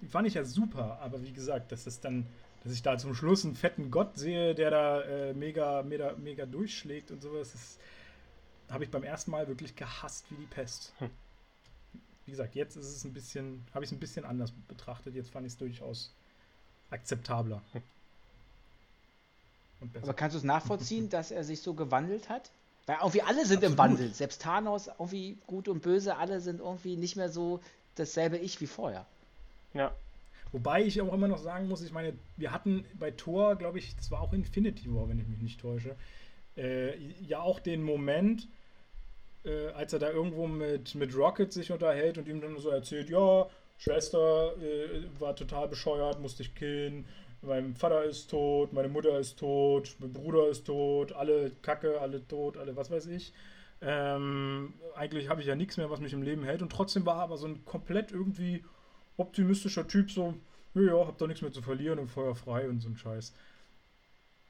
[0.08, 1.00] fand ich ja super.
[1.02, 2.28] Aber wie gesagt, dass es dann
[2.64, 6.46] dass ich da zum Schluss einen fetten Gott sehe, der da äh, mega, mega, mega
[6.46, 7.78] durchschlägt und sowas, das
[8.70, 10.94] habe ich beim ersten Mal wirklich gehasst wie die Pest.
[11.00, 11.10] Hm.
[12.26, 15.16] Wie gesagt, jetzt ist es ein bisschen, habe ich es ein bisschen anders betrachtet.
[15.16, 16.14] Jetzt fand ich es durchaus
[16.90, 17.62] akzeptabler.
[17.72, 17.84] Hm.
[20.02, 22.52] Aber kannst du es nachvollziehen, dass er sich so gewandelt hat?
[22.88, 23.72] Weil irgendwie alle sind Absolut.
[23.72, 24.14] im Wandel.
[24.14, 27.60] Selbst Thanos, irgendwie gut und böse, alle sind irgendwie nicht mehr so
[27.96, 29.06] dasselbe Ich wie vorher.
[29.74, 29.94] Ja,
[30.52, 33.96] Wobei ich auch immer noch sagen muss, ich meine, wir hatten bei Thor, glaube ich,
[33.96, 35.96] das war auch Infinity War, wenn ich mich nicht täusche,
[36.56, 38.48] äh, ja auch den Moment,
[39.44, 43.10] äh, als er da irgendwo mit, mit Rocket sich unterhält und ihm dann so erzählt,
[43.10, 43.48] ja,
[43.78, 47.06] Schwester äh, war total bescheuert, musste ich killen,
[47.42, 52.28] mein Vater ist tot, meine Mutter ist tot, mein Bruder ist tot, alle Kacke, alle
[52.28, 53.34] tot, alle was weiß ich.
[53.82, 57.18] Ähm, eigentlich habe ich ja nichts mehr, was mich im Leben hält und trotzdem war
[57.18, 58.64] aber so ein komplett irgendwie
[59.18, 60.34] optimistischer Typ, so,
[60.74, 63.34] ja, hab da nichts mehr zu verlieren und Feuer frei und so ein Scheiß.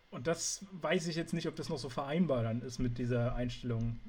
[0.10, 3.36] Und das weiß ich jetzt nicht, ob das noch so vereinbar dann ist mit dieser
[3.36, 4.00] Einstellung.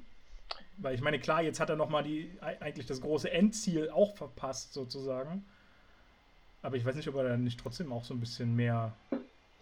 [0.77, 4.73] Weil ich meine, klar, jetzt hat er nochmal die eigentlich das große Endziel auch verpasst,
[4.73, 5.45] sozusagen.
[6.61, 8.93] Aber ich weiß nicht, ob er dann nicht trotzdem auch so ein bisschen mehr.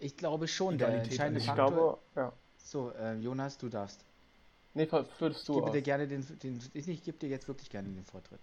[0.00, 1.70] Ich glaube schon, der entscheidende ich Faktor.
[1.70, 2.32] Glaube, ja.
[2.56, 4.04] So, äh, Jonas, du darfst.
[4.74, 4.88] Nee,
[5.18, 5.58] würdest du.
[5.58, 8.40] Ich gebe dir gerne den, den ich gebe dir jetzt wirklich gerne den Vortritt.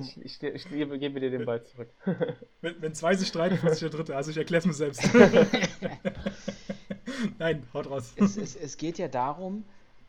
[0.00, 1.88] Ich, ich, ich, gebe, gebe, dir den Ball zurück.
[2.60, 4.16] wenn, wenn zwei sich streiten, muss ich der Dritte.
[4.16, 5.04] Also ich erkläre es mir selbst.
[7.38, 8.12] Nein, haut raus.
[8.16, 9.64] Es, es, es geht ja darum,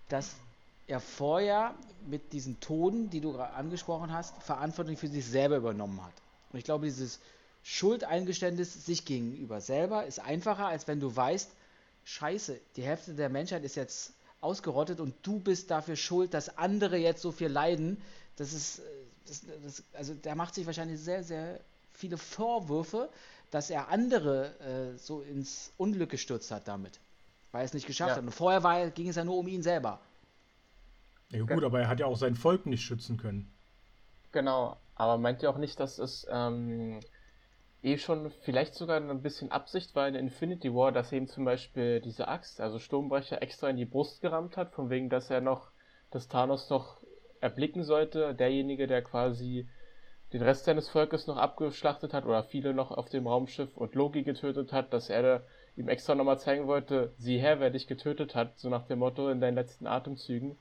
[0.10, 0.35] dass
[0.88, 1.76] er vorher
[2.07, 6.14] mit diesen Toten, die du gerade angesprochen hast, Verantwortung für sich selber übernommen hat.
[6.52, 7.19] Und ich glaube, dieses
[7.67, 11.49] Schuldeingeständnis sich gegenüber selber ist einfacher, als wenn du weißt,
[12.03, 16.97] scheiße, die Hälfte der Menschheit ist jetzt ausgerottet und du bist dafür schuld, dass andere
[16.97, 17.99] jetzt so viel leiden.
[18.35, 18.83] Das ist,
[19.25, 21.59] das, das, also der macht sich wahrscheinlich sehr, sehr
[21.91, 23.09] viele Vorwürfe,
[23.49, 26.99] dass er andere äh, so ins Unglück gestürzt hat damit,
[27.51, 28.17] weil er es nicht geschafft ja.
[28.17, 28.23] hat.
[28.23, 29.99] Und vorher war, ging es ja nur um ihn selber.
[31.31, 33.51] Ja gut, aber er hat ja auch sein Volk nicht schützen können.
[34.33, 36.99] Genau, aber meint ihr auch nicht, dass es ähm,
[37.85, 42.01] eh schon vielleicht sogar ein bisschen Absicht war in Infinity War, dass ihm zum Beispiel
[42.01, 45.69] diese Axt, also Sturmbrecher, extra in die Brust gerammt hat, von wegen, dass er noch,
[46.09, 46.97] dass Thanos noch
[47.41, 49.67] erblicken sollte, derjenige, der quasi
[50.33, 54.23] den Rest seines Volkes noch abgeschlachtet hat oder viele noch auf dem Raumschiff und Loki
[54.23, 55.43] getötet hat, dass er
[55.77, 59.29] ihm extra nochmal zeigen wollte, sieh her, wer dich getötet hat, so nach dem Motto
[59.29, 60.57] in deinen letzten Atemzügen.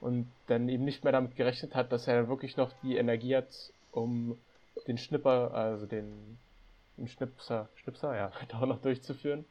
[0.00, 3.72] Und dann eben nicht mehr damit gerechnet hat, dass er wirklich noch die Energie hat,
[3.92, 4.36] um
[4.88, 6.38] den Schnipper, also den,
[6.96, 9.44] den Schnipser, Schnipser, ja, auch noch durchzuführen.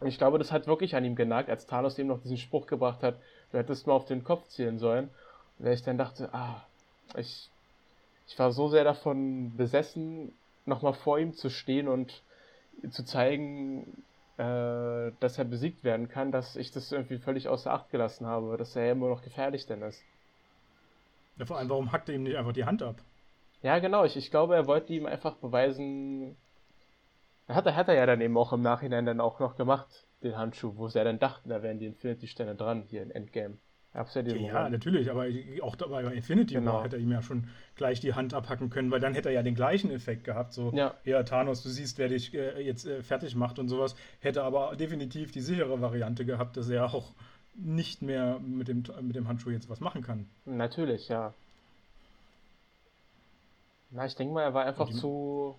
[0.00, 2.66] Und ich glaube, das hat wirklich an ihm genagt, als Thanos ihm noch diesen Spruch
[2.66, 3.18] gebracht hat,
[3.50, 5.10] du hättest mal auf den Kopf zielen sollen.
[5.58, 6.64] Und ich dann dachte, ah,
[7.16, 7.50] ich,
[8.28, 10.32] ich war so sehr davon besessen,
[10.66, 12.22] nochmal vor ihm zu stehen und
[12.90, 14.04] zu zeigen,
[14.36, 18.56] äh, dass er besiegt werden kann, dass ich das irgendwie völlig außer Acht gelassen habe,
[18.56, 20.00] dass er ja immer noch gefährlich denn ist.
[21.38, 22.96] Ja, vor allem, warum hackt er ihm nicht einfach die Hand ab?
[23.62, 24.04] Ja, genau.
[24.04, 26.36] Ich, ich glaube, er wollte ihm einfach beweisen.
[27.48, 30.36] Hat er, hat er ja dann eben auch im Nachhinein dann auch noch gemacht, den
[30.36, 33.56] Handschuh, wo sie ja dann dachten, da wären die Infinity-Sterne dran, hier in Endgame.
[33.94, 34.04] Ja,
[34.36, 35.26] ja, natürlich, aber
[35.62, 36.74] auch bei Infinity genau.
[36.74, 39.36] War hätte er ihm ja schon gleich die Hand abhacken können, weil dann hätte er
[39.36, 40.52] ja den gleichen Effekt gehabt.
[40.52, 43.96] So, ja, ja Thanos, du siehst, wer dich äh, jetzt äh, fertig macht und sowas.
[44.20, 47.12] Hätte aber definitiv die sichere Variante gehabt, dass er auch
[47.54, 50.28] nicht mehr mit dem, mit dem Handschuh jetzt was machen kann.
[50.44, 51.32] Natürlich, ja.
[53.90, 55.58] Na, ich denke mal, er war einfach zu,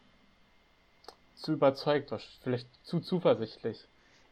[1.40, 2.14] zu überzeugt,
[2.44, 3.88] vielleicht zu zuversichtlich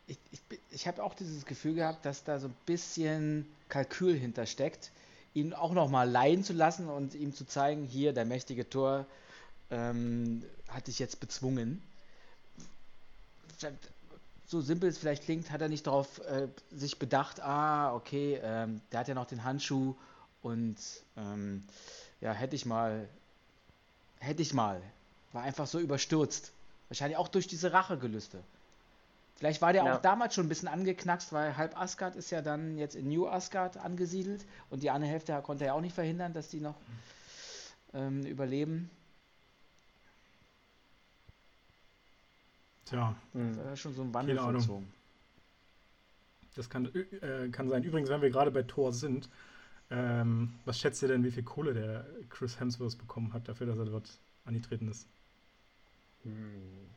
[0.08, 4.92] ich, ich, ich habe auch dieses Gefühl gehabt, dass da so ein bisschen Kalkül hintersteckt,
[5.34, 9.06] ihn auch nochmal leiden zu lassen und ihm zu zeigen, hier, der mächtige Tor
[9.70, 11.82] ähm, hat dich jetzt bezwungen.
[14.46, 18.82] So simpel es vielleicht klingt, hat er nicht darauf äh, sich bedacht, ah, okay, ähm,
[18.92, 19.96] der hat ja noch den Handschuh
[20.42, 20.78] und
[21.18, 21.66] ähm,
[22.22, 23.10] ja, hätte ich mal,
[24.20, 24.82] hätte ich mal,
[25.34, 26.54] war einfach so überstürzt.
[26.90, 28.44] Wahrscheinlich auch durch diese Rachegelüste.
[29.38, 29.96] Vielleicht war der ja.
[29.96, 33.28] auch damals schon ein bisschen angeknackst, weil halb Asgard ist ja dann jetzt in New
[33.28, 36.76] Asgard angesiedelt und die andere Hälfte konnte er auch nicht verhindern, dass die noch
[37.94, 38.90] ähm, überleben.
[42.86, 43.16] Tja.
[43.34, 44.92] Das war schon so ein Wandel vollzogen.
[46.56, 47.84] Das kann, äh, kann sein.
[47.84, 49.30] Übrigens, wenn wir gerade bei Thor sind,
[49.92, 53.78] ähm, was schätzt ihr denn, wie viel Kohle der Chris Hemsworth bekommen hat dafür, dass
[53.78, 54.10] er dort
[54.46, 55.06] angetreten ist?
[56.28, 56.90] Hm.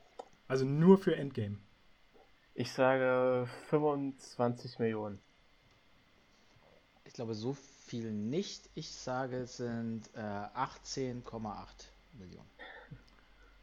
[0.49, 1.59] Also nur für Endgame.
[2.55, 5.21] Ich sage 25 Millionen.
[7.05, 7.53] Ich glaube, so
[7.87, 8.69] viel nicht.
[8.75, 11.23] Ich sage, es sind äh, 18,8
[12.19, 12.51] Millionen.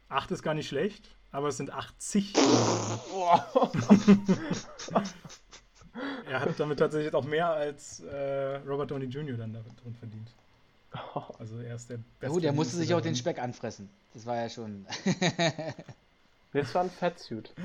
[0.08, 2.34] 8 ist gar nicht schlecht, aber es sind 80
[6.26, 9.36] er hat damit tatsächlich auch mehr als äh, Robert Downey Jr.
[9.36, 10.34] dann drin verdient.
[11.38, 12.34] Also er ist der beste.
[12.34, 13.88] Gut, er musste sich auch den Speck anfressen.
[14.14, 14.86] Das war ja schon.
[16.52, 17.52] das war ein Fettsuit.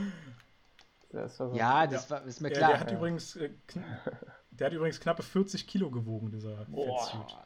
[1.11, 2.69] Das so ja, das war, ist mir klar.
[2.69, 2.97] Der, der hat, ja.
[2.97, 3.51] übrigens, äh,
[4.49, 7.37] der hat übrigens knappe 40 Kilo gewogen, dieser Fettsuit.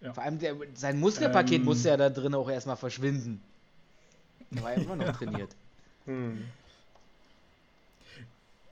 [0.00, 0.14] Ja.
[0.14, 3.42] Vor allem der, sein Muskelpaket ähm, musste ja da drin auch erstmal verschwinden.
[4.54, 5.54] Er war ja immer noch trainiert.
[6.06, 6.46] Hm.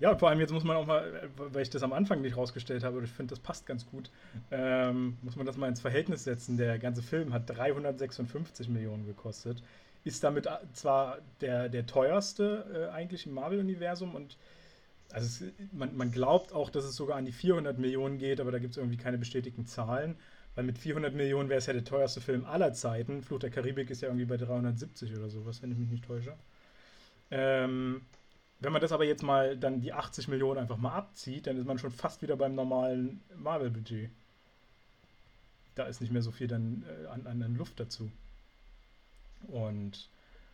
[0.03, 2.83] Ja, vor allem jetzt muss man auch mal, weil ich das am Anfang nicht rausgestellt
[2.83, 4.11] habe, ich finde, das passt ganz gut,
[4.51, 6.57] ähm, muss man das mal ins Verhältnis setzen.
[6.57, 9.63] Der ganze Film hat 356 Millionen gekostet
[10.05, 14.37] ist damit zwar der, der teuerste äh, eigentlich im Marvel-Universum und
[15.13, 18.51] also es, man, man glaubt auch, dass es sogar an die 400 Millionen geht, aber
[18.51, 20.17] da gibt es irgendwie keine bestätigten Zahlen,
[20.55, 23.23] weil mit 400 Millionen wäre es ja der teuerste Film aller Zeiten.
[23.23, 26.35] Fluch der Karibik ist ja irgendwie bei 370 oder sowas, wenn ich mich nicht täusche.
[27.31, 28.03] Ähm,
[28.63, 31.67] Wenn man das aber jetzt mal dann die 80 Millionen einfach mal abzieht, dann ist
[31.67, 34.09] man schon fast wieder beim normalen Marvel-Budget.
[35.75, 38.11] Da ist nicht mehr so viel dann äh, an, an Luft dazu.
[39.49, 40.09] Und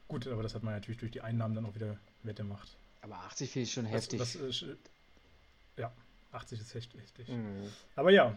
[0.07, 2.77] gut, aber das hat man natürlich durch die Einnahmen dann auch wieder wettgemacht.
[3.03, 4.21] Aber 80 finde ich schon heftig.
[4.21, 4.77] Was, was, äh,
[5.77, 5.93] ja,
[6.33, 7.29] 80 ist echt heftig.
[7.29, 7.71] Mhm.
[7.95, 8.37] Aber ja,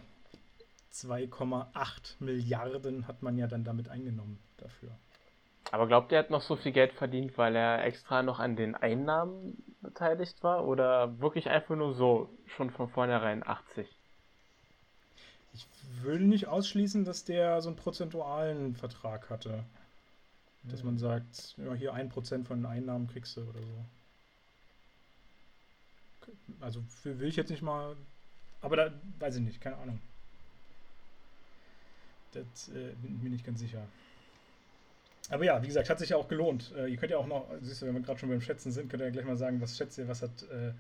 [0.93, 4.91] 2,8 Milliarden hat man ja dann damit eingenommen dafür.
[5.70, 8.56] Aber glaubt ihr, er hat noch so viel Geld verdient, weil er extra noch an
[8.56, 10.66] den Einnahmen beteiligt war?
[10.66, 13.88] Oder wirklich einfach nur so, schon von vornherein 80?
[15.54, 15.68] Ich
[16.02, 19.64] würde nicht ausschließen, dass der so einen prozentualen Vertrag hatte.
[20.64, 23.86] Dass man sagt, ja, hier ein Prozent von den Einnahmen kriegst du oder so.
[26.60, 27.96] Also will ich jetzt nicht mal.
[28.62, 30.00] Aber da weiß ich nicht, keine Ahnung.
[32.34, 33.82] Das äh, bin ich mir nicht ganz sicher.
[35.32, 36.74] Aber ja, wie gesagt, hat sich ja auch gelohnt.
[36.76, 38.90] Äh, ihr könnt ja auch noch, siehst du, wenn wir gerade schon beim Schätzen sind,
[38.90, 40.74] könnt ihr ja gleich mal sagen, was schätzt ihr, was hat äh,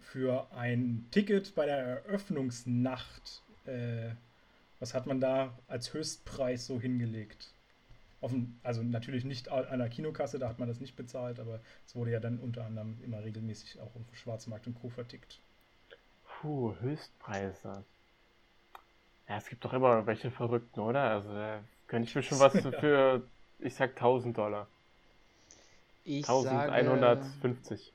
[0.00, 4.10] für ein Ticket bei der Eröffnungsnacht, äh,
[4.80, 7.54] was hat man da als Höchstpreis so hingelegt?
[8.20, 11.94] Offen, also natürlich nicht an der Kinokasse, da hat man das nicht bezahlt, aber es
[11.96, 14.90] wurde ja dann unter anderem immer regelmäßig auch auf dem Schwarzmarkt und Co.
[14.90, 15.40] vertickt.
[16.26, 17.84] Puh, Höchstpreise.
[19.28, 21.02] Ja, es gibt doch immer welche Verrückten, oder?
[21.02, 23.22] Also da könnte ich mir schon was für,
[23.58, 24.66] ich sag 1000 Dollar.
[26.04, 27.92] Ich 1150.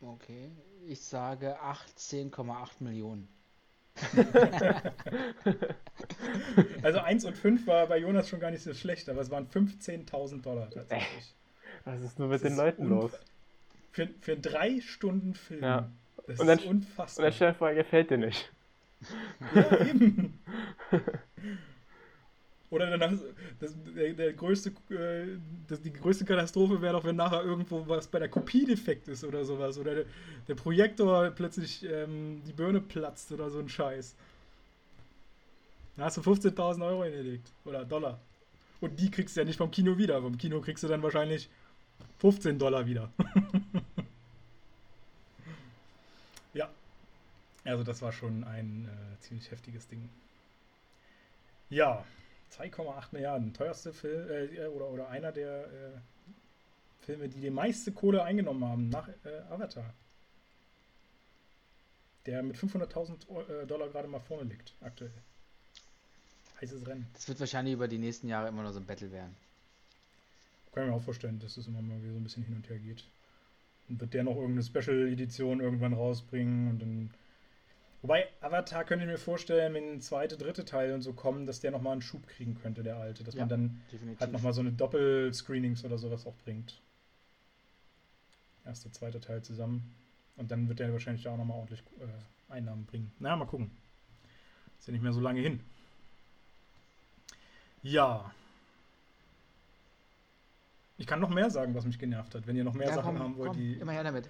[0.00, 0.50] Sage, okay,
[0.86, 3.28] ich sage 18,8 Millionen.
[6.82, 9.48] also 1 und 5 war bei Jonas schon gar nicht so schlecht, aber es waren
[9.48, 11.34] 15.000 Dollar tatsächlich.
[11.84, 13.10] Was ist nur mit das den Leuten los?
[13.90, 15.64] Für, für drei Stunden Film.
[15.64, 15.90] Ja.
[16.26, 17.26] Das und dann, ist unfassbar.
[17.26, 18.52] Und der Chef gefällt dir nicht.
[19.54, 20.38] Ja, eben.
[22.70, 23.12] Oder danach,
[23.60, 25.38] das, der, der größte, äh,
[25.68, 29.24] das, die größte Katastrophe wäre doch, wenn nachher irgendwo was bei der Kopie defekt ist
[29.24, 29.78] oder sowas.
[29.78, 30.04] Oder der,
[30.46, 34.14] der Projektor plötzlich ähm, die Birne platzt oder so ein Scheiß.
[35.96, 37.50] Da hast du 15.000 Euro hingelegt.
[37.64, 38.20] Oder Dollar.
[38.80, 40.20] Und die kriegst du ja nicht vom Kino wieder.
[40.20, 41.48] Vom Kino kriegst du dann wahrscheinlich
[42.18, 43.10] 15 Dollar wieder.
[46.54, 46.68] ja.
[47.64, 50.08] Also das war schon ein äh, ziemlich heftiges Ding.
[51.70, 52.04] Ja.
[52.52, 53.52] 2,8 Milliarden.
[53.54, 55.98] Teuerste Film, äh, oder, oder einer der äh,
[57.00, 59.94] Filme, die die meiste Kohle eingenommen haben nach äh, Avatar.
[62.26, 65.12] Der mit 500.000 äh, Dollar gerade mal vorne liegt, aktuell.
[66.60, 67.06] Heißes Rennen.
[67.14, 69.34] Das wird wahrscheinlich über die nächsten Jahre immer noch so ein Battle werden.
[70.72, 72.68] Kann ich mir auch vorstellen, dass es immer mal wieder so ein bisschen hin und
[72.68, 73.04] her geht.
[73.88, 77.10] Und wird der noch irgendeine Special-Edition irgendwann rausbringen und dann
[78.02, 81.60] Wobei, Avatar könnte ich mir vorstellen, wenn ein zweiter, dritte Teil und so kommen, dass
[81.60, 83.24] der nochmal einen Schub kriegen könnte, der alte.
[83.24, 84.20] Dass ja, man dann definitiv.
[84.20, 86.80] halt nochmal so eine Doppel-Screenings oder sowas auch bringt.
[88.64, 89.94] Erster, zweiter Teil zusammen.
[90.36, 93.10] Und dann wird der wahrscheinlich da auch nochmal ordentlich äh, Einnahmen bringen.
[93.18, 93.72] Na, mal gucken.
[94.78, 95.60] Ist ja nicht mehr so lange hin.
[97.82, 98.32] Ja.
[100.98, 103.14] Ich kann noch mehr sagen, was mich genervt hat, wenn ihr noch mehr ja, Sachen
[103.14, 103.74] komm, haben wollt, komm, die.
[103.74, 104.28] Immer her damit.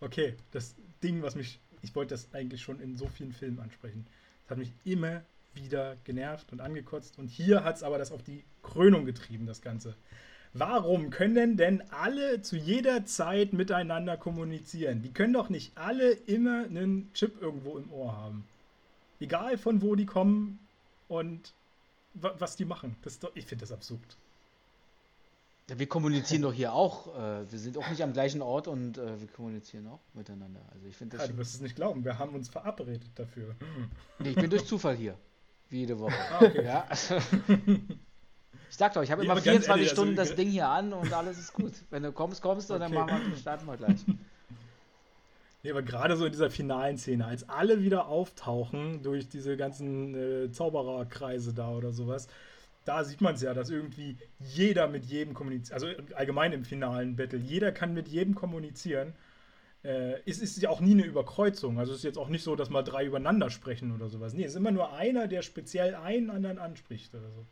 [0.00, 4.06] Okay, das Ding, was mich ich wollte das eigentlich schon in so vielen Filmen ansprechen.
[4.42, 5.22] Das hat mich immer
[5.54, 7.18] wieder genervt und angekotzt.
[7.18, 9.94] Und hier hat es aber das auf die Krönung getrieben, das Ganze.
[10.52, 15.02] Warum können denn alle zu jeder Zeit miteinander kommunizieren?
[15.02, 18.44] Die können doch nicht alle immer einen Chip irgendwo im Ohr haben.
[19.20, 20.58] Egal von wo die kommen
[21.06, 21.52] und
[22.14, 22.96] was die machen.
[23.20, 24.16] Doch, ich finde das absurd.
[25.76, 27.14] Wir kommunizieren doch hier auch.
[27.16, 30.60] Äh, wir sind auch nicht am gleichen Ort und äh, wir kommunizieren auch miteinander.
[30.72, 31.26] Also ich finde das.
[31.26, 32.04] Ja, du wirst es nicht glauben.
[32.04, 33.54] Wir haben uns verabredet dafür.
[34.18, 35.16] Nee, ich bin durch Zufall hier.
[35.68, 36.14] Wie jede Woche.
[36.32, 36.64] Ah, okay.
[36.64, 36.86] Ja.
[38.70, 40.92] Ich sag doch, ich habe immer 24 ehrlich, also Stunden also, das Ding hier an
[40.92, 41.72] und alles ist gut.
[41.90, 42.84] Wenn du kommst, kommst du okay.
[42.84, 43.98] und dann machen wir, starten wir gleich.
[45.62, 50.14] Nee, aber gerade so in dieser finalen Szene, als alle wieder auftauchen durch diese ganzen
[50.14, 52.28] äh, Zaubererkreise da oder sowas,
[52.84, 57.16] da sieht man es ja, dass irgendwie jeder mit jedem kommuniziert, also allgemein im finalen
[57.16, 59.12] Battle, jeder kann mit jedem kommunizieren.
[59.82, 61.78] Äh, es ist ja auch nie eine Überkreuzung.
[61.78, 64.34] Also es ist jetzt auch nicht so, dass mal drei übereinander sprechen oder sowas.
[64.34, 67.46] Nee, es ist immer nur einer, der speziell einen anderen anspricht oder so.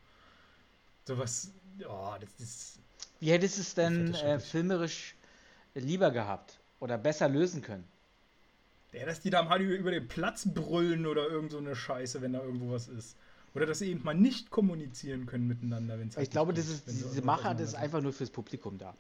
[1.05, 2.79] Sowas, ja, das ist.
[3.21, 5.15] Wie hättest du es denn äh, filmerisch
[5.75, 7.85] lieber gehabt oder besser lösen können?
[8.93, 12.33] Ja, dass die da mal über den Platz brüllen oder irgend so eine Scheiße, wenn
[12.33, 13.17] da irgendwo was ist.
[13.55, 16.69] Oder dass sie eben mal nicht kommunizieren können miteinander, wenn es halt Ich glaube, das
[16.69, 18.95] ist, diese Machart ist einfach nur fürs Publikum da.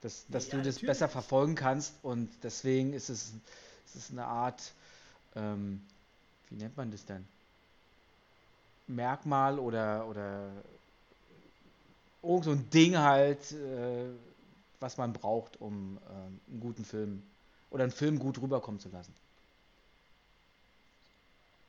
[0.00, 3.32] Dass, dass ja, du das besser verfolgen kannst und deswegen ist es,
[3.86, 4.74] es ist eine Art,
[5.34, 5.80] ähm,
[6.50, 7.24] wie nennt man das denn?
[8.86, 10.50] Merkmal oder, oder
[12.22, 14.04] irgend so ein Ding halt, äh,
[14.80, 17.22] was man braucht, um äh, einen guten Film
[17.70, 19.14] oder einen Film gut rüberkommen zu lassen.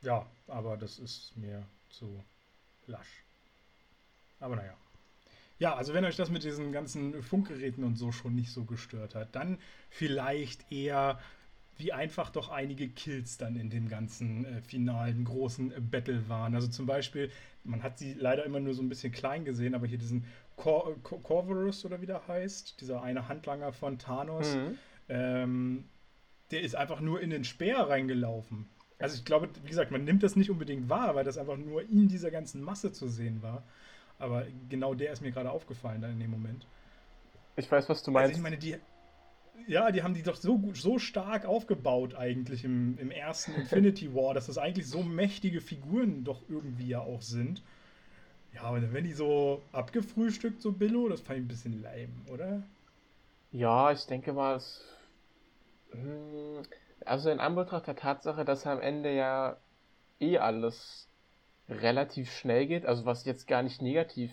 [0.01, 1.65] Ja, aber das ist mir
[1.95, 2.23] zu
[2.87, 3.23] lasch.
[4.39, 4.75] Aber naja.
[5.57, 9.15] Ja, also wenn euch das mit diesen ganzen Funkgeräten und so schon nicht so gestört
[9.15, 9.57] hat, dann
[9.89, 11.19] vielleicht eher
[11.77, 16.55] wie einfach doch einige Kills dann in dem ganzen äh, finalen großen äh, Battle waren.
[16.55, 17.31] Also zum Beispiel,
[17.63, 20.95] man hat sie leider immer nur so ein bisschen klein gesehen, aber hier diesen Cor
[21.03, 24.77] Cor Corvus oder wie der heißt, dieser eine Handlanger von Thanos, mhm.
[25.09, 25.85] ähm,
[26.51, 28.69] der ist einfach nur in den Speer reingelaufen.
[28.99, 31.83] Also ich glaube, wie gesagt, man nimmt das nicht unbedingt wahr, weil das einfach nur
[31.83, 33.63] in dieser ganzen Masse zu sehen war.
[34.19, 36.65] Aber genau der ist mir gerade aufgefallen dann in dem Moment.
[37.57, 38.29] Ich weiß, was du meinst.
[38.29, 38.77] Also ich meine, die,
[39.67, 44.13] ja, die haben die doch so gut, so stark aufgebaut eigentlich im, im ersten Infinity
[44.13, 47.61] War, dass das eigentlich so mächtige Figuren doch irgendwie ja auch sind.
[48.53, 52.63] Ja, und wenn die so abgefrühstückt, so Billo, das fand ich ein bisschen leim, oder?
[53.51, 54.81] Ja, ich denke mal, es.
[55.91, 56.63] Hm,
[57.03, 59.57] also in Anbetracht der Tatsache, dass am Ende ja
[60.19, 61.09] eh alles
[61.67, 64.31] relativ schnell geht, also was ich jetzt gar nicht negativ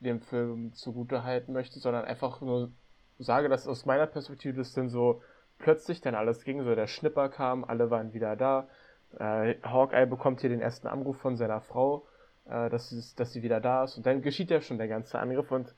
[0.00, 2.70] dem Film zugute halten möchte, sondern einfach nur
[3.18, 5.22] sage, dass aus meiner Perspektive das dann so
[5.58, 8.68] plötzlich dann alles ging, so der Schnipper kam, alle waren wieder da,
[9.18, 12.06] äh, Hawkeye bekommt hier den ersten Anruf von seiner Frau,
[12.44, 15.18] äh, dass, sie, dass sie wieder da ist und dann geschieht ja schon der ganze
[15.18, 15.74] Angriff und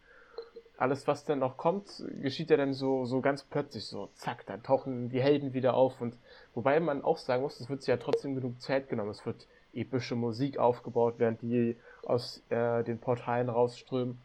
[0.78, 4.62] alles, was dann noch kommt, geschieht ja dann so, so ganz plötzlich, so zack, dann
[4.62, 6.16] tauchen die Helden wieder auf und
[6.54, 9.48] wobei man auch sagen muss, es wird sich ja trotzdem genug Zeit genommen, es wird
[9.74, 14.18] epische Musik aufgebaut, während die aus äh, den Portalen rausströmen,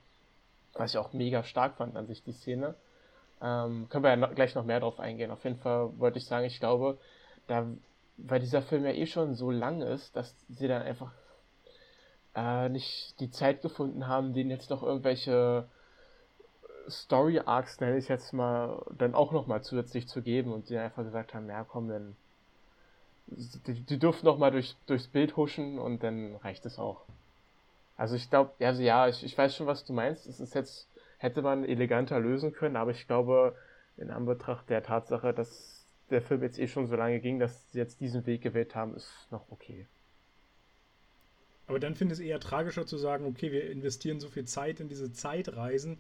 [0.74, 2.76] was ich auch mega stark fand an sich, die Szene.
[3.42, 5.32] Ähm, können wir ja noch, gleich noch mehr drauf eingehen.
[5.32, 7.00] Auf jeden Fall wollte ich sagen, ich glaube,
[7.48, 7.66] da,
[8.18, 11.12] weil dieser Film ja eh schon so lang ist, dass sie dann einfach
[12.36, 15.68] äh, nicht die Zeit gefunden haben, denen jetzt noch irgendwelche
[16.90, 20.78] Story Arcs, nenne ich jetzt mal, dann auch noch mal zusätzlich zu geben und sie
[20.78, 22.16] einfach gesagt haben, ja komm, dann
[23.28, 27.06] die, die dürfen noch mal durch, durchs Bild huschen und dann reicht es auch.
[27.96, 30.28] Also ich glaube, also ja, ich, ich weiß schon, was du meinst.
[30.28, 30.88] Es ist jetzt
[31.18, 33.56] hätte man eleganter lösen können, aber ich glaube,
[33.96, 37.80] in Anbetracht der Tatsache, dass der Film jetzt eh schon so lange ging, dass sie
[37.80, 39.88] jetzt diesen Weg gewählt haben, ist noch okay.
[41.66, 44.82] Aber dann finde ich es eher tragischer zu sagen, okay, wir investieren so viel Zeit
[44.82, 45.98] in diese Zeitreisen,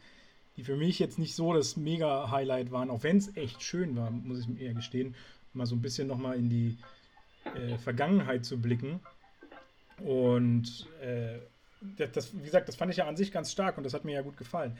[0.57, 4.11] die für mich jetzt nicht so das Mega-Highlight waren, auch wenn es echt schön war,
[4.11, 5.15] muss ich mir eher gestehen,
[5.53, 6.77] mal so ein bisschen nochmal in die
[7.55, 8.99] äh, Vergangenheit zu blicken.
[9.99, 11.39] Und äh,
[11.97, 14.13] das, wie gesagt, das fand ich ja an sich ganz stark und das hat mir
[14.13, 14.77] ja gut gefallen.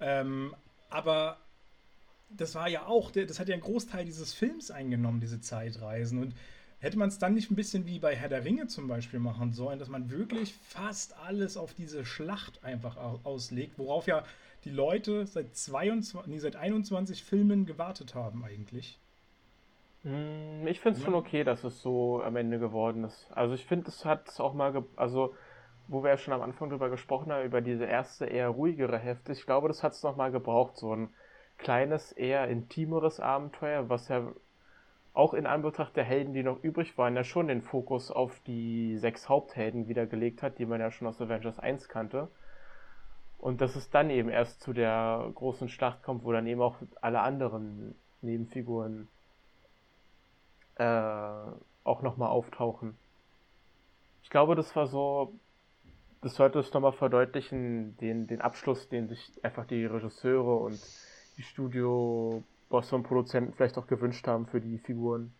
[0.00, 0.54] Ähm,
[0.90, 1.38] aber
[2.30, 6.20] das war ja auch, das hat ja einen Großteil dieses Films eingenommen, diese Zeitreisen.
[6.20, 6.34] Und
[6.78, 9.52] hätte man es dann nicht ein bisschen wie bei Herr der Ringe zum Beispiel machen
[9.52, 14.24] sollen, dass man wirklich fast alles auf diese Schlacht einfach auslegt, worauf ja
[14.64, 18.98] die Leute seit 22, nee, seit 21 Filmen gewartet haben eigentlich.
[20.02, 23.30] Hm, ich finde es schon okay, dass es so am Ende geworden ist.
[23.32, 25.34] Also ich finde, es hat auch mal, also
[25.88, 29.32] wo wir ja schon am Anfang drüber gesprochen haben, über diese erste eher ruhigere Hälfte.
[29.32, 31.08] Ich glaube, das hat es nochmal gebraucht, so ein
[31.56, 34.32] kleines, eher intimeres Abenteuer, was ja
[35.14, 38.96] auch in Anbetracht der Helden, die noch übrig waren, ja schon den Fokus auf die
[38.98, 42.28] sechs Haupthelden wiedergelegt hat, die man ja schon aus Avengers 1 kannte.
[43.38, 46.76] Und dass es dann eben erst zu der großen Schlacht kommt, wo dann eben auch
[47.00, 49.08] alle anderen Nebenfiguren
[50.76, 50.82] äh,
[51.84, 52.96] auch nochmal auftauchen.
[54.22, 55.32] Ich glaube, das war so
[56.20, 60.80] das sollte es nochmal verdeutlichen, den, den Abschluss, den sich einfach die Regisseure und
[61.36, 65.32] die Studio-Bosse und Produzenten vielleicht auch gewünscht haben für die Figuren,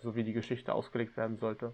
[0.00, 1.72] so wie die Geschichte ausgelegt werden sollte.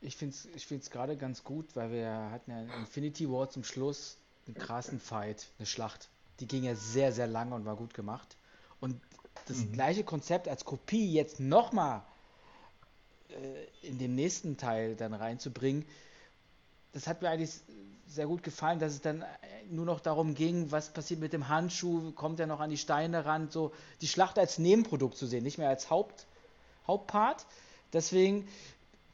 [0.00, 3.50] Ich finde es ich find's gerade ganz gut, weil wir hatten ja in Infinity War
[3.50, 4.16] zum Schluss
[4.46, 6.08] einen krassen Fight, eine Schlacht.
[6.40, 8.36] Die ging ja sehr, sehr lange und war gut gemacht.
[8.80, 9.00] Und
[9.46, 9.72] das mhm.
[9.72, 12.02] gleiche Konzept als Kopie jetzt nochmal
[13.30, 15.84] äh, in dem nächsten Teil dann reinzubringen,
[16.92, 17.52] das hat mir eigentlich
[18.06, 19.24] sehr gut gefallen, dass es dann
[19.70, 23.26] nur noch darum ging, was passiert mit dem Handschuh, kommt er noch an die Steine
[23.26, 26.26] ran, so die Schlacht als Nebenprodukt zu sehen, nicht mehr als Haupt,
[26.86, 27.44] Hauptpart.
[27.92, 28.48] Deswegen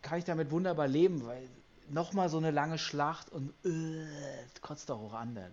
[0.04, 1.48] kann ich damit wunderbar leben, weil
[1.90, 4.06] nochmal so eine lange Schlacht und äh,
[4.60, 5.34] kotzt doch auch an.
[5.34, 5.52] Dann.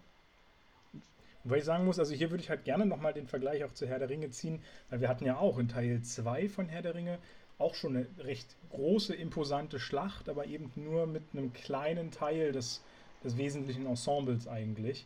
[1.44, 3.88] Wobei ich sagen muss, also hier würde ich halt gerne nochmal den Vergleich auch zu
[3.88, 6.94] Herr der Ringe ziehen, weil wir hatten ja auch in Teil 2 von Herr der
[6.94, 7.18] Ringe
[7.58, 12.82] auch schon eine recht große, imposante Schlacht, aber eben nur mit einem kleinen Teil des,
[13.24, 15.06] des wesentlichen Ensembles eigentlich.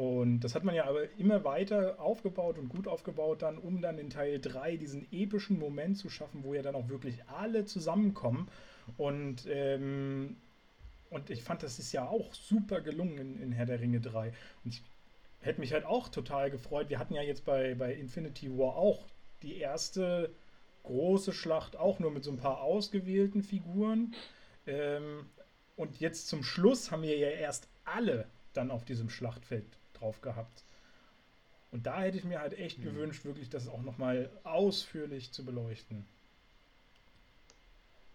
[0.00, 3.98] Und das hat man ja aber immer weiter aufgebaut und gut aufgebaut dann, um dann
[3.98, 8.48] in Teil 3 diesen epischen Moment zu schaffen, wo ja dann auch wirklich alle zusammenkommen.
[8.96, 10.38] Und, ähm,
[11.10, 14.32] und ich fand, das ist ja auch super gelungen in, in Herr der Ringe 3.
[14.64, 14.82] Und ich
[15.40, 16.88] hätte mich halt auch total gefreut.
[16.88, 19.06] Wir hatten ja jetzt bei, bei Infinity War auch
[19.42, 20.30] die erste
[20.84, 24.14] große Schlacht, auch nur mit so ein paar ausgewählten Figuren.
[24.66, 25.26] Ähm,
[25.76, 30.64] und jetzt zum Schluss haben wir ja erst alle dann auf diesem Schlachtfeld drauf gehabt.
[31.72, 32.84] Und da hätte ich mir halt echt mhm.
[32.84, 36.04] gewünscht, wirklich das auch nochmal ausführlich zu beleuchten.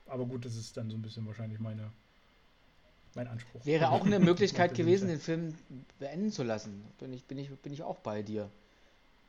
[0.08, 1.92] Aber gut, das ist dann so ein bisschen wahrscheinlich meine,
[3.16, 3.66] mein Anspruch.
[3.66, 5.56] Wäre auch eine Möglichkeit gewesen, den Film
[6.00, 6.84] beenden zu lassen.
[7.00, 8.50] Bin ich, bin, ich, bin ich auch bei dir.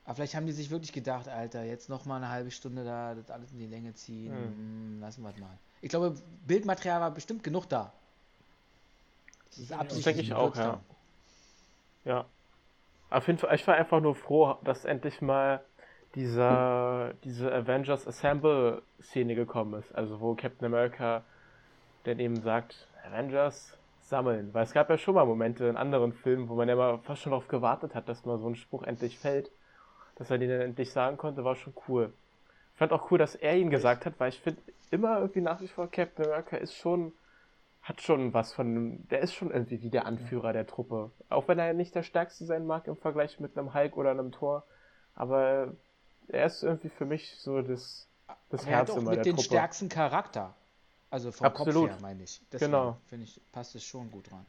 [0.05, 3.31] Aber vielleicht haben die sich wirklich gedacht, Alter, jetzt nochmal eine halbe Stunde da das
[3.31, 4.97] alles in die Länge ziehen.
[4.97, 5.01] Mhm.
[5.01, 5.59] Lassen wir es mal.
[5.83, 6.17] Ich glaube,
[6.47, 7.93] Bildmaterial war bestimmt genug da.
[9.51, 10.81] Das ist Das denke ich auch, ja.
[12.05, 12.27] Ja.
[13.11, 15.65] Auf jeden Fall, ich war einfach nur froh, dass endlich mal
[16.15, 19.95] dieser, diese Avengers Assemble Szene gekommen ist.
[19.95, 21.23] Also wo Captain America
[22.05, 24.53] dann eben sagt, Avengers sammeln.
[24.55, 27.23] Weil es gab ja schon mal Momente in anderen Filmen, wo man ja immer fast
[27.23, 29.51] schon darauf gewartet hat, dass mal so ein Spruch endlich fällt.
[30.17, 32.13] Dass er den dann endlich sagen konnte, war schon cool.
[32.73, 34.61] Ich fand auch cool, dass er ihn gesagt hat, weil ich finde
[34.91, 37.13] immer irgendwie nach wie vor Captain America ist schon
[37.87, 41.13] hat schon was von, der ist schon irgendwie wie der Anführer der Truppe.
[41.29, 44.33] Auch wenn er nicht der stärkste sein mag im Vergleich mit einem Hulk oder einem
[44.33, 44.65] Tor.
[45.15, 45.73] Aber
[46.27, 48.09] er ist irgendwie für mich so das,
[48.51, 49.45] das aber Herz er hat auch immer mit der den Truppe.
[49.45, 50.53] stärksten Charakter.
[51.11, 51.91] Also vom Absolut.
[51.91, 52.43] Kopf her, meine ich.
[52.51, 52.97] Deswegen genau.
[53.07, 54.45] finde ich, passt es schon gut dran.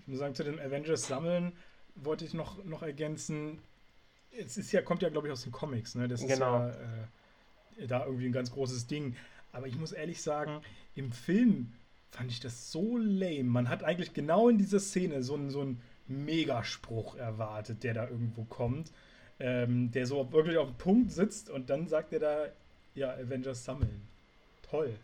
[0.00, 1.52] Ich muss sagen, zu den Avengers sammeln
[1.94, 3.62] wollte ich noch, noch ergänzen.
[4.32, 6.08] Es ist ja, kommt ja, glaube ich, aus den Comics, ne?
[6.08, 6.66] Das genau.
[6.66, 6.76] ist
[7.78, 9.14] ja äh, da irgendwie ein ganz großes Ding.
[9.52, 10.62] Aber ich muss ehrlich sagen,
[10.96, 11.72] im Film
[12.12, 13.44] fand ich das so lame.
[13.44, 18.06] Man hat eigentlich genau in dieser Szene so einen, so einen Megaspruch erwartet, der da
[18.06, 18.92] irgendwo kommt,
[19.40, 22.44] ähm, der so wirklich auf dem Punkt sitzt und dann sagt er da,
[22.94, 24.02] ja, Avengers sammeln.
[24.70, 24.94] Toll.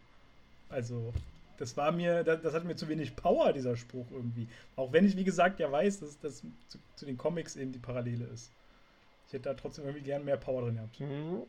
[0.68, 1.14] Also,
[1.56, 4.46] das war mir, das, das, hat mir zu wenig Power, dieser Spruch irgendwie.
[4.76, 7.78] Auch wenn ich, wie gesagt, ja weiß, dass das zu, zu, den Comics eben die
[7.78, 8.52] Parallele ist.
[9.26, 11.00] Ich hätte da trotzdem irgendwie gern mehr Power drin gehabt.
[11.00, 11.42] Mhm.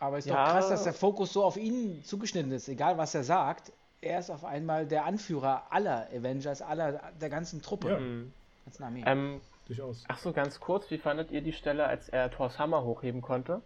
[0.00, 0.44] Aber es ist ja.
[0.44, 2.68] doch krass, dass der Fokus so auf ihn zugeschnitten ist.
[2.68, 7.62] Egal, was er sagt, er ist auf einmal der Anführer aller Avengers, aller der ganzen
[7.62, 7.90] Truppe.
[7.90, 8.00] Ja.
[8.00, 8.32] Mhm.
[8.64, 9.04] Ganzen Armee.
[9.06, 10.04] Ähm, Durchaus.
[10.08, 13.60] Ach so, ganz kurz, wie fandet ihr die Stelle, als er Thors Hammer hochheben konnte?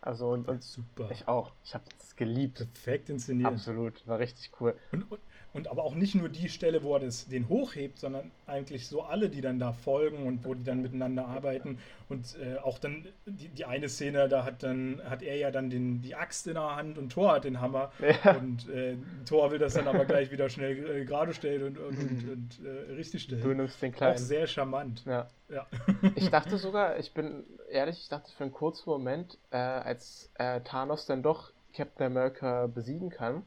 [0.00, 1.08] Also und, und super.
[1.10, 1.52] Ich auch.
[1.64, 2.58] Ich habe es geliebt.
[2.58, 3.52] Perfekt inszeniert.
[3.52, 4.74] Absolut, war richtig cool.
[4.92, 5.20] Und, und,
[5.54, 9.02] und aber auch nicht nur die Stelle, wo er das, den hochhebt, sondern eigentlich so
[9.02, 11.78] alle, die dann da folgen und wo die dann miteinander arbeiten.
[12.08, 15.68] Und äh, auch dann die, die eine Szene, da hat dann hat er ja dann
[15.68, 17.90] den, die Axt in der Hand und Thor hat den Hammer.
[18.24, 18.36] Ja.
[18.36, 18.96] Und äh,
[19.26, 22.66] Thor will das dann aber gleich wieder schnell äh, gerade stellen und, und, und, und
[22.66, 23.42] äh, richtig stellen.
[23.42, 24.14] Du nimmst den kleinen.
[24.14, 25.04] Auch sehr charmant.
[25.04, 25.28] Ja.
[25.48, 25.66] Ja.
[26.14, 30.60] ich dachte sogar, ich bin ehrlich, ich dachte für einen kurzen Moment, äh, als äh,
[30.60, 33.44] Thanos dann doch Captain America besiegen kann,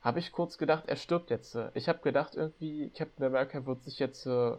[0.00, 1.56] habe ich kurz gedacht, er stirbt jetzt.
[1.74, 4.52] Ich habe gedacht, irgendwie Captain America wird sich jetzt äh,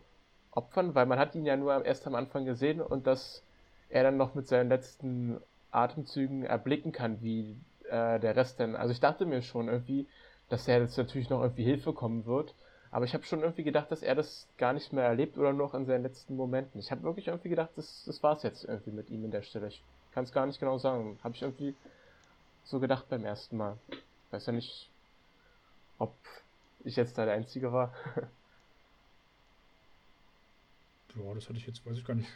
[0.51, 3.43] opfern, weil man hat ihn ja nur erst am Anfang gesehen und dass
[3.89, 5.41] er dann noch mit seinen letzten
[5.71, 7.57] Atemzügen erblicken kann, wie
[7.89, 8.75] äh, der Rest dann.
[8.75, 10.07] Also ich dachte mir schon irgendwie,
[10.49, 12.53] dass er jetzt natürlich noch irgendwie Hilfe kommen wird.
[12.91, 15.73] Aber ich habe schon irgendwie gedacht, dass er das gar nicht mehr erlebt oder noch
[15.73, 16.79] in seinen letzten Momenten.
[16.79, 19.43] Ich habe wirklich irgendwie gedacht, das, das war es jetzt irgendwie mit ihm in der
[19.43, 19.69] Stelle.
[19.69, 19.81] Ich
[20.11, 21.17] kann es gar nicht genau sagen.
[21.23, 21.73] Habe ich irgendwie
[22.65, 23.77] so gedacht beim ersten Mal.
[24.31, 24.89] Weiß ja nicht,
[25.99, 26.13] ob
[26.83, 27.93] ich jetzt da der Einzige war.
[31.15, 32.29] ja, das hatte ich jetzt, weiß ich gar nicht.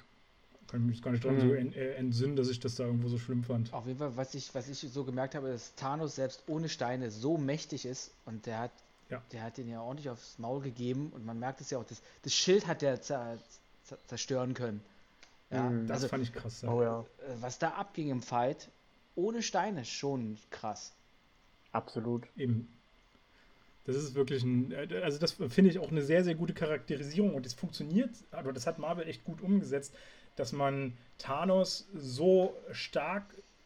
[0.67, 1.41] Kann ich mich gar nicht dran mhm.
[1.41, 3.71] so äh, entsinnen, dass ich das da irgendwo so schlimm fand.
[3.73, 7.11] Auf jeden Fall, was ich, was ich so gemerkt habe, dass Thanos selbst ohne Steine
[7.11, 8.71] so mächtig ist und der hat,
[9.09, 9.21] ja.
[9.31, 12.01] der hat den ja ordentlich aufs Maul gegeben und man merkt es ja auch, das,
[12.23, 12.99] das Schild hat der
[14.07, 14.81] zerstören können.
[15.51, 16.61] Ja, mhm, das also, fand ich krass.
[16.61, 16.71] Ja.
[16.71, 17.01] Oh, ja.
[17.01, 18.69] Äh, was da abging im Fight,
[19.15, 20.93] ohne Steine, schon krass.
[21.71, 22.27] Absolut.
[22.35, 22.67] Eben.
[23.85, 24.73] Das ist wirklich ein,
[25.03, 28.65] also das finde ich auch eine sehr, sehr gute Charakterisierung und es funktioniert, aber das
[28.65, 29.93] hat Marvel echt gut umgesetzt,
[30.35, 33.25] dass man Thanos so stark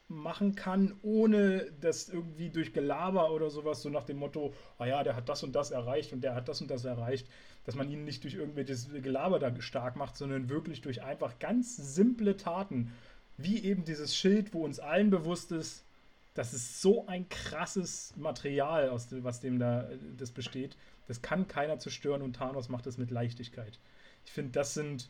[0.09, 5.03] machen kann, ohne das irgendwie durch Gelaber oder sowas, so nach dem Motto, ah ja,
[5.03, 7.27] der hat das und das erreicht und der hat das und das erreicht,
[7.65, 11.75] dass man ihn nicht durch irgendwelches Gelaber da stark macht, sondern wirklich durch einfach ganz
[11.75, 12.91] simple Taten,
[13.37, 15.85] wie eben dieses Schild, wo uns allen bewusst ist,
[16.33, 20.77] das ist so ein krasses Material, aus dem, was dem da das besteht.
[21.07, 23.79] Das kann keiner zerstören und Thanos macht das mit Leichtigkeit.
[24.25, 25.09] Ich finde, das sind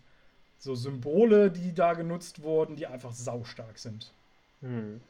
[0.57, 4.13] so Symbole, die da genutzt wurden, die einfach saustark sind.
[4.61, 5.01] Hm.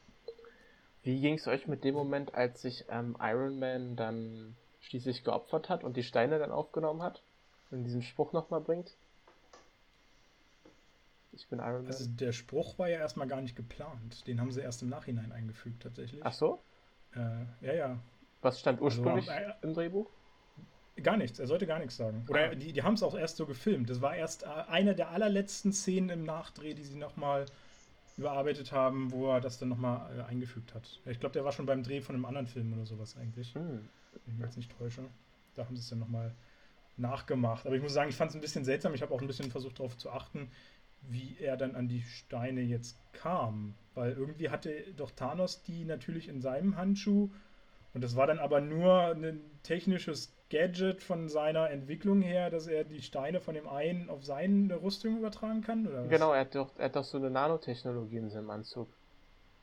[1.03, 5.69] Wie ging es euch mit dem Moment, als sich ähm, Iron Man dann schließlich geopfert
[5.69, 7.21] hat und die Steine dann aufgenommen hat
[7.71, 8.93] und diesen Spruch nochmal bringt?
[11.31, 11.87] Ich bin Iron Man.
[11.87, 14.27] Also der Spruch war ja erstmal gar nicht geplant.
[14.27, 16.21] Den haben sie erst im Nachhinein eingefügt tatsächlich.
[16.23, 16.59] Ach so?
[17.15, 17.99] Äh, ja, ja.
[18.41, 20.09] Was stand also, ursprünglich also, im Drehbuch?
[21.01, 22.25] Gar nichts, er sollte gar nichts sagen.
[22.29, 22.55] Oder ah.
[22.55, 23.89] die, die haben es auch erst so gefilmt.
[23.89, 27.45] Das war erst äh, eine der allerletzten Szenen im Nachdreh, die sie nochmal
[28.19, 30.99] überarbeitet haben, wo er das dann nochmal äh, eingefügt hat.
[31.05, 33.55] Ich glaube, der war schon beim Dreh von einem anderen Film oder sowas eigentlich.
[33.55, 33.89] Hm.
[34.11, 35.03] Wenn ich mich jetzt nicht täusche.
[35.55, 36.35] Da haben sie es dann nochmal
[36.97, 37.65] nachgemacht.
[37.65, 38.93] Aber ich muss sagen, ich fand es ein bisschen seltsam.
[38.93, 40.49] Ich habe auch ein bisschen versucht darauf zu achten,
[41.01, 43.73] wie er dann an die Steine jetzt kam.
[43.95, 47.29] Weil irgendwie hatte doch Thanos die natürlich in seinem Handschuh.
[47.93, 52.83] Und das war dann aber nur ein technisches Gadget von seiner Entwicklung her, dass er
[52.83, 55.87] die Steine von dem einen auf seine Rüstung übertragen kann?
[55.87, 56.09] Oder was?
[56.09, 58.89] Genau, er hat, doch, er hat doch so eine Nanotechnologie in seinem Anzug.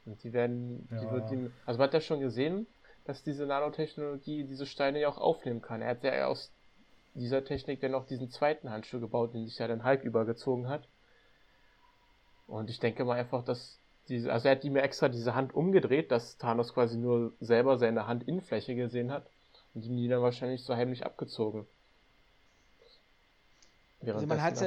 [0.04, 1.00] Und die werden, ja.
[1.00, 2.66] die wird ihm, also man hat ja schon gesehen,
[3.04, 5.82] dass diese Nanotechnologie diese Steine ja auch aufnehmen kann.
[5.82, 6.52] Er hat ja aus
[7.14, 10.86] dieser Technik dann auch diesen zweiten Handschuh gebaut, den sich ja dann Hulk übergezogen hat.
[12.46, 16.12] Und ich denke mal einfach, dass diese, also er hat ihm extra diese Hand umgedreht,
[16.12, 19.28] dass Thanos quasi nur selber seine Handinnenfläche gesehen hat
[19.76, 21.66] und ihm die dann wahrscheinlich so heimlich abgezogen.
[24.06, 24.60] Also man hat es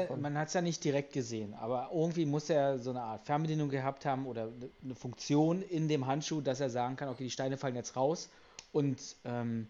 [0.54, 4.28] ja, ja nicht direkt gesehen, aber irgendwie muss er so eine Art Fernbedienung gehabt haben
[4.28, 4.50] oder
[4.84, 8.30] eine Funktion in dem Handschuh, dass er sagen kann, okay, die Steine fallen jetzt raus
[8.72, 9.68] und ähm,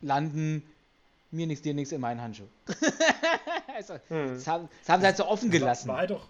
[0.00, 0.64] landen
[1.30, 2.48] mir nichts, dir nichts in meinen Handschuh.
[3.74, 4.34] also, hm.
[4.34, 5.88] das, haben, das, haben, sie halt so offen gelassen.
[5.88, 6.28] War, war halt doch,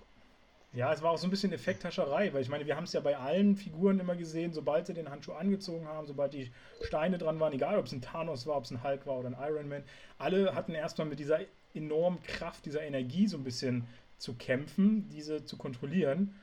[0.73, 3.01] ja, es war auch so ein bisschen Effekthascherei, weil ich meine, wir haben es ja
[3.01, 6.53] bei allen Figuren immer gesehen, sobald sie den Handschuh angezogen haben, sobald die
[6.83, 9.29] Steine dran waren, egal ob es ein Thanos war, ob es ein Hulk war oder
[9.29, 9.83] ein Iron Man,
[10.19, 11.41] alle hatten erstmal mit dieser
[11.75, 13.87] enormen Kraft, dieser Energie so ein bisschen
[14.19, 16.35] zu kämpfen, diese zu kontrollieren.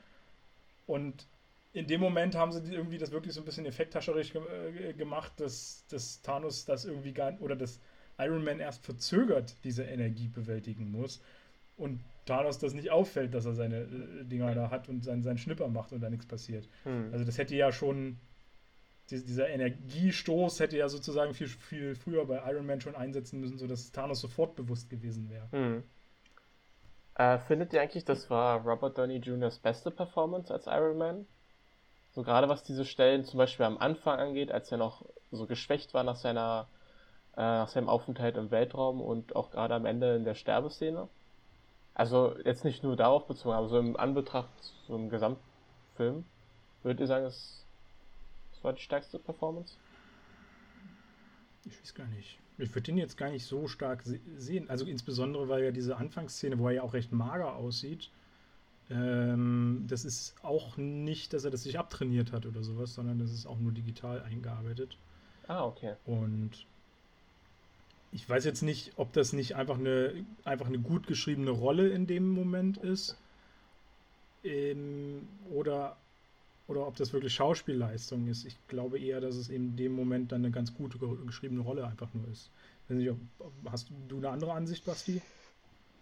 [0.86, 1.26] Und
[1.72, 4.42] in dem Moment haben sie irgendwie das wirklich so ein bisschen effekthascherisch ge
[4.90, 7.80] äh, gemacht, dass, dass Thanos das irgendwie gar oder dass
[8.18, 11.22] Iron Man erst verzögert diese Energie bewältigen muss.
[11.78, 15.38] Und Thanos das nicht auffällt, dass er seine äh, Dinger da hat und seinen, seinen
[15.38, 16.68] Schnipper macht und da nichts passiert.
[16.82, 17.08] Hm.
[17.12, 18.18] Also das hätte ja schon,
[19.10, 23.92] dieser Energiestoß hätte ja sozusagen viel, viel früher bei Iron Man schon einsetzen müssen, sodass
[23.92, 25.48] Thanos sofort bewusst gewesen wäre.
[25.52, 25.82] Hm.
[27.14, 31.26] Äh, findet ihr eigentlich, das war Robert Downey Jr.'s beste Performance als Iron Man?
[32.10, 35.94] So gerade was diese Stellen zum Beispiel am Anfang angeht, als er noch so geschwächt
[35.94, 36.68] war nach seiner
[37.36, 41.08] äh, nach seinem Aufenthalt im Weltraum und auch gerade am Ende in der Sterbeszene?
[41.98, 44.48] Also jetzt nicht nur darauf bezogen, aber so im Anbetracht,
[44.86, 46.24] so im Gesamtfilm,
[46.84, 47.66] würdet ihr sagen, das,
[48.52, 49.74] das war die stärkste Performance?
[51.64, 52.38] Ich weiß gar nicht.
[52.56, 54.70] Ich würde den jetzt gar nicht so stark se sehen.
[54.70, 58.10] Also insbesondere, weil ja diese Anfangsszene, wo er ja auch recht mager aussieht,
[58.90, 63.32] ähm, das ist auch nicht, dass er das sich abtrainiert hat oder sowas, sondern das
[63.32, 64.96] ist auch nur digital eingearbeitet.
[65.48, 65.94] Ah, okay.
[66.04, 66.64] Und
[68.12, 72.06] ich weiß jetzt nicht, ob das nicht einfach eine, einfach eine gut geschriebene Rolle in
[72.06, 73.16] dem Moment ist.
[74.44, 75.96] Ähm, oder,
[76.68, 78.44] oder ob das wirklich Schauspielleistung ist.
[78.44, 82.12] Ich glaube eher, dass es in dem Moment dann eine ganz gute geschriebene Rolle einfach
[82.14, 82.50] nur ist.
[83.66, 85.20] Hast du eine andere Ansicht, Basti?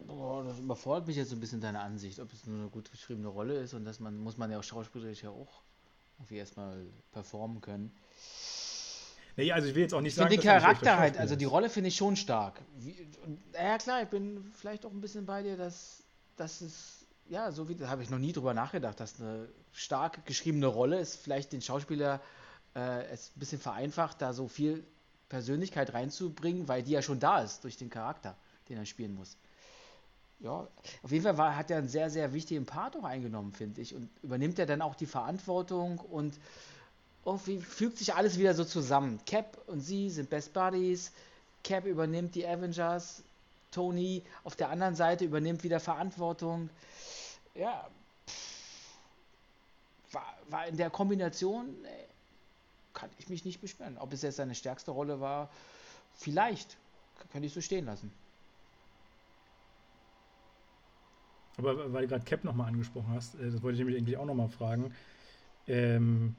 [0.07, 3.28] Boah, das überfordert mich jetzt ein bisschen deine Ansicht, ob es nur eine gut geschriebene
[3.28, 5.62] Rolle ist und das man muss man ja auch schauspielerisch ja auch
[6.19, 7.91] irgendwie erstmal performen können.
[9.37, 11.69] Nee, also ich will jetzt auch nicht ich sagen, den Charakter halt, also die Rolle
[11.69, 12.61] finde ich schon stark.
[12.79, 12.97] Wie,
[13.53, 16.03] ja klar, ich bin vielleicht auch ein bisschen bei dir, dass,
[16.37, 20.25] dass es, ja, so wie, da habe ich noch nie drüber nachgedacht, dass eine stark
[20.25, 22.21] geschriebene Rolle ist, vielleicht den Schauspieler
[22.75, 24.85] äh, es ein bisschen vereinfacht, da so viel
[25.29, 28.37] Persönlichkeit reinzubringen, weil die ja schon da ist durch den Charakter,
[28.69, 29.37] den er spielen muss.
[30.39, 30.69] Ja,
[31.03, 33.95] auf jeden Fall war, hat er einen sehr, sehr wichtigen Part auch eingenommen, finde ich.
[33.95, 36.39] Und übernimmt er dann auch die Verantwortung und
[37.27, 39.20] irgendwie fügt sich alles wieder so zusammen.
[39.27, 41.12] Cap und sie sind Best Buddies.
[41.65, 43.23] Cap übernimmt die Avengers.
[43.73, 46.70] Tony auf der anderen Seite übernimmt wieder Verantwortung.
[47.55, 47.89] Ja,
[50.12, 51.74] war, war in der Kombination,
[52.94, 53.98] kann ich mich nicht beschweren.
[53.98, 55.51] Ob es jetzt seine stärkste Rolle war,
[56.15, 56.77] vielleicht.
[57.32, 58.12] Kann ich so stehen lassen.
[61.59, 64.27] Aber weil du gerade Cap nochmal angesprochen hast, äh, das wollte ich nämlich eigentlich auch
[64.27, 64.94] nochmal fragen.
[65.66, 66.36] Ähm,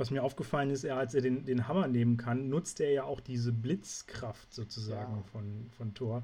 [0.00, 3.04] was mir aufgefallen ist, er, als er den, den Hammer nehmen kann, nutzt er ja
[3.04, 5.22] auch diese Blitzkraft sozusagen ja.
[5.30, 6.22] von, von Thor.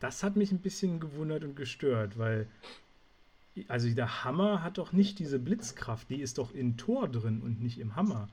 [0.00, 2.48] Das hat mich ein bisschen gewundert und gestört, weil
[3.68, 7.62] also der Hammer hat doch nicht diese Blitzkraft, die ist doch in Thor drin und
[7.62, 8.28] nicht im Hammer.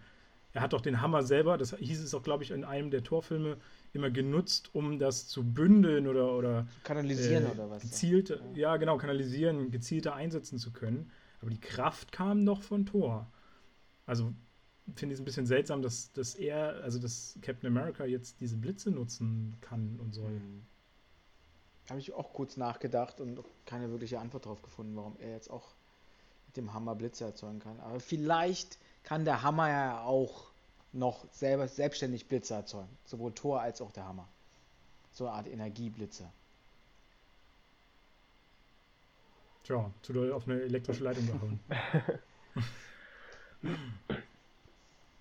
[0.54, 3.04] Er hat doch den Hammer selber, das hieß es auch, glaube ich, in einem der
[3.04, 3.58] Torfilme,
[3.94, 7.84] immer genutzt, um das zu bündeln oder, oder kanalisieren äh, oder was?
[7.84, 8.60] Gezielte, ja.
[8.60, 8.78] ja.
[8.78, 11.12] genau, kanalisieren, gezielter einsetzen zu können.
[11.42, 13.28] Aber die Kraft kam doch von Thor.
[14.10, 14.34] Also
[14.96, 18.58] finde ich es ein bisschen seltsam, dass, dass er, also dass Captain America jetzt diese
[18.58, 20.32] Blitze nutzen kann und soll.
[20.32, 20.66] Hm.
[21.92, 25.76] Habe ich auch kurz nachgedacht und keine wirkliche Antwort darauf gefunden, warum er jetzt auch
[26.48, 27.80] mit dem Hammer Blitze erzeugen kann.
[27.82, 30.50] Aber vielleicht kann der Hammer ja auch
[30.92, 32.90] noch selber selbstständig Blitze erzeugen.
[33.06, 34.28] Sowohl Thor als auch der Hammer.
[35.12, 36.28] So eine Art Energieblitze.
[39.66, 41.60] Tja, zu doll auf eine elektrische Leitung gehauen.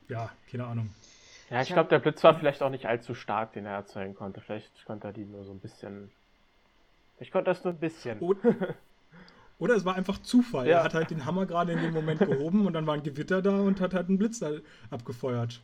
[0.08, 0.90] ja, keine Ahnung.
[1.50, 4.14] Ja, ich, ich glaube, der Blitz war vielleicht auch nicht allzu stark, den er erzeugen
[4.14, 4.40] konnte.
[4.40, 6.10] Vielleicht konnte er die nur so ein bisschen.
[7.20, 8.18] Ich konnte das nur ein bisschen.
[8.20, 8.40] Oder,
[9.58, 10.68] oder es war einfach Zufall.
[10.68, 10.78] Ja.
[10.78, 13.42] Er hat halt den Hammer gerade in dem Moment gehoben und dann war ein Gewitter
[13.42, 14.50] da und hat halt einen Blitz da
[14.90, 15.60] abgefeuert.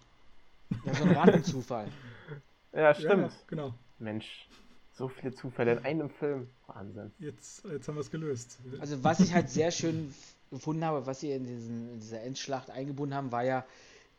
[0.84, 1.88] Ja, so ein Randenzufall.
[2.72, 3.32] ja, stimmt.
[3.32, 3.74] Ja, genau.
[3.98, 4.48] Mensch,
[4.92, 6.48] so viele Zufälle in einem Film.
[6.66, 7.12] Wahnsinn.
[7.18, 8.59] Jetzt, jetzt haben wir es gelöst.
[8.80, 10.14] Also was ich halt sehr schön
[10.55, 13.64] gefunden habe, was sie in, diesen, in dieser Endschlacht eingebunden haben, war ja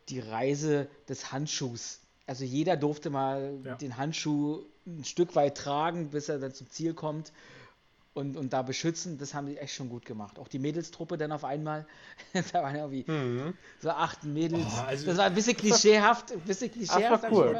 [0.08, 2.00] die Reise des Handschuhs.
[2.26, 3.74] Also jeder durfte mal ja.
[3.76, 7.32] den Handschuh ein Stück weit tragen, bis er dann zum Ziel kommt
[8.14, 9.18] und, und da beschützen.
[9.18, 10.38] Das haben die echt schon gut gemacht.
[10.38, 11.86] Auch die Mädelstruppe dann auf einmal.
[12.52, 13.54] da waren irgendwie mhm.
[13.80, 14.66] so acht Mädels.
[14.66, 16.32] Oh, also das war ein bisschen klischeehaft.
[16.32, 17.24] Ein bisschen klischeehaft.
[17.26, 17.56] Ach, cool.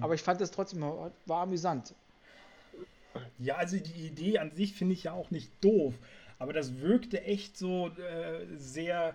[0.00, 1.94] Aber ich fand das trotzdem war amüsant.
[3.38, 5.94] Ja, also die Idee an sich finde ich ja auch nicht doof,
[6.40, 9.14] aber das wirkte echt so äh, sehr,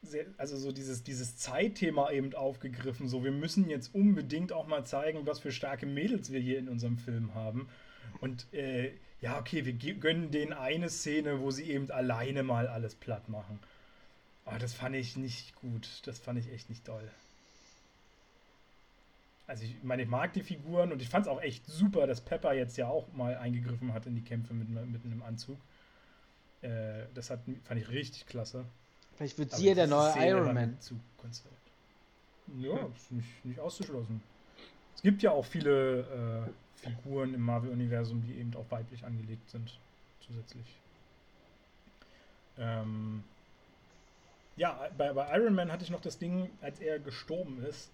[0.00, 3.06] sehr, also so dieses, dieses Zeitthema eben aufgegriffen.
[3.06, 6.70] So, wir müssen jetzt unbedingt auch mal zeigen, was für starke Mädels wir hier in
[6.70, 7.68] unserem Film haben.
[8.22, 12.94] Und äh, ja, okay, wir gönnen denen eine Szene, wo sie eben alleine mal alles
[12.94, 13.58] platt machen.
[14.46, 16.00] Aber das fand ich nicht gut.
[16.06, 17.10] Das fand ich echt nicht toll.
[19.46, 22.22] Also ich meine, ich mag die Figuren und ich fand es auch echt super, dass
[22.22, 25.58] Pepper jetzt ja auch mal eingegriffen hat in die Kämpfe mit, mit einem Anzug.
[26.62, 28.64] Äh, das hat, fand ich richtig klasse.
[29.16, 30.76] Vielleicht wird sie ja der neue Iron Man.
[32.58, 34.22] Ja, ist nicht, nicht auszuschlossen.
[34.94, 39.78] Es gibt ja auch viele äh, Figuren im Marvel-Universum, die eben auch weiblich angelegt sind,
[40.20, 40.66] zusätzlich.
[42.58, 43.22] Ähm,
[44.56, 47.90] ja, bei, bei Iron Man hatte ich noch das Ding, als er gestorben ist,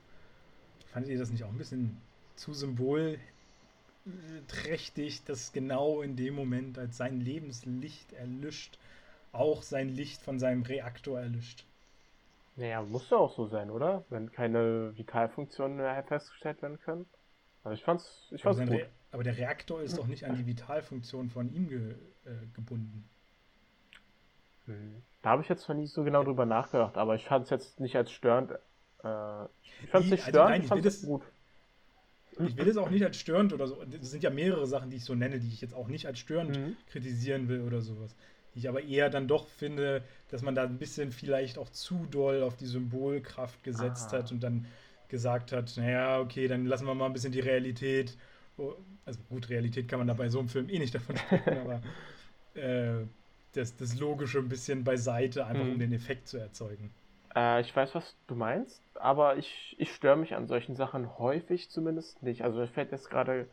[0.95, 2.01] Fandet ihr das nicht auch ein bisschen
[2.37, 2.55] zu
[4.05, 8.79] symbolträchtig, dass genau in dem Moment, als sein Lebenslicht erlischt,
[9.33, 11.65] auch sein Licht von seinem Reaktor erlischt?
[12.57, 14.05] Naja, muss ja auch so sein, oder?
[14.11, 17.07] Wenn keine Vitalfunktionen mehr festgestellt werden können.
[17.65, 18.81] Also ich fand's, ich fand's aber gut.
[18.81, 21.95] Re aber der Reaktor ist doch nicht an die Vitalfunktion von ihm ge
[22.25, 23.09] äh, gebunden.
[24.67, 25.03] Hm.
[25.23, 27.81] Da habe ich jetzt zwar nicht so genau drüber nachgedacht, aber ich fand es jetzt
[27.81, 28.51] nicht als störend
[29.05, 29.45] äh,
[29.83, 31.23] ich fand es nicht störend, also nein, ich, fand es gut.
[32.39, 33.83] Ich will es auch nicht als störend oder so.
[33.85, 36.19] Das sind ja mehrere Sachen, die ich so nenne, die ich jetzt auch nicht als
[36.19, 36.77] störend mhm.
[36.91, 38.15] kritisieren will oder sowas.
[38.55, 42.43] Ich aber eher dann doch finde, dass man da ein bisschen vielleicht auch zu doll
[42.43, 44.19] auf die Symbolkraft gesetzt ah.
[44.19, 44.67] hat und dann
[45.09, 48.17] gesagt hat, naja, okay, dann lassen wir mal ein bisschen die Realität.
[48.57, 48.75] Oh,
[49.05, 51.83] also gut, Realität kann man da bei so einem Film eh nicht davon sprechen, aber
[52.55, 53.05] äh,
[53.53, 55.73] das, das Logische ein bisschen beiseite, einfach mhm.
[55.73, 56.91] um den Effekt zu erzeugen.
[57.35, 61.71] Äh, ich weiß, was du meinst, aber ich, ich störe mich an solchen Sachen häufig
[61.71, 62.43] zumindest nicht.
[62.43, 63.49] Also mir fällt jetzt gerade,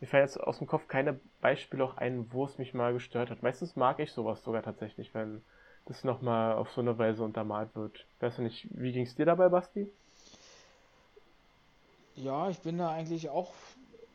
[0.00, 3.30] mir fällt jetzt aus dem Kopf keine Beispiele auch ein, wo es mich mal gestört
[3.30, 3.42] hat.
[3.42, 5.42] Meistens mag ich sowas sogar tatsächlich, wenn
[5.86, 8.04] das nochmal auf so eine Weise untermalt wird.
[8.20, 9.90] Weißt du nicht, wie ging es dir dabei, Basti?
[12.16, 13.52] Ja, ich bin da eigentlich auch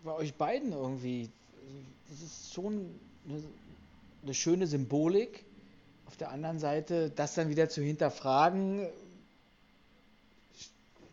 [0.04, 1.30] bei euch beiden irgendwie.
[2.12, 3.42] Es ist schon eine,
[4.24, 5.46] eine schöne Symbolik.
[6.06, 8.88] Auf der anderen Seite, das dann wieder zu hinterfragen,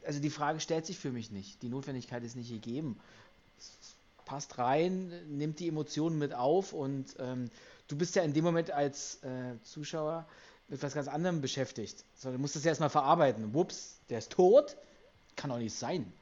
[0.04, 1.62] also die Frage stellt sich für mich nicht.
[1.62, 2.98] Die Notwendigkeit ist nicht gegeben.
[4.24, 7.50] Passt rein, nimmt die Emotionen mit auf und ähm,
[7.88, 10.26] du bist ja in dem Moment als äh, Zuschauer
[10.68, 12.04] mit was ganz anderem beschäftigt.
[12.14, 13.52] So, du musst das ja erstmal verarbeiten.
[13.54, 14.76] Wups, der ist tot?
[15.36, 16.12] Kann doch nicht sein.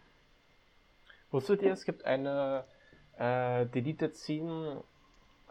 [1.30, 2.64] Wusstet ihr, es gibt eine
[3.18, 4.82] äh, Deleted Scene,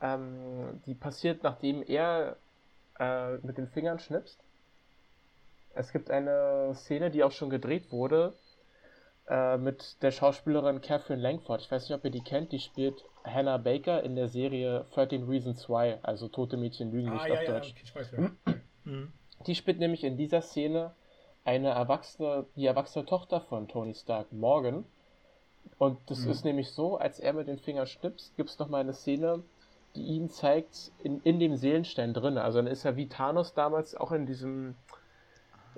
[0.01, 2.37] ähm, die passiert, nachdem er
[2.99, 4.39] äh, mit den Fingern schnippst?
[5.77, 8.33] Es gibt eine Szene, die auch schon gedreht wurde,
[9.29, 11.61] äh, mit der Schauspielerin Catherine Langford.
[11.61, 12.51] Ich weiß nicht, ob ihr die kennt.
[12.51, 17.29] Die spielt Hannah Baker in der Serie 13 Reasons Why, also Tote Mädchen lügen nicht
[17.29, 17.73] ah, auf ja, Deutsch.
[17.75, 18.31] Ja, ich weiß, ja.
[18.85, 19.11] Mhm.
[19.45, 20.93] Die spielt nämlich in dieser Szene
[21.43, 24.85] eine erwachsene, die erwachsene Tochter von Tony Stark, Morgan.
[25.77, 26.31] Und das mhm.
[26.31, 29.43] ist nämlich so, als er mit den Fingern schnipst, gibt es nochmal eine Szene,
[29.95, 32.37] die ihn zeigt in, in dem Seelenstein drin.
[32.37, 34.75] Also dann ist er wie Thanos damals auch in diesem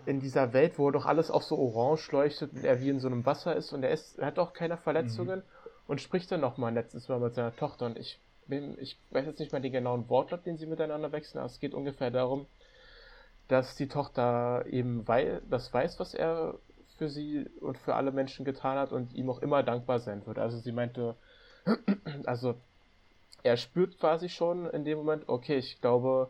[0.06, 3.08] in dieser Welt, wo doch alles auch so orange leuchtet und er wie in so
[3.08, 5.72] einem Wasser ist und er, ist, er hat auch keine Verletzungen mhm.
[5.88, 9.40] und spricht dann nochmal letztes Mal mit seiner Tochter und ich bin, ich weiß jetzt
[9.40, 12.48] nicht mal den genauen Wortlaut, den sie miteinander wechseln, aber es geht ungefähr darum,
[13.48, 16.56] dass die Tochter eben wei das weiß, was er
[16.98, 20.38] für sie und für alle Menschen getan hat und ihm auch immer dankbar sein wird.
[20.38, 21.16] Also sie meinte,
[22.26, 22.56] also
[23.44, 26.30] er spürt quasi schon in dem Moment, okay, ich glaube,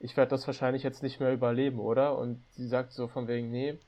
[0.00, 2.16] ich werde das wahrscheinlich jetzt nicht mehr überleben, oder?
[2.18, 3.78] Und sie sagt so von wegen, nee,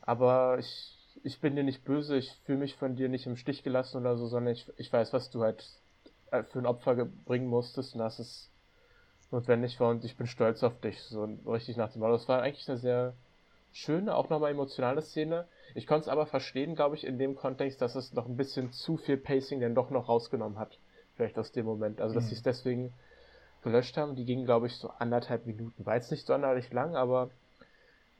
[0.00, 3.62] aber ich, ich bin dir nicht böse, ich fühle mich von dir nicht im Stich
[3.62, 5.64] gelassen oder so, sondern ich, ich weiß, was du halt
[6.30, 8.50] äh, für ein Opfer bringen musstest und dass es
[9.30, 12.12] notwendig war und ich bin stolz auf dich, so richtig nach dem Motto.
[12.12, 13.14] Das war eigentlich eine sehr
[13.72, 15.46] schöne, auch nochmal emotionale Szene.
[15.74, 18.72] Ich konnte es aber verstehen, glaube ich, in dem Kontext, dass es noch ein bisschen
[18.72, 20.78] zu viel Pacing denn doch noch rausgenommen hat.
[21.16, 22.00] Vielleicht aus dem Moment.
[22.00, 22.28] Also, dass mhm.
[22.28, 22.92] sie es deswegen
[23.64, 24.14] gelöscht haben.
[24.14, 25.84] Die gingen, glaube ich, so anderthalb Minuten.
[25.84, 27.30] War jetzt nicht sonderlich lang, aber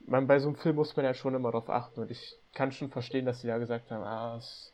[0.05, 2.01] man, bei so einem Film muss man ja schon immer darauf achten.
[2.01, 4.73] Und ich kann schon verstehen, dass sie da gesagt haben, ah, es,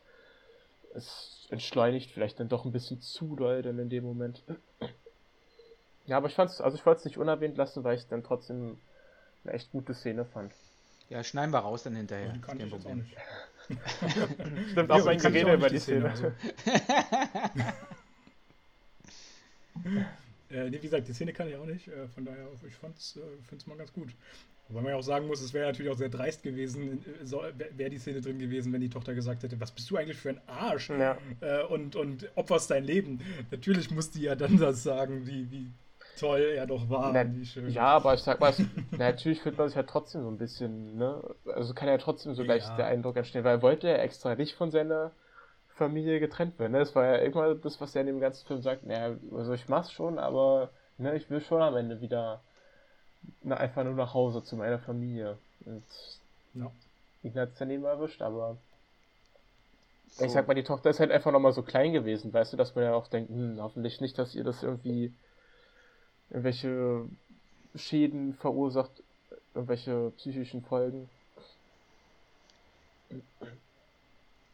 [0.95, 4.41] es entschleunigt vielleicht dann doch ein bisschen zu doll dann in dem Moment.
[6.06, 8.80] Ja, aber ich fand's, also ich wollte es nicht unerwähnt lassen, weil ich dann trotzdem
[9.43, 10.53] eine echt gute Szene fand.
[11.10, 12.34] Ja, schneiden wir raus dann hinterher.
[12.41, 13.15] kann ich jetzt auch nicht.
[14.72, 16.15] Stimmt, auch mein Gerede über die Szene.
[16.15, 16.31] Szene also.
[20.52, 21.88] äh, wie gesagt, die Szene kann ich auch nicht.
[21.88, 24.10] Äh, von daher, ich äh, finde es mal ganz gut.
[24.68, 27.44] Wobei man ja auch sagen muss, es wäre natürlich auch sehr dreist gewesen, äh, so,
[27.76, 30.30] wäre die Szene drin gewesen, wenn die Tochter gesagt hätte, was bist du eigentlich für
[30.30, 30.90] ein Arsch?
[30.90, 31.18] Ja.
[31.41, 33.19] Äh, und, und opferst dein Leben.
[33.52, 35.72] Natürlich muss die ja dann das sagen, wie, wie
[36.18, 37.11] toll er doch war.
[37.11, 37.26] Na,
[37.68, 38.53] ja, aber ich sag mal,
[38.91, 41.22] natürlich fühlt man sich ja trotzdem so ein bisschen, ne?
[41.45, 42.76] Also kann ja trotzdem so leicht ja.
[42.78, 45.11] der Eindruck entstehen, weil er wollte ja extra nicht von seiner
[45.82, 46.74] Familie getrennt werden.
[46.74, 46.80] Ne?
[46.80, 49.68] Das war ja irgendwann das, was er in dem ganzen Film sagt, naja, also ich
[49.68, 52.41] mach's schon, aber ne, ich will schon am Ende wieder
[53.41, 55.40] na, einfach nur nach Hause zu meiner Familie.
[55.66, 55.84] Und
[56.53, 56.72] ja.
[57.24, 58.58] ihn hat's dann eben erwischt, aber
[60.10, 60.26] so.
[60.26, 62.76] ich sag mal, die Tochter ist halt einfach nochmal so klein gewesen, weißt du, dass
[62.76, 65.14] man ja auch denkt, hm, hoffentlich nicht, dass ihr das irgendwie
[66.30, 67.06] irgendwelche
[67.76, 68.91] Schäden verursacht,
[69.56, 71.10] irgendwelche psychischen Folgen.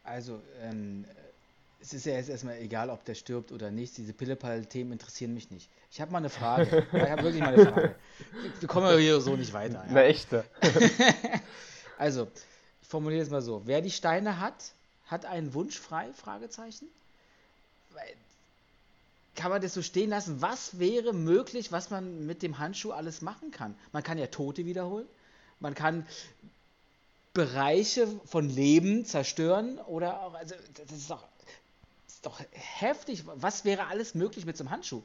[0.08, 1.04] Also, ähm,
[1.80, 3.96] es ist ja jetzt erstmal egal, ob der stirbt oder nicht.
[3.98, 5.68] Diese Pillepalle-Themen interessieren mich nicht.
[5.90, 6.86] Ich habe mal eine Frage.
[6.92, 7.94] ich habe wirklich mal eine Frage.
[8.58, 9.74] Wir kommen hier so nicht weiter.
[9.74, 9.82] Ja?
[9.82, 10.44] Eine echte.
[11.98, 12.28] also,
[12.82, 13.62] ich formuliere es mal so.
[13.66, 14.72] Wer die Steine hat,
[15.06, 16.10] hat einen Wunsch frei?
[16.14, 16.88] Fragezeichen.
[19.34, 20.42] Kann man das so stehen lassen?
[20.42, 23.76] Was wäre möglich, was man mit dem Handschuh alles machen kann?
[23.92, 25.06] Man kann ja Tote wiederholen.
[25.60, 26.06] Man kann
[27.38, 31.22] Bereiche von Leben zerstören oder auch, also das ist doch,
[32.04, 33.22] das ist doch heftig.
[33.26, 35.04] Was wäre alles möglich mit so einem Handschuh?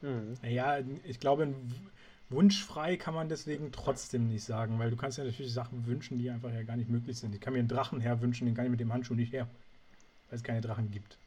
[0.00, 0.36] Hm.
[0.42, 1.54] Ja, ich glaube,
[2.28, 6.28] wunschfrei kann man deswegen trotzdem nicht sagen, weil du kannst ja natürlich Sachen wünschen, die
[6.28, 7.32] einfach ja gar nicht möglich sind.
[7.32, 9.46] Ich kann mir einen Drachen herwünschen, den kann ich mit dem Handschuh nicht her,
[10.28, 11.19] weil es keine Drachen gibt.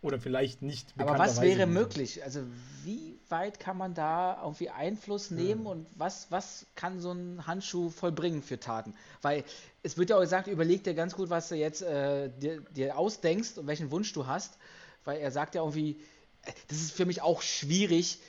[0.00, 0.86] Oder vielleicht nicht.
[0.96, 2.22] Aber was wäre möglich?
[2.22, 2.42] Also
[2.84, 5.70] wie weit kann man da irgendwie Einfluss nehmen ja.
[5.72, 8.94] und was, was kann so ein Handschuh vollbringen für Taten?
[9.22, 9.44] Weil
[9.82, 12.96] es wird ja auch gesagt, überleg dir ganz gut, was du jetzt äh, dir, dir
[12.96, 14.56] ausdenkst und welchen Wunsch du hast.
[15.04, 15.96] Weil er sagt ja irgendwie,
[16.44, 18.20] äh, das ist für mich auch schwierig,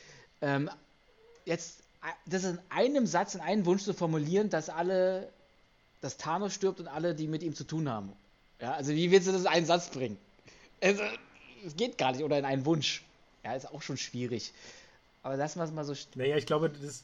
[0.42, 0.72] ähm,
[1.46, 5.30] jetzt äh, das in einem Satz, in einem Wunsch zu formulieren, dass alle,
[6.02, 8.12] dass Thanos stirbt und alle, die mit ihm zu tun haben.
[8.60, 10.18] Ja, also wie willst du das in einen Satz bringen?
[10.82, 11.04] Also,
[11.66, 12.24] es geht gar nicht.
[12.24, 13.04] Oder in einen Wunsch.
[13.44, 14.54] Ja, ist auch schon schwierig.
[15.24, 15.94] Aber lassen wir es mal so.
[16.16, 17.04] Naja, ich glaube, das,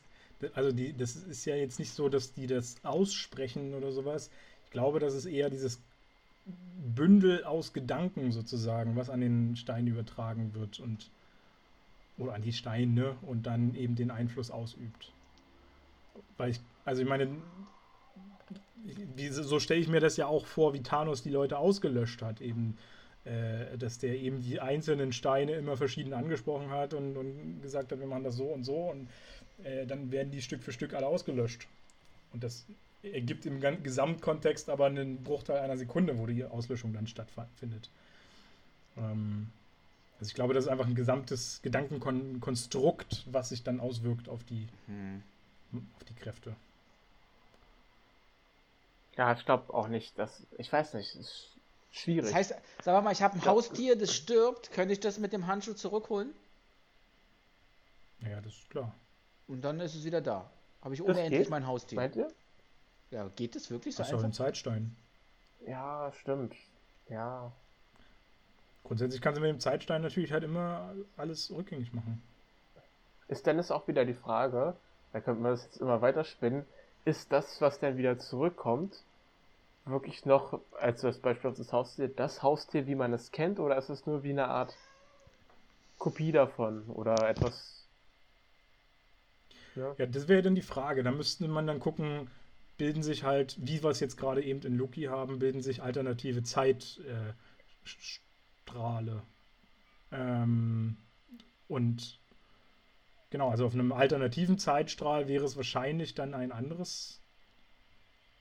[0.53, 4.30] also die, das ist ja jetzt nicht so, dass die das aussprechen oder sowas.
[4.65, 5.80] Ich glaube, das ist eher dieses
[6.95, 11.10] Bündel aus Gedanken sozusagen, was an den Stein übertragen wird und
[12.18, 15.11] oder an die Steine und dann eben den Einfluss ausübt.
[16.38, 17.27] Weil ich, also ich meine,
[19.32, 22.77] so stelle ich mir das ja auch vor, wie Thanos die Leute ausgelöscht hat, eben
[23.26, 27.99] äh, dass der eben die einzelnen Steine immer verschieden angesprochen hat und, und gesagt hat,
[27.99, 29.10] wir machen das so und so und
[29.64, 31.68] äh, dann werden die Stück für Stück alle ausgelöscht.
[32.34, 32.65] Und das
[33.02, 37.89] ergibt im Gesamtkontext aber einen Bruchteil einer Sekunde, wo die Auslöschung dann stattfindet.
[38.97, 39.47] Ähm,
[40.19, 44.68] also ich glaube, das ist einfach ein gesamtes Gedankenkonstrukt, was sich dann auswirkt auf die,
[44.88, 45.23] hm.
[45.95, 46.56] auf die Kräfte.
[49.18, 50.45] Ja, ich glaube auch nicht, dass.
[50.57, 51.15] Ich weiß nicht.
[51.15, 51.55] Es
[51.95, 52.26] Schwierig.
[52.26, 55.47] Das heißt, sag mal, ich habe ein Haustier, das stirbt, könnte ich das mit dem
[55.47, 56.34] Handschuh zurückholen?
[58.19, 58.93] Ja, das ist klar.
[59.47, 60.49] Und dann ist es wieder da.
[60.81, 61.95] Habe ich unendlich mein Haustier.
[61.95, 62.27] Meint ihr?
[63.11, 64.26] Ja, geht das wirklich so Ach, einfach?
[64.26, 64.93] ein Zeitstein.
[65.65, 66.53] Ja, stimmt.
[67.07, 67.53] Ja.
[68.84, 72.22] Grundsätzlich kannst du mit dem Zeitstein natürlich halt immer alles rückgängig machen.
[73.30, 74.76] Ist Dennis auch wieder die Frage,
[75.13, 76.65] da könnte man das jetzt immer weiter spinnen,
[77.05, 79.01] ist das, was dann wieder zurückkommt,
[79.85, 83.77] wirklich noch, als das Beispiel auf das Haustier, das Haustier, wie man es kennt, oder
[83.77, 84.75] ist es nur wie eine Art
[85.97, 87.87] Kopie davon oder etwas?
[89.75, 91.03] Ja, ja das wäre dann die Frage.
[91.03, 92.29] Da müsste man dann gucken,
[92.77, 96.43] bilden sich halt, wie wir es jetzt gerade eben in Loki haben, bilden sich alternative
[96.43, 97.03] Zeitstrahle.
[100.11, 100.97] Äh, ähm,
[101.67, 102.19] und
[103.29, 107.24] genau, also auf einem alternativen Zeitstrahl wäre es wahrscheinlich dann ein anderes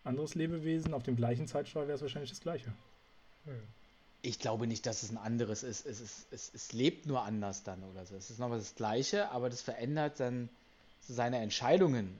[0.05, 2.73] anderes Lebewesen auf dem gleichen Zeitstrahl wäre es wahrscheinlich das gleiche.
[4.23, 5.87] Ich glaube nicht, dass es ein anderes ist.
[5.87, 8.15] Es, ist, es, es lebt nur anders dann oder so.
[8.17, 10.49] Es ist nochmal das Gleiche, aber das verändert dann
[11.01, 12.17] seine Entscheidungen.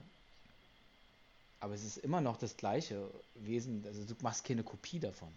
[1.59, 3.83] Aber es ist immer noch das gleiche Wesen.
[3.87, 5.29] Also du machst keine Kopie davon.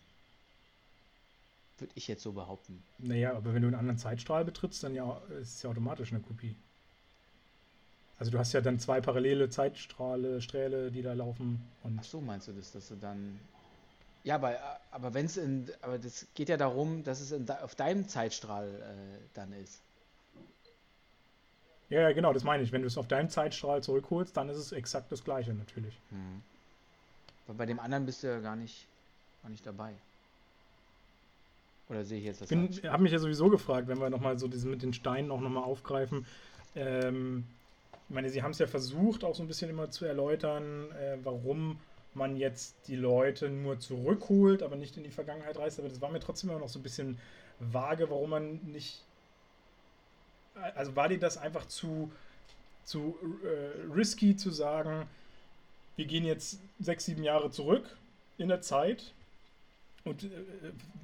[1.79, 2.83] Würde ich jetzt so behaupten.
[2.99, 6.21] Naja, aber wenn du einen anderen Zeitstrahl betrittst, dann ja, ist es ja automatisch eine
[6.21, 6.55] Kopie.
[8.19, 11.65] Also du hast ja dann zwei parallele Zeitstrahle, Strähle, die da laufen.
[11.85, 13.39] Und Ach so, meinst du das, dass du dann.
[14.25, 14.59] Ja, aber,
[14.91, 15.71] aber wenn es in.
[15.83, 19.81] Aber das geht ja darum, dass es in, auf deinem Zeitstrahl äh, dann ist.
[21.91, 22.73] ja, ja, genau, das meine ich.
[22.73, 25.95] Wenn du es auf deinem Zeitstrahl zurückholst, dann ist es exakt das gleiche natürlich.
[26.11, 26.43] Hm.
[27.47, 28.89] Weil bei dem anderen bist du ja gar nicht,
[29.43, 29.95] gar nicht dabei.
[31.89, 34.49] Oder sehe ich jetzt das Ich habe mich ja sowieso gefragt, wenn wir nochmal so
[34.49, 36.27] diesen mit den Steinen auch nochmal aufgreifen.
[36.75, 37.47] Ähm,
[38.09, 41.19] ich meine, sie haben es ja versucht, auch so ein bisschen immer zu erläutern, äh,
[41.23, 41.79] warum
[42.15, 45.79] man jetzt die Leute nur zurückholt, aber nicht in die Vergangenheit reist.
[45.79, 47.19] Aber das war mir trotzdem immer noch so ein bisschen
[47.61, 49.05] vage, warum man nicht.
[50.75, 52.11] Also war dir das einfach zu,
[52.83, 55.07] zu äh, risky zu sagen,
[55.97, 57.97] wir gehen jetzt sechs, sieben Jahre zurück
[58.39, 59.13] in der Zeit
[60.05, 60.29] und äh,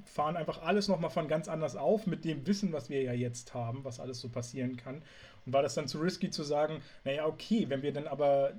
[0.05, 3.53] fahren einfach alles nochmal von ganz anders auf mit dem Wissen, was wir ja jetzt
[3.53, 5.01] haben, was alles so passieren kann.
[5.45, 8.53] Und war das dann zu risky zu sagen, naja, okay, wenn wir dann aber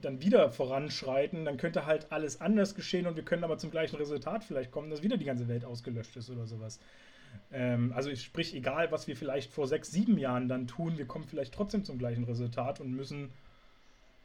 [0.00, 3.96] dann wieder voranschreiten, dann könnte halt alles anders geschehen und wir können aber zum gleichen
[3.96, 6.80] Resultat vielleicht kommen, dass wieder die ganze Welt ausgelöscht ist oder sowas.
[7.52, 11.06] Ähm, also ich sprich, egal was wir vielleicht vor sechs, sieben Jahren dann tun, wir
[11.06, 13.30] kommen vielleicht trotzdem zum gleichen Resultat und müssen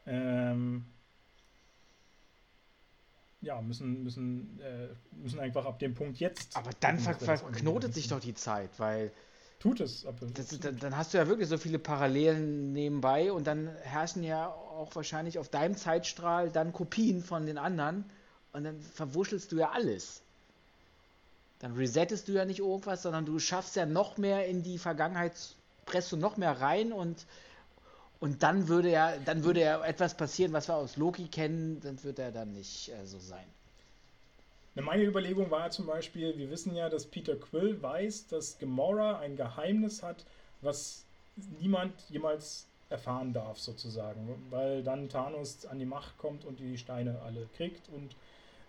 [0.06, 0.84] ähm,
[3.44, 4.88] ja, müssen, müssen, äh,
[5.22, 6.56] müssen einfach ab dem Punkt jetzt.
[6.56, 9.12] Aber dann ver verknotet sich doch die Zeit, weil
[9.64, 10.04] Tut es.
[10.04, 14.22] Aber das, dann, dann hast du ja wirklich so viele Parallelen nebenbei und dann herrschen
[14.22, 18.04] ja auch wahrscheinlich auf deinem Zeitstrahl dann Kopien von den anderen
[18.52, 20.20] und dann verwuschelst du ja alles.
[21.60, 25.32] Dann resettest du ja nicht irgendwas, sondern du schaffst ja noch mehr in die Vergangenheit,
[25.86, 27.24] presst du noch mehr rein und,
[28.24, 32.02] und dann würde ja, dann würde ja etwas passieren, was wir aus Loki kennen, dann
[32.02, 33.44] wird er dann nicht äh, so sein.
[34.76, 39.36] Meine Überlegung war zum Beispiel, wir wissen ja, dass Peter Quill weiß, dass Gamora ein
[39.36, 40.24] Geheimnis hat,
[40.62, 41.04] was
[41.60, 44.42] niemand jemals erfahren darf, sozusagen.
[44.48, 48.16] Weil dann Thanos an die Macht kommt und die Steine alle kriegt und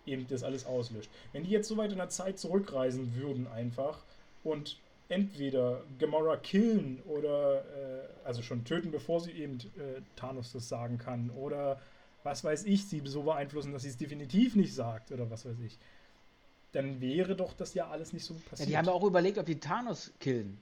[0.04, 1.08] eben das alles auslöscht.
[1.32, 4.00] Wenn die jetzt so weit in der Zeit zurückreisen würden einfach
[4.44, 4.76] und
[5.08, 10.98] entweder Gamora killen oder äh, also schon töten, bevor sie eben äh, Thanos das sagen
[10.98, 11.80] kann oder
[12.24, 15.60] was weiß ich, sie so beeinflussen, dass sie es definitiv nicht sagt oder was weiß
[15.60, 15.78] ich,
[16.72, 18.68] dann wäre doch das ja alles nicht so Ja, passiert.
[18.68, 20.58] die haben ja auch überlegt, ob die Thanos killen.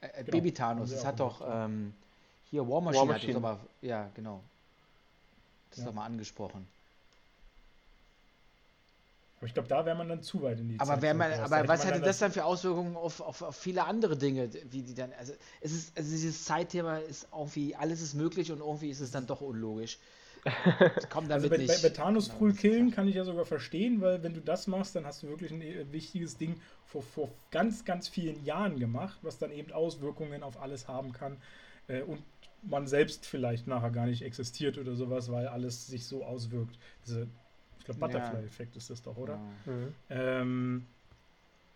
[0.00, 1.66] Äh, äh, Genau, Baby Thanos, das hat doch ja.
[1.66, 1.92] ähm,
[2.50, 3.36] hier War Machine, War hat das Machine.
[3.38, 4.42] aber, ja genau,
[5.70, 5.84] das Ja.
[5.86, 6.66] doch mal angesprochen.
[9.42, 11.56] Aber ich glaube, da wäre man dann zu weit in die Aber, Zeit man, aber
[11.56, 14.94] hätte was hätte das dann für Auswirkungen auf, auf, auf viele andere Dinge, wie die
[14.94, 19.00] dann, also es ist, also dieses Zeitthema ist irgendwie, alles ist möglich und irgendwie ist
[19.00, 19.98] es dann doch unlogisch.
[21.08, 21.76] Komm Also damit bei, nicht.
[21.78, 24.66] bei, bei Thanos Ja, früh killen kann ich ja sogar verstehen, weil wenn du das
[24.66, 28.78] machst, dann hast du wirklich ein äh, wichtiges Ding vor, vor ganz, ganz vielen Jahren
[28.78, 31.40] gemacht, was dann eben Auswirkungen auf alles haben kann
[31.88, 32.22] äh, und
[32.62, 36.78] man selbst vielleicht nachher gar nicht existiert oder sowas, weil alles sich so auswirkt.
[37.06, 37.28] Diese,
[37.82, 38.06] ich glaube, Ja.
[38.06, 39.34] Butterfly-Effekt ist das doch, oder?
[39.66, 39.72] Ja.
[39.72, 39.94] Mhm.
[40.08, 40.86] Ähm,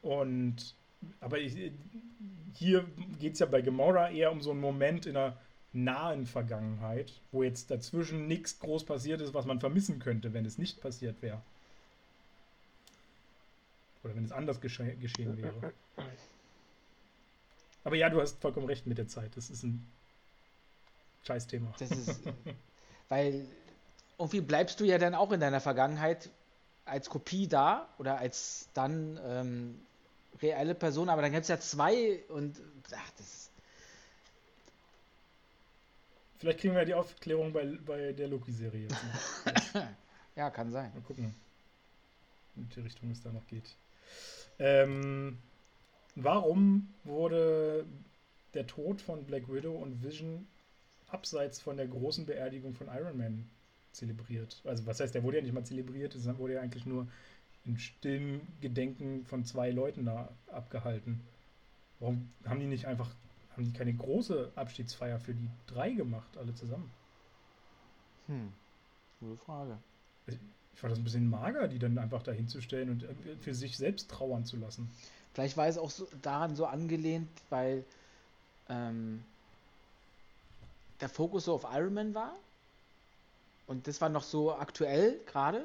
[0.03, 0.77] und
[1.21, 1.73] aber ich,
[2.55, 2.85] hier
[3.19, 5.41] geht es ja bei Gamora eher um so einen Moment in der
[5.73, 10.59] nahen Vergangenheit, wo jetzt dazwischen nichts groß passiert ist, was man vermissen könnte, wenn es
[10.59, 11.43] nicht passiert wäre.
[14.03, 15.75] Oder wenn es anders gesche geschehen wäre.
[17.85, 19.37] Aber ja, du hast vollkommen recht mit der Zeit.
[19.37, 19.93] Das ist ein
[21.25, 21.75] Scheißthema.
[21.79, 22.23] Das ist,
[23.09, 23.49] weil
[24.19, 26.31] irgendwie bleibst du ja dann auch in deiner Vergangenheit
[26.85, 29.81] als Kopie da oder als dann ähm,
[30.41, 32.61] reelle Person, aber dann gibt es ja zwei und
[32.95, 33.51] ach, das ist,
[36.39, 38.89] Vielleicht kriegen wir ja die Aufklärung bei, bei der Loki-Serie
[40.37, 40.93] ja, kann sein.
[40.95, 41.35] Mal gucken,
[42.57, 43.75] in welche Richtung es da noch geht.
[44.59, 45.39] Ähm,
[46.15, 47.87] warum wurde
[48.55, 50.47] der Tod von Black Widow und Vision
[51.09, 53.49] abseits von der großen Beerdigung von Iron Man
[53.97, 54.61] zelebriert?
[54.65, 57.07] Also was heißt, der wurde ja nicht mal zelebriert, es wurde ja eigentlich nur
[57.65, 61.21] in stillem Gedenken von zwei Leuten da abgehalten.
[61.99, 63.11] Warum haben die nicht einfach,
[63.53, 66.91] haben die keine große Abschiedsfeier für die drei gemacht, alle zusammen?
[68.27, 68.53] Hm.
[69.21, 69.79] Gute Frage.
[70.27, 73.07] Ich fand das ein bisschen mager, die dann einfach da hinzustellen und
[73.41, 74.91] für sich selbst trauern zu lassen.
[75.33, 77.85] Vielleicht war es auch so, daran so angelehnt, weil
[78.69, 79.25] ähm,
[81.01, 82.37] der Fokus so auf Iron Man war
[83.67, 85.65] Und das war noch so aktuell gerade.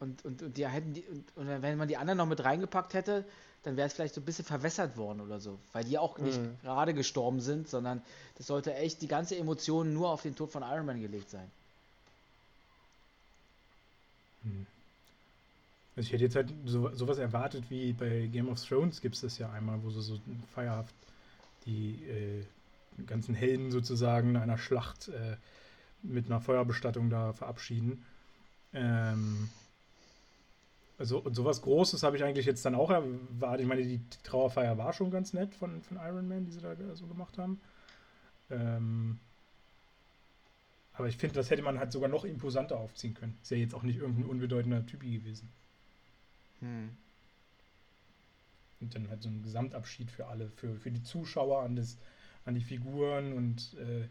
[0.00, 2.94] Und, und, und die hätten die, und, und wenn man die anderen noch mit reingepackt
[2.94, 3.24] hätte,
[3.62, 5.58] dann wäre es vielleicht so ein bisschen verwässert worden oder so.
[5.72, 6.58] Weil die auch nicht Mhm.
[6.62, 8.02] gerade gestorben sind, sondern
[8.36, 11.50] das sollte echt die ganze Emotion nur auf den Tod von Iron Man gelegt sein.
[15.96, 19.20] Also ich hätte jetzt halt so, sowas erwartet wie bei Game of Thrones gibt es
[19.20, 20.18] das ja einmal, wo sie so
[20.54, 20.94] feierhaft
[21.66, 22.46] die äh,
[23.06, 25.36] ganzen Helden sozusagen in einer Schlacht äh,
[26.02, 28.04] mit einer Feuerbestattung da verabschieden.
[28.72, 29.48] Ähm,
[30.98, 33.62] also und sowas Großes habe ich eigentlich jetzt dann auch erwartet.
[33.62, 36.74] Ich meine, die Trauerfeier war schon ganz nett von, von Iron Man, die sie da
[36.94, 37.60] so gemacht haben.
[38.50, 39.18] Ähm,
[40.94, 43.38] aber ich finde, das hätte man halt sogar noch imposanter aufziehen können.
[43.42, 45.48] Ist ja jetzt auch nicht irgendein unbedeutender Typi gewesen.
[46.60, 46.90] Hm.
[48.80, 51.96] Und dann halt so ein Gesamtabschied für alle, für, für die Zuschauer an, das,
[52.44, 54.08] an die Figuren und äh,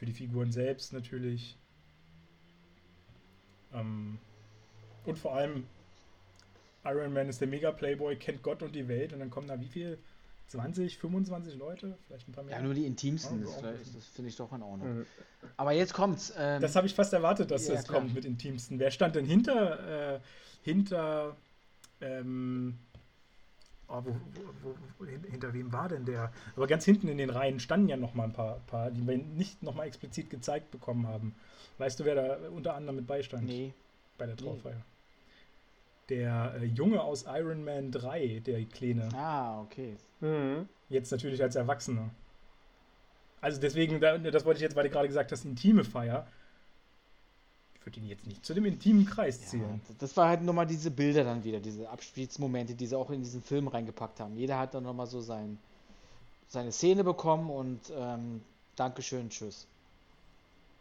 [0.00, 1.58] für die Figuren selbst natürlich.
[3.74, 4.18] Ähm,
[5.04, 5.66] und vor allem,
[6.86, 9.68] Iron Man ist der Mega-Playboy, kennt Gott und die Welt und dann kommen da wie
[9.68, 9.98] viel?
[10.46, 11.98] 20, 25 Leute?
[12.06, 12.56] Vielleicht ein paar mehr?
[12.56, 15.00] Ja, nur die intimsten, Ja, das, das finde ich doch in Ordnung.
[15.00, 15.06] Mhm.
[15.58, 16.32] Aber jetzt kommt's.
[16.36, 18.00] Ähm, Das habe ich fast erwartet, dass Ja, das klar.
[18.00, 18.78] kommt mit Intimsten.
[18.80, 20.20] Wer stand denn hinter, äh,
[20.62, 21.36] hinter,
[22.00, 22.78] ähm,
[23.90, 24.10] oh, wo,
[24.62, 26.32] wo, wo, hin- hinter wem war denn der?
[26.56, 29.18] Aber ganz hinten in den Reihen standen ja noch mal ein paar, paar die wir
[29.18, 31.34] nicht noch mal explizit gezeigt bekommen haben.
[31.78, 33.72] Weißt du, wer da unter anderem mit beistand nee.
[34.18, 34.82] bei der Trauerfeier?
[36.08, 39.08] Der äh, Junge aus Iron Man 3, der Kleine.
[39.14, 39.96] Ah, okay.
[40.20, 40.68] Mhm.
[40.88, 42.10] Jetzt natürlich als Erwachsener.
[43.40, 46.26] Also deswegen, da- das wollte ich jetzt, weil du gerade gesagt hast, intime Feier.
[47.80, 49.80] Ich würde ihn jetzt nicht zu dem intimen Kreis Ja, zählen.
[49.98, 53.42] das war halt nochmal diese Bilder dann wieder, diese Abspielsmomente, die sie auch in diesen
[53.42, 54.36] Film reingepackt haben.
[54.36, 55.58] Jeder hat dann nochmal so sein,
[56.48, 58.42] seine Szene bekommen und ähm,
[58.76, 59.66] Dankeschön, tschüss.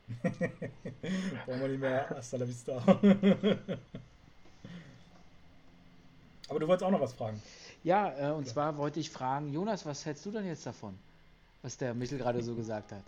[0.22, 2.74] Brauchen wir nicht mehr Hasta la vista.
[6.50, 7.42] Aber du wolltest auch noch was fragen.
[7.84, 10.98] Ja, äh, und zwar wollte ich fragen, Jonas, was hältst du denn jetzt davon?
[11.62, 13.04] Was der Michel gerade so gesagt hat.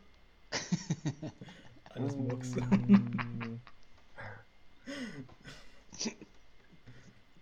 [1.89, 2.51] Alles Murks.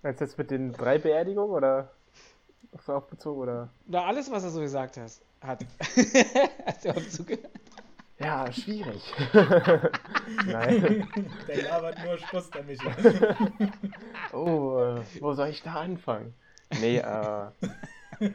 [0.02, 1.92] Meinst du jetzt mit den drei Beerdigungen oder
[2.72, 3.70] auf darauf bezogen oder?
[3.86, 5.66] Na, alles, was er so gesagt hast, hat.
[6.66, 7.52] Hast du zugehört?
[8.20, 9.14] Ja, schwierig.
[10.46, 11.08] Nein.
[11.48, 12.92] Der labert nur Spaß, der Michel.
[14.32, 16.34] Oh, äh, wo soll ich da anfangen?
[16.80, 17.48] Nee, äh.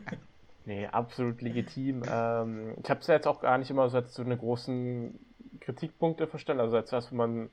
[0.67, 2.03] Nee, absolut legitim.
[2.09, 5.19] Ähm, ich habe es ja jetzt auch gar nicht immer so als so eine großen
[5.61, 6.63] Kritikpunkte verstanden.
[6.63, 7.51] Also als was, wo man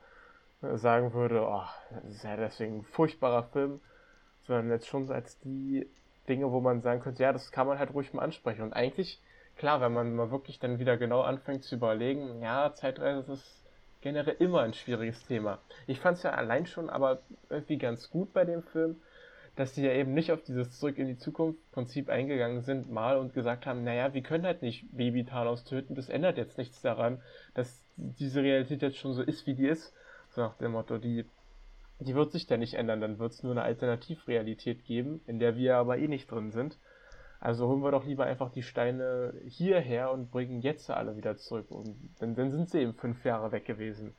[0.61, 3.79] sagen würde, oh, das ist ja deswegen ein furchtbarer Film.
[4.41, 5.88] Sondern jetzt schon als die
[6.27, 8.63] Dinge, wo man sagen könnte, ja, das kann man halt ruhig mal ansprechen.
[8.63, 9.21] Und eigentlich,
[9.55, 13.61] klar, wenn man mal wirklich dann wieder genau anfängt zu überlegen, ja, Zeitreise ist
[14.01, 15.59] generell immer ein schwieriges Thema.
[15.88, 17.19] Ich fand es ja allein schon aber
[17.49, 18.99] irgendwie ganz gut bei dem Film,
[19.55, 23.17] dass die ja eben nicht auf dieses Zurück in die Zukunft Prinzip eingegangen sind, mal
[23.17, 26.81] und gesagt haben, naja, wir können halt nicht Baby Thanos töten, das ändert jetzt nichts
[26.81, 27.21] daran,
[27.53, 29.93] dass diese Realität jetzt schon so ist, wie die ist.
[30.31, 31.25] So nach dem Motto, die,
[31.99, 35.55] die wird sich ja nicht ändern, dann wird es nur eine Alternativrealität geben, in der
[35.55, 36.77] wir aber eh nicht drin sind.
[37.39, 41.71] Also holen wir doch lieber einfach die Steine hierher und bringen jetzt alle wieder zurück.
[41.71, 44.13] Und dann, dann sind sie eben fünf Jahre weg gewesen.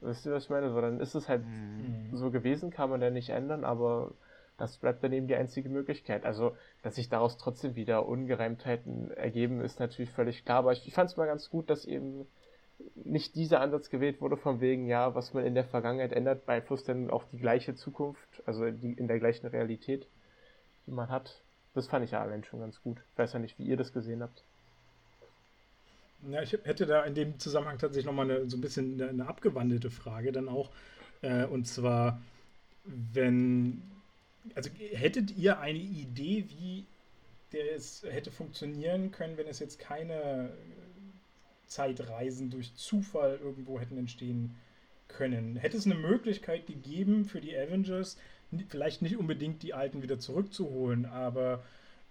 [0.00, 0.70] Wisst ihr, was ich meine?
[0.70, 2.16] So, dann ist es halt Mhm.
[2.16, 4.12] so gewesen, kann man ja nicht ändern, aber
[4.56, 6.24] das bleibt dann eben die einzige Möglichkeit.
[6.24, 10.58] Also, dass sich daraus trotzdem wieder Ungereimtheiten ergeben, ist natürlich völlig klar.
[10.58, 12.26] Aber ich, ich fand es mal ganz gut, dass eben
[12.94, 16.88] nicht dieser Ansatz gewählt wurde, von wegen, ja, was man in der Vergangenheit ändert, beeinflusst
[16.88, 20.06] dann auch die gleiche Zukunft, also die, in der gleichen Realität,
[20.86, 21.42] die man hat.
[21.74, 22.98] Das fand ich ja allein schon ganz gut.
[23.12, 24.42] Ich weiß ja nicht, wie ihr das gesehen habt.
[26.28, 29.90] Ja, ich hätte da in dem Zusammenhang tatsächlich nochmal eine, so ein bisschen eine, abgewandelte
[29.90, 30.70] Frage dann auch.
[31.22, 32.20] Äh, und zwar,
[32.84, 33.82] wenn,
[34.54, 36.84] also hättet ihr eine Idee, wie
[37.52, 40.50] der es hätte funktionieren können, wenn es jetzt keine
[41.70, 44.56] Zeitreisen durch Zufall irgendwo hätten entstehen
[45.08, 45.56] können?
[45.56, 48.18] Hätte es eine Möglichkeit gegeben für die Avengers,
[48.68, 51.62] vielleicht nicht unbedingt die Alten wieder zurückzuholen, aber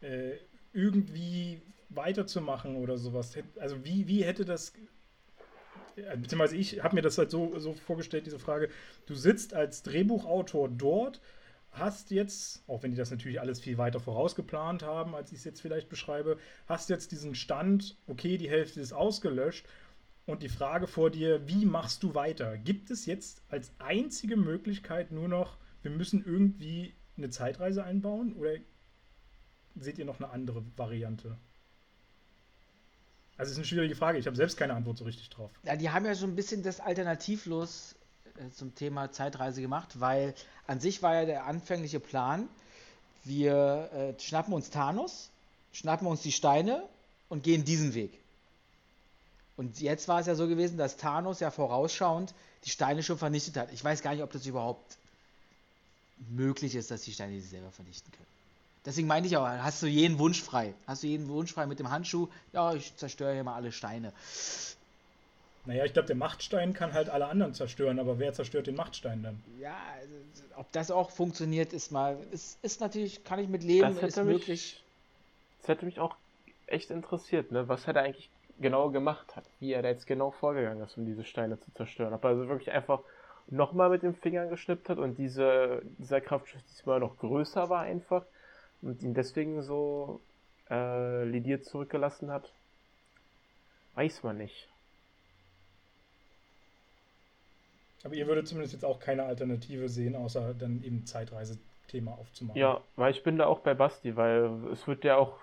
[0.02, 0.32] äh,
[0.74, 3.38] irgendwie weiterzumachen oder sowas?
[3.60, 4.74] Also wie, wie hätte das,
[5.98, 8.70] äh, beziehungsweise ich habe mir das halt so, so vorgestellt, diese Frage,
[9.08, 11.20] du sitzt als Drehbuchautor dort,
[11.72, 15.44] hast jetzt, auch wenn die das natürlich alles viel weiter vorausgeplant haben, als ich es
[15.44, 16.38] jetzt vielleicht beschreibe,
[16.68, 19.68] hast jetzt diesen Stand, okay, die Hälfte ist ausgelöscht
[20.26, 22.58] und die Frage vor dir, wie machst du weiter?
[22.58, 28.56] Gibt es jetzt als einzige Möglichkeit nur noch, wir müssen irgendwie eine Zeitreise einbauen oder
[29.76, 31.38] seht ihr noch eine andere Variante?
[33.38, 35.50] Also es ist eine schwierige Frage, ich habe selbst keine Antwort so richtig drauf.
[35.64, 37.96] Ja, die haben ja so ein bisschen das alternativlos
[38.40, 40.34] äh, zum Thema Zeitreise gemacht, weil
[40.68, 42.48] an sich war ja der anfängliche Plan,
[43.24, 45.30] wir äh, schnappen uns Thanos,
[45.72, 46.84] schnappen uns die Steine
[47.28, 48.12] und gehen diesen Weg.
[49.58, 52.34] Und jetzt war es ja so gewesen, dass Thanos ja vorausschauend
[52.64, 53.74] die Steine schon vernichtet hat.
[53.74, 54.98] Ich weiß gar nicht, ob das überhaupt
[56.30, 58.28] möglich ist, dass die Steine sich selber vernichten können.
[58.86, 60.74] Deswegen meinte ich auch, hast du jeden Wunsch frei?
[60.88, 62.30] Hast du jeden Wunsch frei mit dem Handschuh?
[62.54, 64.14] Ja, ich zerstöre hier mal alle Steine.
[65.66, 69.22] Naja, ich glaube, der Machtstein kann halt alle anderen zerstören, aber wer zerstört den Machtstein
[69.24, 69.44] dann?
[69.60, 70.14] Ja, also,
[70.56, 74.26] ob das auch funktioniert, ist mal, ist, ist natürlich, kann ich mit leben, ist mich,
[74.26, 74.84] möglich.
[75.60, 76.16] Das hätte mich auch
[76.68, 77.68] echt interessiert, ne?
[77.68, 78.30] Was hat er eigentlich
[78.60, 82.14] genau gemacht hat, wie er da jetzt genau vorgegangen ist, um diese Steine zu zerstören.
[82.14, 83.02] Ob er also wirklich einfach
[83.48, 88.26] nochmal mit den Fingern geschnippt hat und diese, dieser Kraftschiff diesmal noch größer war einfach
[88.82, 90.22] und ihn deswegen so
[90.70, 92.52] äh, lidiert zurückgelassen hat,
[93.96, 94.70] weiß man nicht.
[98.04, 102.60] Aber ihr würdet zumindest jetzt auch keine Alternative sehen, außer dann eben Zeitreise-Thema aufzumachen.
[102.60, 105.38] Ja, weil ich bin da auch bei Basti, weil es wird ja auch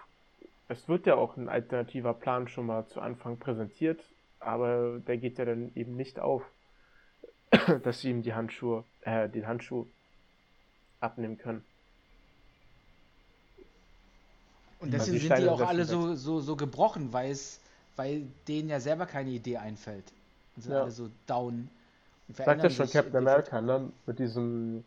[0.68, 4.02] es wird ja auch ein alternativer Plan schon mal zu Anfang präsentiert,
[4.40, 6.42] aber der geht ja dann eben nicht auf,
[7.82, 9.86] dass sie ihm die Handschuhe, äh, den Handschuh
[11.00, 11.64] abnehmen können.
[14.80, 17.60] Und deswegen sind die auch alle so, so, so gebrochen, weil es,
[17.96, 20.04] weil denen ja selber keine Idee einfällt.
[20.54, 20.82] Und sind ja.
[20.82, 21.70] alle so down.
[22.28, 23.90] Sagt ja schon Captain America, ne?
[24.06, 24.84] Mit diesem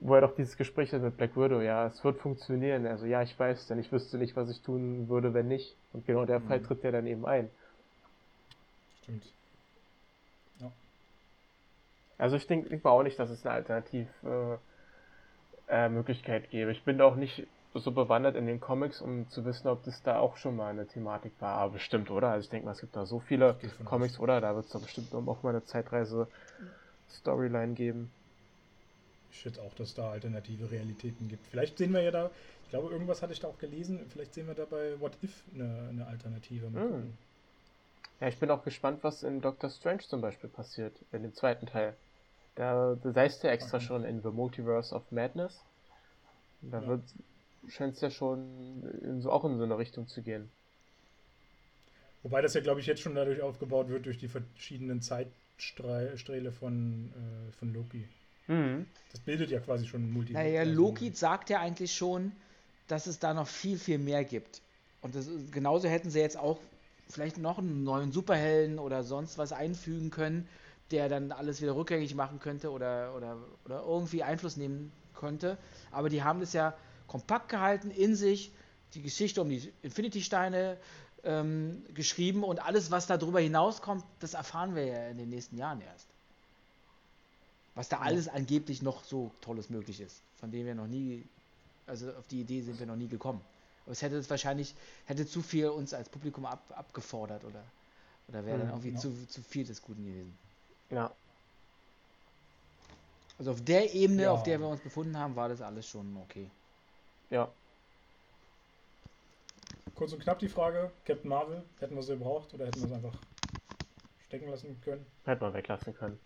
[0.00, 2.86] wo er doch dieses Gespräch hat mit Black Widow, ja, es wird funktionieren.
[2.86, 5.74] Also ja, ich weiß, denn ich wüsste nicht, was ich tun würde, wenn nicht.
[5.92, 6.48] Und genau der mhm.
[6.48, 7.50] Fall tritt ja dann eben ein.
[9.02, 9.24] Stimmt.
[10.60, 10.70] Ja.
[12.16, 16.72] Also ich denke denk mal auch nicht, dass es eine Alternativmöglichkeit äh, gäbe.
[16.72, 20.02] Ich bin da auch nicht so bewandert in den Comics, um zu wissen, ob das
[20.02, 21.58] da auch schon mal eine Thematik war.
[21.58, 22.30] Aber bestimmt, oder?
[22.30, 24.20] Also ich denke mal, es gibt da so viele Comics, aus.
[24.20, 24.40] oder?
[24.40, 28.10] Da wird es doch bestimmt auch mal eine Zeitreise-Storyline geben.
[29.30, 31.46] Ich schätze auch, dass es da alternative Realitäten gibt.
[31.48, 32.30] Vielleicht sehen wir ja da,
[32.64, 35.42] ich glaube, irgendwas hatte ich da auch gelesen, vielleicht sehen wir da bei What If
[35.54, 36.68] eine, eine Alternative.
[36.70, 37.12] Mm.
[38.20, 41.66] Ja, ich bin auch gespannt, was in Doctor Strange zum Beispiel passiert, in dem zweiten
[41.66, 41.94] Teil.
[42.56, 43.86] Da, da heißt ja extra okay.
[43.86, 45.62] schon in The Multiverse of Madness.
[46.62, 46.86] Da ja.
[46.86, 47.04] scheint
[47.68, 50.50] es ja schon in so, auch in so eine Richtung zu gehen.
[52.22, 57.12] Wobei das ja, glaube ich, jetzt schon dadurch aufgebaut wird, durch die verschiedenen Zeitsträhle von,
[57.12, 58.08] äh, von Loki.
[58.48, 58.86] Mhm.
[59.12, 60.50] Das bildet ja quasi schon ein Multiversum.
[60.50, 62.32] Naja, Loki sagt ja eigentlich schon,
[62.88, 64.62] dass es da noch viel, viel mehr gibt.
[65.00, 66.58] Und das, genauso hätten sie jetzt auch
[67.08, 70.48] vielleicht noch einen neuen Superhelden oder sonst was einfügen können,
[70.90, 75.58] der dann alles wieder rückgängig machen könnte oder, oder, oder irgendwie Einfluss nehmen könnte.
[75.90, 76.74] Aber die haben das ja
[77.08, 78.52] kompakt gehalten, in sich,
[78.94, 80.78] die Geschichte um die Infinity-Steine
[81.24, 85.80] ähm, geschrieben und alles, was darüber hinauskommt, das erfahren wir ja in den nächsten Jahren
[85.80, 86.06] erst.
[87.74, 91.24] Was da alles angeblich noch so Tolles möglich ist, von dem wir noch nie,
[91.86, 93.40] also auf die Idee sind wir noch nie gekommen.
[93.84, 94.74] Aber es hätte es wahrscheinlich,
[95.06, 97.62] hätte zu viel uns als Publikum ab, abgefordert oder,
[98.28, 98.98] oder wäre dann mhm, irgendwie ja.
[98.98, 100.36] zu, zu viel des Guten gewesen.
[100.90, 101.12] Ja.
[103.38, 104.32] Also auf der Ebene, ja.
[104.32, 106.50] auf der wir uns befunden haben, war das alles schon okay.
[107.30, 107.52] Ja.
[109.94, 112.92] Kurz und knapp die Frage, Captain Marvel, hätten wir sie gebraucht oder hätten wir es
[112.92, 113.20] einfach
[114.20, 115.04] stecken lassen können?
[115.24, 116.20] Hätten wir weglassen können.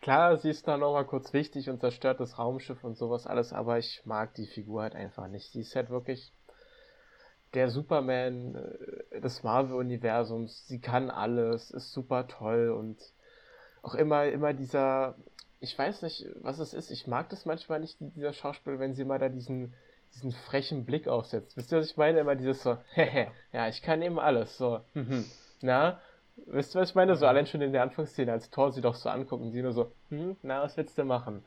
[0.00, 3.78] Klar, sie ist da nochmal kurz wichtig und zerstört das Raumschiff und sowas alles, aber
[3.78, 5.50] ich mag die Figur halt einfach nicht.
[5.52, 6.30] Sie ist halt wirklich
[7.54, 8.54] der Superman
[9.10, 10.66] äh, des Marvel-Universums.
[10.66, 13.00] Sie kann alles, ist super toll und
[13.82, 15.16] auch immer, immer dieser,
[15.64, 16.90] ich weiß nicht, was es ist.
[16.90, 19.74] Ich mag das manchmal nicht, dieser Schauspieler, wenn sie mal da diesen,
[20.14, 21.56] diesen frechen Blick aufsetzt.
[21.56, 22.20] Wisst ihr, was ich meine?
[22.20, 24.80] Immer dieses so, hehe, ja, ich kann eben alles, so,
[25.60, 26.00] na,
[26.46, 27.14] Wisst ihr, was ich meine?
[27.16, 29.72] So allein schon in der Anfangsszene, als Thor sie doch so anguckt und sie nur
[29.72, 31.44] so, hm, na, was willst du machen?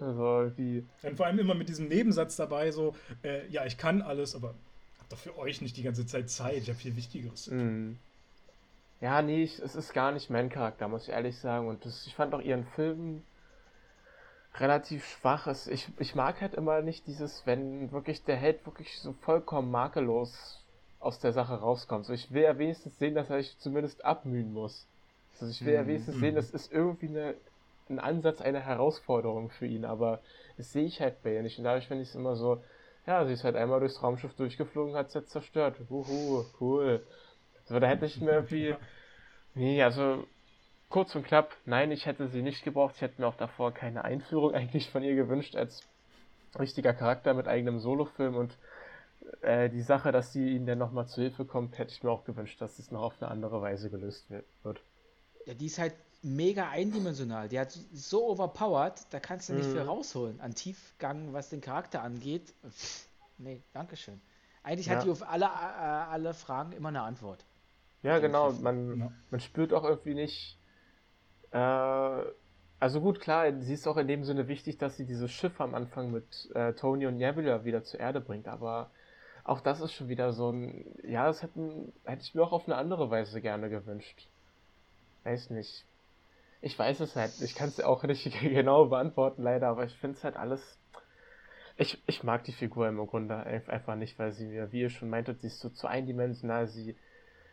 [0.00, 0.84] Also, wie.
[1.02, 4.54] Und vor allem immer mit diesem Nebensatz dabei, so, äh, ja, ich kann alles, aber
[5.00, 7.48] hab doch für euch nicht die ganze Zeit Zeit, ich habe viel Wichtigeres.
[7.50, 7.94] Mm.
[9.00, 11.66] Ja, nee, ich, es ist gar nicht mein Charakter, muss ich ehrlich sagen.
[11.66, 13.22] Und das, ich fand auch ihren Film
[14.58, 15.46] relativ schwach.
[15.46, 19.70] Es, ich, ich mag halt immer nicht dieses, wenn wirklich der Held wirklich so vollkommen
[19.70, 20.62] makellos
[21.00, 22.06] aus der Sache rauskommt.
[22.06, 24.86] So, ich will ja wenigstens sehen, dass er sich zumindest abmühen muss.
[25.40, 25.88] Also ich will ja mhm.
[25.88, 26.36] wenigstens sehen, mhm.
[26.36, 27.34] das ist irgendwie eine,
[27.88, 30.20] ein Ansatz einer Herausforderung für ihn, aber
[30.56, 31.58] das sehe ich halt bei ihr nicht.
[31.58, 32.62] Und dadurch finde ich es immer so,
[33.06, 35.76] ja, sie ist halt einmal durchs Raumschiff durchgeflogen, hat es jetzt zerstört.
[35.90, 37.04] Uhu, cool.
[37.64, 38.76] So, da hätte ich mir irgendwie.
[39.54, 40.24] Nee, also
[40.92, 42.94] kurz und knapp, nein, ich hätte sie nicht gebraucht.
[42.96, 45.82] Ich hätte mir auch davor keine Einführung eigentlich von ihr gewünscht als
[46.58, 48.56] richtiger Charakter mit eigenem Solofilm und
[49.40, 52.24] äh, die Sache, dass sie ihnen dann nochmal zu Hilfe kommt, hätte ich mir auch
[52.24, 54.80] gewünscht, dass es noch auf eine andere Weise gelöst wird.
[55.46, 57.48] Ja, die ist halt mega eindimensional.
[57.48, 59.72] Die hat so overpowered, da kannst du nicht mhm.
[59.72, 62.52] viel rausholen an Tiefgang, was den Charakter angeht.
[62.68, 63.06] Pff,
[63.38, 64.20] nee, Dankeschön.
[64.62, 64.96] Eigentlich ja.
[64.96, 67.44] hat die auf alle, äh, alle Fragen immer eine Antwort.
[68.02, 68.52] Ja, genau.
[68.52, 69.12] Man, ja.
[69.30, 70.58] man spürt auch irgendwie nicht.
[71.52, 72.24] Äh,
[72.80, 75.74] also gut, klar, sie ist auch in dem Sinne wichtig, dass sie dieses Schiff am
[75.74, 78.90] Anfang mit äh, Tony und Nebula wieder zur Erde bringt, aber
[79.44, 80.84] auch das ist schon wieder so ein.
[81.04, 84.28] Ja, das hätten, hätte ich mir auch auf eine andere Weise gerne gewünscht.
[85.24, 85.84] Weiß nicht.
[86.60, 87.32] Ich weiß es halt.
[87.40, 90.78] Ich kann es auch nicht genau beantworten, leider, aber ich finde es halt alles.
[91.76, 95.08] Ich, ich mag die Figur im Grunde einfach nicht, weil sie mir, wie ihr schon
[95.10, 96.68] meintet, sie ist so zu eindimensional.
[96.68, 96.96] Sie,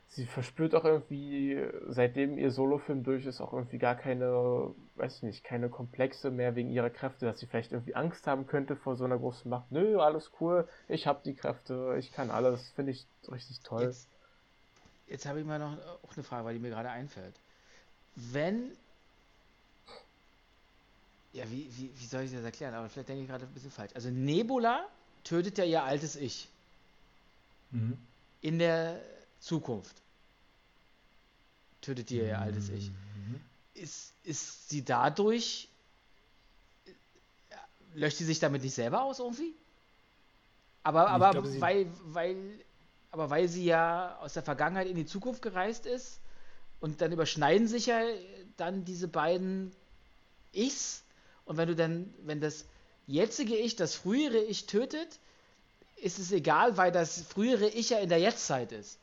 [0.10, 5.24] sie verspürt auch irgendwie, seitdem ihr Solofilm durch ist, auch irgendwie gar keine, weiß ich
[5.24, 8.96] nicht, keine Komplexe mehr wegen ihrer Kräfte, dass sie vielleicht irgendwie Angst haben könnte vor
[8.96, 9.72] so einer großen Macht.
[9.72, 13.84] Nö, alles cool, ich habe die Kräfte, ich kann alles, finde ich richtig toll.
[13.84, 14.08] Jetzt,
[15.08, 17.36] jetzt habe ich mal noch auch eine Frage, weil die mir gerade einfällt.
[18.16, 18.72] Wenn
[21.32, 22.74] ja, wie, wie, wie soll ich das erklären?
[22.74, 23.92] Aber vielleicht denke ich gerade ein bisschen falsch.
[23.94, 24.88] Also Nebula
[25.24, 26.50] tötet ja ihr altes Ich.
[27.70, 28.00] Mhm.
[28.42, 29.00] In der
[29.40, 29.96] Zukunft.
[31.82, 32.44] Tötet ihr ihr mhm.
[32.44, 32.92] altes Ich.
[33.74, 35.70] Ist, ist sie dadurch.
[37.96, 39.54] Löscht sie sich damit nicht selber aus irgendwie?
[40.84, 42.38] Aber, aber glaube, weil, weil,
[43.12, 46.20] aber weil sie ja aus der Vergangenheit in die Zukunft gereist ist
[46.80, 48.02] und dann überschneiden sich ja
[48.58, 49.72] dann diese beiden
[50.54, 51.04] Ichs
[51.46, 52.66] und wenn du dann, wenn das
[53.08, 55.20] jetzige Ich das frühere Ich tötet,
[55.98, 59.00] ist es egal, weil das frühere Ich ja in der Jetztzeit ist.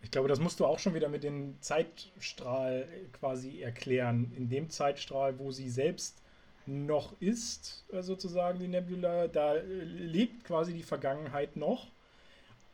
[0.00, 4.32] Ich glaube, das musst du auch schon wieder mit dem Zeitstrahl quasi erklären.
[4.36, 6.22] In dem Zeitstrahl, wo sie selbst
[6.66, 11.88] noch ist, äh, sozusagen die Nebula, da lebt quasi die Vergangenheit noch.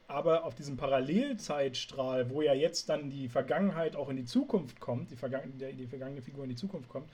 [0.07, 5.11] Aber auf diesem Parallelzeitstrahl, wo ja jetzt dann die Vergangenheit auch in die Zukunft kommt,
[5.11, 7.09] die, vergangene, die vergangene Figur in die Zukunft kommt,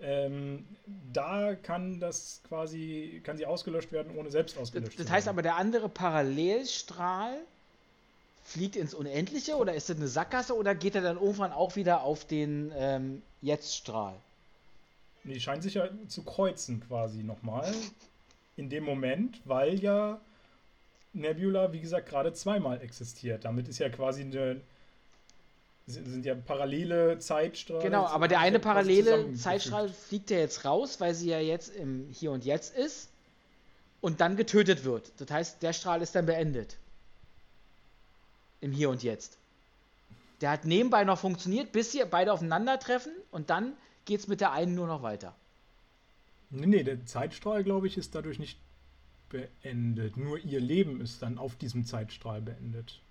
[0.00, 0.66] ähm,
[1.12, 5.06] da kann das quasi, kann sie ausgelöscht werden, ohne selbst ausgelöscht zu werden.
[5.06, 7.36] Das heißt aber, der andere Parallelstrahl
[8.44, 12.02] fliegt ins Unendliche oder ist das eine Sackgasse oder geht er dann irgendwann auch wieder
[12.02, 14.14] auf den ähm, Jetztstrahl?
[15.24, 17.72] Die scheinen sich ja zu kreuzen quasi nochmal
[18.56, 20.20] in dem Moment, weil ja
[21.14, 23.44] Nebula, wie gesagt, gerade zweimal existiert.
[23.44, 24.60] Damit ist ja quasi eine,
[25.86, 27.82] sind ja parallele Zeitstrahlen.
[27.82, 32.08] Genau, aber der eine parallele Zeitstrahl fliegt ja jetzt raus, weil sie ja jetzt im
[32.10, 33.08] Hier und Jetzt ist
[34.02, 35.12] und dann getötet wird.
[35.16, 36.76] Das heißt, der Strahl ist dann beendet.
[38.64, 39.36] Im Hier und Jetzt.
[40.40, 43.74] Der hat nebenbei noch funktioniert, bis sie beide aufeinandertreffen und dann
[44.06, 45.34] geht es mit der einen nur noch weiter.
[46.48, 48.58] Nee, nee, der Zeitstrahl, glaube ich, ist dadurch nicht
[49.28, 50.16] beendet.
[50.16, 53.02] Nur ihr Leben ist dann auf diesem Zeitstrahl beendet.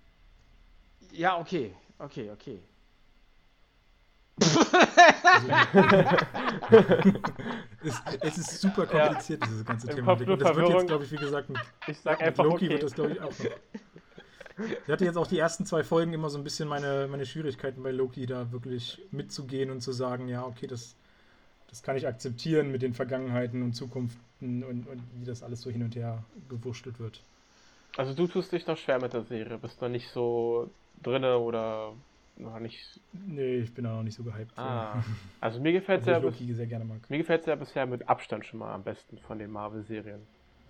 [1.12, 1.72] Ja, okay.
[2.00, 2.58] Okay, okay.
[7.84, 9.46] es, es, ist super kompliziert, ja.
[9.46, 10.14] dieses ganze Thema.
[10.14, 12.70] Und das wird jetzt, glaube ich, wie gesagt, mit, ich sag mit einfach Loki okay.
[12.70, 13.50] wird das, glaube ich, auch noch.
[14.56, 17.82] Ich hatte jetzt auch die ersten zwei Folgen immer so ein bisschen meine, meine Schwierigkeiten
[17.82, 20.94] bei Loki, da wirklich mitzugehen und zu sagen, ja, okay, das,
[21.68, 25.70] das kann ich akzeptieren mit den Vergangenheiten und Zukunften und, und wie das alles so
[25.70, 27.20] hin und her gewurschtelt wird.
[27.96, 30.70] Also du tust dich doch schwer mit der Serie, bist doch nicht so
[31.02, 31.92] drinne oder
[32.36, 33.00] noch nicht.
[33.12, 34.56] Nee, ich bin da noch nicht so gehypt.
[34.58, 35.02] Ah.
[35.40, 36.20] Also mir gefällt es ja,
[36.54, 37.08] sehr gerne mag.
[37.08, 40.20] Mir gefällt ja bisher mit Abstand schon mal am besten von den Marvel-Serien.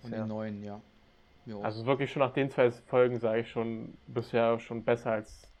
[0.01, 0.79] Von den neuen, ja.
[1.45, 1.61] Jo.
[1.61, 5.51] Also wirklich schon nach den zwei Folgen sage ich schon bisher schon besser als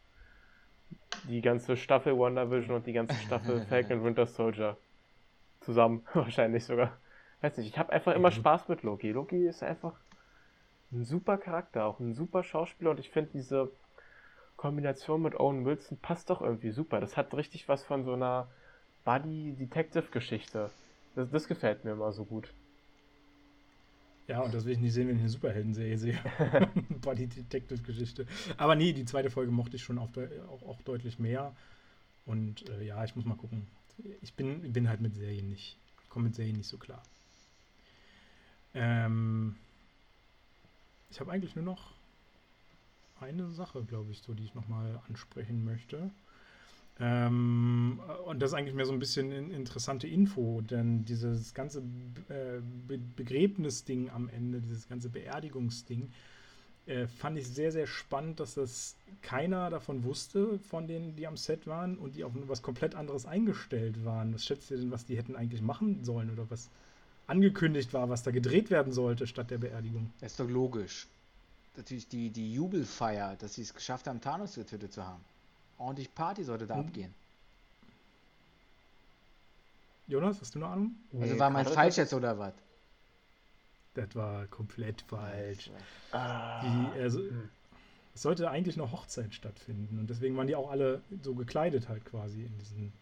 [1.29, 4.77] die ganze Staffel WandaVision und die ganze Staffel Falcon Winter Soldier
[5.61, 6.97] zusammen wahrscheinlich sogar.
[7.41, 9.11] Weiß nicht, ich habe einfach immer Spaß mit Loki.
[9.11, 9.93] Loki ist einfach
[10.91, 13.71] ein super Charakter, auch ein super Schauspieler und ich finde diese
[14.55, 16.99] Kombination mit Owen Wilson passt doch irgendwie super.
[16.99, 18.47] Das hat richtig was von so einer
[19.03, 20.71] Buddy-Detective-Geschichte.
[21.15, 22.53] Das, das gefällt mir immer so gut.
[24.27, 26.19] Ja, und das will ich nicht sehen, wenn ich eine Superhelden-Serie sehe.
[27.01, 28.25] Buddy-Detective-Geschichte.
[28.57, 30.09] Aber nee, die zweite Folge mochte ich schon auch,
[30.49, 31.55] auch, auch deutlich mehr.
[32.25, 33.67] Und äh, ja, ich muss mal gucken.
[34.21, 35.77] Ich bin, bin halt mit Serien nicht,
[36.09, 37.03] komme mit Serien nicht so klar.
[38.73, 39.55] Ähm,
[41.09, 41.93] ich habe eigentlich nur noch
[43.21, 46.11] eine Sache, glaube ich, so, die ich nochmal ansprechen möchte.
[46.99, 51.79] Ähm, und das ist eigentlich mehr so ein bisschen in, interessante Info, denn dieses ganze
[52.29, 56.11] äh, Be Begräbnisding am Ende, dieses ganze Beerdigungsding,
[56.85, 61.35] äh, fand ich sehr, sehr spannend, dass das keiner davon wusste, von denen, die am
[61.35, 64.33] Set waren und die auf was komplett anderes eingestellt waren.
[64.33, 66.69] Was schätzt ihr denn, was die hätten eigentlich machen sollen oder was
[67.27, 70.11] angekündigt war, was da gedreht werden sollte statt der Beerdigung?
[70.21, 71.07] Das ist doch logisch
[71.77, 75.23] natürlich die, die Jubelfeier, dass sie es geschafft haben, Thanos getötet zu haben.
[75.77, 76.85] Ordentlich Party sollte da hm.
[76.85, 77.13] abgehen.
[80.07, 80.95] Jonas, hast du eine Ahnung?
[81.19, 82.53] Also war mein falsch jetzt oder was?
[83.95, 85.71] Das war komplett falsch.
[86.11, 87.49] Ah, Die, also, hm.
[88.13, 92.05] es sollte eigentlich eine Hochzeit stattfinden und deswegen waren die auch alle so gekleidet halt
[92.05, 92.93] quasi in diesen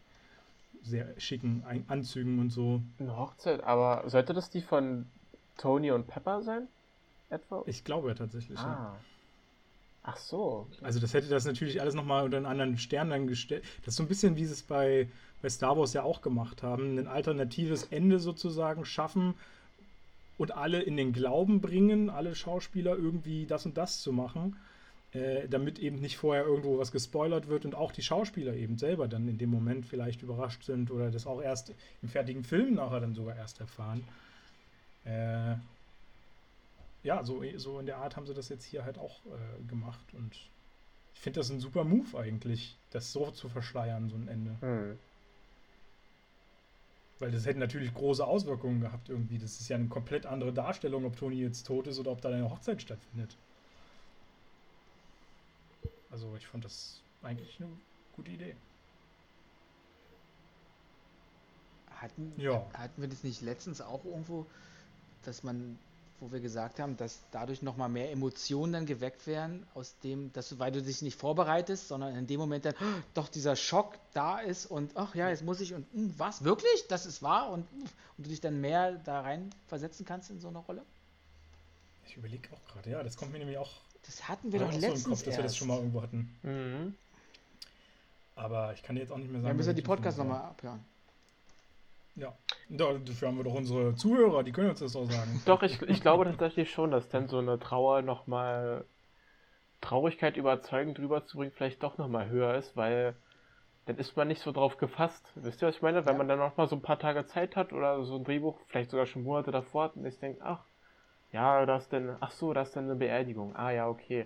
[0.81, 2.81] sehr schicken Anzügen und so.
[2.99, 5.05] Eine Hochzeit, aber sollte das die von
[5.57, 6.67] Tony und Pepper sein?
[7.29, 7.63] Etwa?
[7.65, 8.59] Ich glaube ja tatsächlich.
[8.59, 8.97] Ja.
[10.03, 10.67] Ach so.
[10.81, 13.63] Also das hätte das natürlich alles nochmal unter einen anderen Stern dann gestellt.
[13.85, 15.07] Das ist so ein bisschen, wie sie es bei,
[15.41, 16.97] bei Star Wars ja auch gemacht haben.
[16.99, 19.33] Ein alternatives Ende sozusagen schaffen
[20.37, 24.57] und alle in den Glauben bringen, alle Schauspieler irgendwie das und das zu machen,
[25.13, 29.07] äh, damit eben nicht vorher irgendwo was gespoilert wird und auch die Schauspieler eben selber
[29.07, 32.99] dann in dem Moment vielleicht überrascht sind oder das auch erst im fertigen Film nachher
[32.99, 34.03] dann sogar erst erfahren.
[35.05, 35.55] Äh,
[37.03, 40.13] ja, so, so in der Art haben sie das jetzt hier halt auch äh, gemacht
[40.13, 40.33] und
[41.13, 44.55] ich finde das ein super Move eigentlich, das so zu verschleiern, so ein Ende.
[44.61, 44.97] Hm.
[47.19, 49.37] Weil das hätte natürlich große Auswirkungen gehabt irgendwie.
[49.37, 52.29] Das ist ja eine komplett andere Darstellung, ob Toni jetzt tot ist oder ob da
[52.29, 53.37] eine Hochzeit stattfindet.
[56.11, 57.69] Also ich fand das eigentlich eine
[58.15, 58.55] gute Idee.
[61.95, 62.65] Hatten, Ja.
[62.73, 64.45] hatten wir das nicht letztens auch irgendwo,
[65.23, 65.77] dass man,
[66.23, 70.47] wo wir gesagt haben, dass dadurch nochmal mehr Emotionen dann geweckt werden, aus dem, dass
[70.49, 73.97] du, weil du dich nicht vorbereitest, sondern in dem Moment dann "Oh, doch dieser Schock
[74.13, 76.87] da ist und ach ja, jetzt muss ich und hm, was, wirklich?
[76.87, 77.67] Das ist wahr und,
[78.17, 80.83] und du dich dann mehr da rein versetzen kannst in so eine Rolle?
[82.07, 83.71] Ich überlege auch gerade, ja, das kommt mir nämlich auch,
[84.05, 85.57] Das hatten wir doch so im letztens Kopf, dass wir das erst.
[85.57, 86.33] schon mal irgendwo hatten.
[86.43, 86.95] Mhm.
[88.35, 89.49] Aber ich kann dir jetzt auch nicht mehr sagen.
[89.49, 89.97] Ja, müssen wir die war.
[90.25, 90.83] nochmal abhören.
[92.15, 92.33] Ja,
[92.69, 95.41] Da- dafür haben wir doch unsere Zuhörer, die können uns das auch sagen.
[95.45, 98.85] Doch, ich, ich glaube tatsächlich schon, dass dann so eine Trauer nochmal
[99.81, 103.15] Traurigkeit überzeugend rüberzubringen vielleicht doch nochmal höher ist, weil
[103.85, 105.29] dann ist man nicht so drauf gefasst.
[105.35, 106.05] Wisst ihr, was ich meine?
[106.05, 108.91] Wenn man dann nochmal so ein paar Tage Zeit hat oder so ein Drehbuch, vielleicht
[108.91, 110.63] sogar schon Monate davor hat und ich denke, ach,
[111.33, 113.55] ja, da ist dann, ach so, da ist dann eine Beerdigung.
[113.55, 114.25] Ah ja, okay.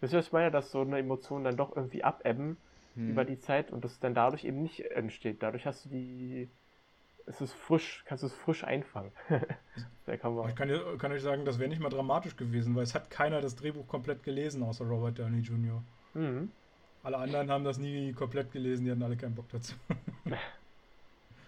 [0.00, 0.50] Wisst ihr, was ich meine?
[0.50, 2.56] Dass so eine Emotion dann doch irgendwie abebben
[2.94, 3.10] Hm.
[3.10, 5.42] über die Zeit und das dann dadurch eben nicht entsteht.
[5.42, 6.48] Dadurch hast du die.
[7.26, 9.12] Es ist frisch, kannst du es frisch einfangen.
[10.22, 10.50] Aber man.
[10.50, 10.68] Ich kann,
[10.98, 13.86] kann euch sagen, das wäre nicht mal dramatisch gewesen, weil es hat keiner das Drehbuch
[13.86, 15.82] komplett gelesen, außer Robert Downey Jr.
[16.14, 16.50] Mhm.
[17.04, 19.74] Alle anderen haben das nie komplett gelesen, die hatten alle keinen Bock dazu.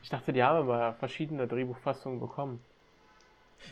[0.03, 2.61] Ich dachte, die haben aber verschiedene Drehbuchfassungen bekommen.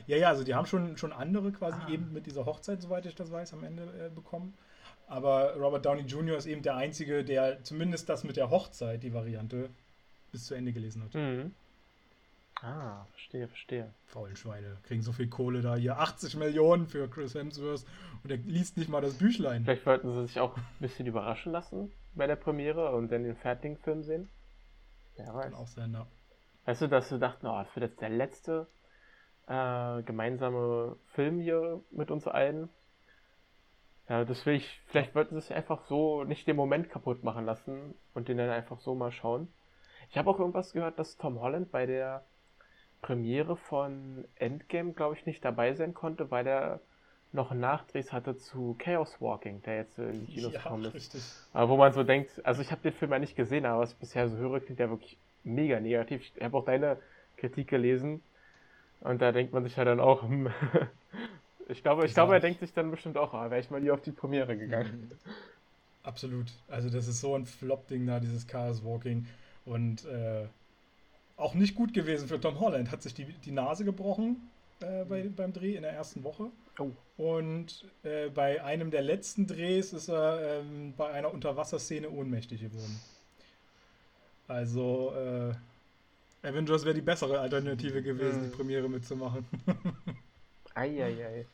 [0.06, 1.90] Ja, ja, also die haben schon, schon andere quasi Ah.
[1.90, 4.54] eben mit dieser Hochzeit, soweit ich das weiß, am Ende äh, bekommen.
[5.06, 6.38] Aber Robert Downey Jr.
[6.38, 9.68] ist eben der Einzige, der zumindest das mit der Hochzeit, die Variante,
[10.30, 11.12] bis zu Ende gelesen hat.
[11.12, 11.54] Mhm.
[12.62, 13.92] Ah, verstehe, verstehe.
[14.06, 15.98] Faulen Schweine, kriegen so viel Kohle da hier.
[15.98, 17.84] 80 Millionen für Chris Hemsworth
[18.22, 19.64] und er liest nicht mal das Büchlein.
[19.64, 23.34] Vielleicht wollten sie sich auch ein bisschen überraschen lassen bei der Premiere und dann den
[23.34, 24.28] fertigen Film sehen.
[25.16, 25.44] Wer weiß.
[25.46, 26.06] Kann auch sein, ja.
[26.64, 28.68] Weißt du, dass sie dachten, oh, das wird jetzt der letzte
[29.48, 32.68] äh, gemeinsame Film hier mit uns allen.
[34.08, 37.44] Ja, das will ich, vielleicht wollten sie es einfach so nicht den Moment kaputt machen
[37.44, 39.52] lassen und den dann einfach so mal schauen.
[40.10, 42.24] Ich habe auch irgendwas gehört, dass Tom Holland bei der
[43.02, 46.80] Premiere von Endgame, glaube ich, nicht dabei sein konnte, weil er
[47.32, 50.94] noch Nachdrehs hatte zu Chaos Walking, der jetzt in die Kinos Ja, gekommen ist.
[50.94, 51.22] richtig.
[51.52, 53.98] Wo man so denkt, also ich habe den Film ja nicht gesehen, aber was ich
[53.98, 56.22] bisher so höre, klingt ja wirklich mega negativ.
[56.22, 56.98] Ich habe auch deine
[57.36, 58.22] Kritik gelesen
[59.00, 60.48] und da denkt man sich ja dann auch, hm,
[61.68, 63.90] ich glaube, ich glaube, er denkt sich dann bestimmt auch, ah, wäre ich mal nie
[63.90, 65.10] auf die Premiere gegangen.
[66.04, 66.52] Absolut.
[66.68, 69.26] Also das ist so ein Flop-Ding da, dieses Chaos Walking.
[69.64, 70.46] Und äh,
[71.42, 72.90] auch nicht gut gewesen für Tom Holland.
[72.90, 74.48] Hat sich die, die Nase gebrochen
[74.80, 76.50] äh, bei, beim Dreh in der ersten Woche.
[76.78, 76.90] Oh.
[77.16, 83.00] Und äh, bei einem der letzten Drehs ist er ähm, bei einer Unterwasserszene ohnmächtig geworden.
[84.48, 88.50] Also äh, Avengers wäre die bessere Alternative gewesen, Mhm.
[88.50, 89.46] die Premiere mitzumachen.
[90.74, 91.46] Eieiei.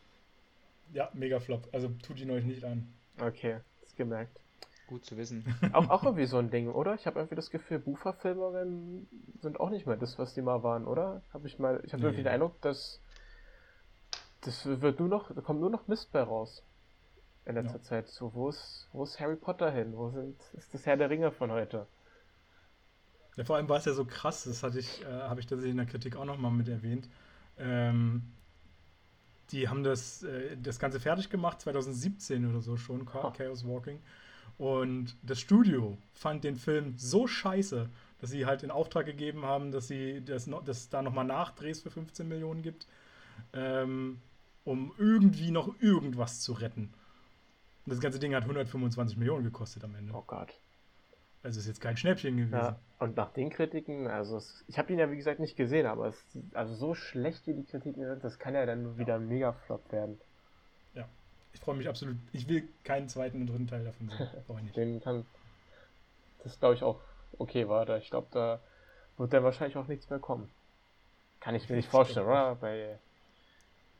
[0.92, 1.68] ja, mega Flop.
[1.72, 2.86] Also tut ihn euch nicht an.
[3.20, 4.38] Okay, ist gemerkt.
[4.88, 5.44] Gut zu wissen.
[5.74, 6.94] Auch, auch irgendwie so ein Ding, oder?
[6.94, 9.06] Ich habe irgendwie das Gefühl, Buchverfilmungen
[9.40, 11.22] sind auch nicht mehr das, was die mal waren, oder?
[11.32, 12.08] Habe ich mal, ich habe Nee.
[12.08, 13.00] irgendwie den Eindruck, dass
[14.40, 16.62] das wird nur noch, da kommt nur noch Mist bei raus.
[17.46, 17.84] In letzter Ja.
[17.84, 18.08] Zeit.
[18.08, 19.96] So, wo ist, wo ist Harry Potter hin?
[19.96, 21.86] Wo sind, ist das Herr der Ringe von heute?
[23.36, 25.70] Ja, vor allem war es ja so krass, das hatte ich, äh, habe ich tatsächlich
[25.70, 27.08] in der Kritik auch nochmal mit erwähnt.
[27.56, 28.22] Ähm,
[29.50, 33.30] die haben das, äh, das Ganze fertig gemacht, 2017 oder so schon, Cha- Ha.
[33.30, 34.00] Chaos Walking.
[34.58, 37.88] Und das Studio fand den Film so scheiße,
[38.20, 41.90] dass sie halt in Auftrag gegeben haben, dass sie das, es da nochmal Nachdrehs für
[41.90, 42.88] 15 Millionen gibt,
[43.52, 44.20] ähm,
[44.64, 46.92] um irgendwie noch irgendwas zu retten.
[47.86, 50.12] Und das ganze Ding hat 125 Millionen gekostet am Ende.
[50.12, 50.52] Oh Gott.
[51.44, 52.52] Also ist jetzt kein Schnäppchen gewesen.
[52.52, 55.86] Ja, und nach den Kritiken, also es, ich habe ihn ja wie gesagt nicht gesehen,
[55.86, 59.28] aber es, also so schlecht wie die Kritiken sind, das kann ja dann wieder ein
[59.28, 60.20] Mega-Flop werden.
[61.58, 62.16] Ich freue mich absolut.
[62.32, 64.28] Ich will keinen zweiten und dritten Teil davon sehen.
[64.46, 64.76] Brauche ich nicht.
[64.76, 65.26] Den kann,
[66.44, 67.00] das glaube ich auch
[67.36, 67.84] okay war.
[67.84, 67.98] Da.
[67.98, 68.60] Ich glaube, da
[69.16, 70.48] wird dann wahrscheinlich auch nichts mehr kommen.
[71.40, 72.54] Kann ich mir nicht vorstellen, oder?
[72.54, 73.00] Bei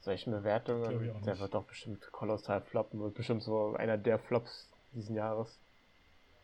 [0.03, 5.17] solchen Bewertungen, der wird doch bestimmt kolossal floppen, wird bestimmt so einer der Flops diesen
[5.17, 5.59] Jahres.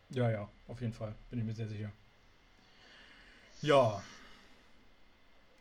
[0.09, 1.91] Ja, ja, auf jeden Fall, bin ich mir sehr sicher.
[3.61, 4.03] Ja.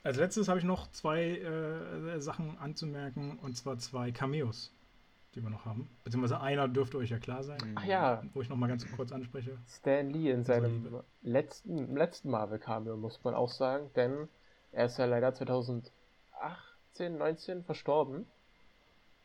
[0.02, 4.72] Als letztes habe ich noch zwei äh, Sachen anzumerken, und zwar zwei Cameos,
[5.34, 5.88] die wir noch haben.
[6.04, 7.58] Beziehungsweise einer dürfte euch ja klar sein.
[7.74, 8.22] Ach ja.
[8.32, 9.58] Wo ich noch mal ganz kurz anspreche.
[9.68, 14.28] Stan Lee in seinem letzten, letzten Marvel-Cameo, muss man auch sagen, denn
[14.72, 15.90] er ist ja leider 2018,
[17.18, 18.26] 19 verstorben.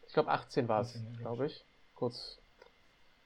[0.08, 1.64] Ich glaube 18 war es, glaube ich.
[1.96, 2.40] Kurz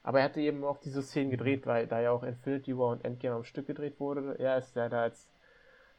[0.04, 3.06] aber er hatte eben auch diese Szenen gedreht, weil da ja auch Infinity War und
[3.06, 4.38] Endgame am Stück gedreht wurde.
[4.38, 5.30] Er ist ja da als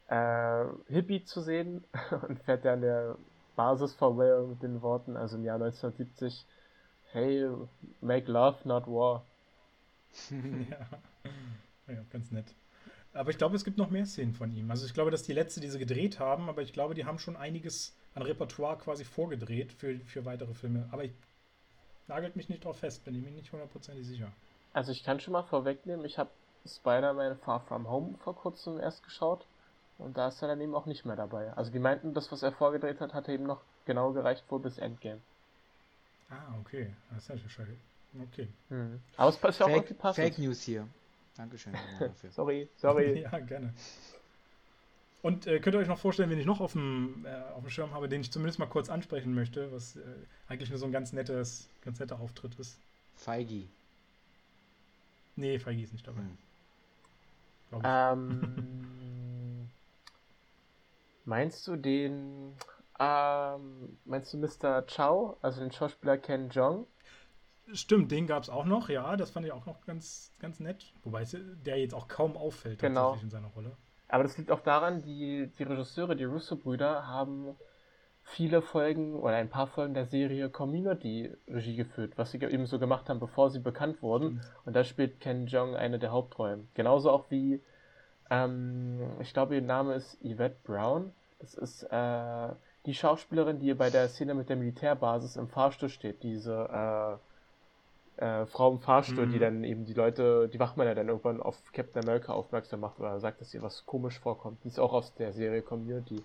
[0.09, 1.85] äh, Hippie zu sehen
[2.28, 3.16] und fährt ja an der
[3.56, 6.47] Basis vorbei mit den Worten, also im Jahr 1970,
[7.15, 7.49] hey,
[8.03, 9.24] make love, not war.
[10.31, 10.86] ja.
[11.89, 12.55] ja, ganz nett.
[13.15, 14.70] Aber ich glaube, es gibt noch mehr Szenen von ihm.
[14.70, 17.19] Also ich glaube, dass die letzte, die sie gedreht haben, aber ich glaube, die haben
[17.19, 20.89] schon einiges an Repertoire quasi vorgedreht für, für weitere Filme.
[20.91, 21.12] Aber ich
[22.07, 24.31] Nagelt mich nicht drauf fest, bin ich mir nicht hundertprozentig sicher.
[24.74, 26.31] Also ich kann schon mal vorwegnehmen, ich habe
[26.66, 29.47] Spider-Man Far From Home vor kurzem erst geschaut
[29.99, 31.53] und da ist er dann eben auch nicht mehr dabei.
[31.55, 34.77] Also die meinten, das, was er vorgedreht hat, hat eben noch genau gereicht vor bis
[34.77, 35.20] Endgame.
[36.30, 36.92] Ah, okay.
[37.10, 37.76] Das ist ja schade.
[38.22, 38.48] Okay.
[38.68, 39.01] Mhm.
[39.16, 40.24] Aber es passt ja auch irgendwie passend.
[40.24, 40.86] Fake News hier.
[41.36, 41.74] Dankeschön.
[42.30, 43.20] sorry, sorry.
[43.32, 43.74] ja, gerne.
[45.22, 47.70] Und äh, könnt ihr euch noch vorstellen, wen ich noch auf dem, äh, auf dem
[47.70, 50.01] Schirm habe, den ich zumindest mal kurz ansprechen möchte, was äh,
[50.48, 52.78] eigentlich nur so ein ganz nettes, ganz netter Auftritt ist?
[53.16, 53.66] Feigi.
[55.36, 56.20] Nee, Feigi ist nicht dabei.
[57.70, 57.80] Hm.
[57.82, 59.68] Ähm,
[61.24, 62.52] meinst du den,
[62.99, 64.83] ähm, meinst du Mr.
[64.83, 66.87] Chow, also den Schauspieler Ken Jong?
[67.73, 70.93] Stimmt, den gab es auch noch, ja, das fand ich auch noch ganz, ganz nett.
[71.03, 71.25] Wobei
[71.65, 73.19] der jetzt auch kaum auffällt genau.
[73.23, 73.77] in seiner Rolle.
[74.09, 77.57] Aber das liegt auch daran, die, die Regisseure, die Russo-Brüder, haben
[78.23, 82.79] viele Folgen oder ein paar Folgen der Serie Community Regie geführt, was sie eben so
[82.79, 84.35] gemacht haben, bevor sie bekannt wurden.
[84.35, 84.41] Mhm.
[84.66, 86.69] Und da spielt Ken Jong eine der Hauptrollen.
[86.75, 87.62] Genauso auch wie,
[88.31, 91.12] ähm, ich glaube, ihr Name ist Yvette Brown.
[91.39, 92.49] Das ist äh,
[92.86, 96.23] die Schauspielerin, die bei der Szene mit der Militärbasis im Fahrstuhl steht.
[96.23, 97.19] Diese
[98.19, 99.32] äh, äh, Frau im Fahrstuhl, mhm.
[99.32, 103.19] die dann eben die Leute, die Wachmänner dann irgendwann auf Captain America aufmerksam macht oder
[103.20, 104.62] sagt, dass ihr was komisch vorkommt.
[104.65, 106.23] Die ist auch aus der Serie Community.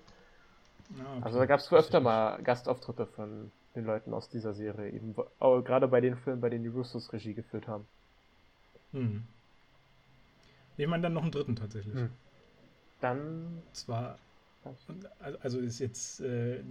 [1.00, 1.22] Ah, okay.
[1.22, 5.88] Also da gab es öfter mal Gastauftritte von den Leuten aus dieser Serie, eben gerade
[5.88, 7.88] bei den Filmen, bei denen die Russos Regie geführt haben.
[8.92, 9.24] Hm.
[10.78, 11.94] Ich meine dann noch einen dritten tatsächlich.
[11.94, 12.10] Hm.
[13.02, 13.62] Dann.
[13.74, 14.18] Zwar
[15.42, 16.62] also ist jetzt, äh,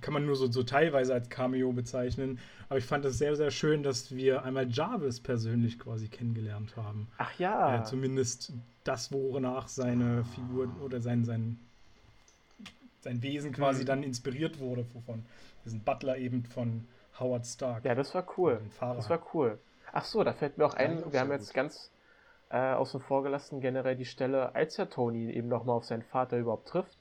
[0.00, 2.38] kann man nur so, so teilweise als Cameo bezeichnen,
[2.68, 7.08] aber ich fand es sehr, sehr schön, dass wir einmal Jarvis persönlich quasi kennengelernt haben.
[7.18, 7.80] Ach ja.
[7.80, 8.52] Äh, zumindest
[8.84, 11.58] das, wonach seine Figur oder sein, sein,
[13.00, 13.86] sein Wesen quasi mhm.
[13.86, 15.24] dann inspiriert wurde von
[15.64, 16.86] diesem Butler eben von
[17.20, 17.84] Howard Stark.
[17.84, 18.60] Ja, das war cool.
[18.80, 19.58] Das war cool.
[19.92, 21.54] Ach so, da fällt mir auch ein, wir haben jetzt gut.
[21.54, 21.90] ganz
[22.50, 26.38] äh, außen vor gelassen generell die Stelle, als er Tony eben nochmal auf seinen Vater
[26.38, 26.96] überhaupt trifft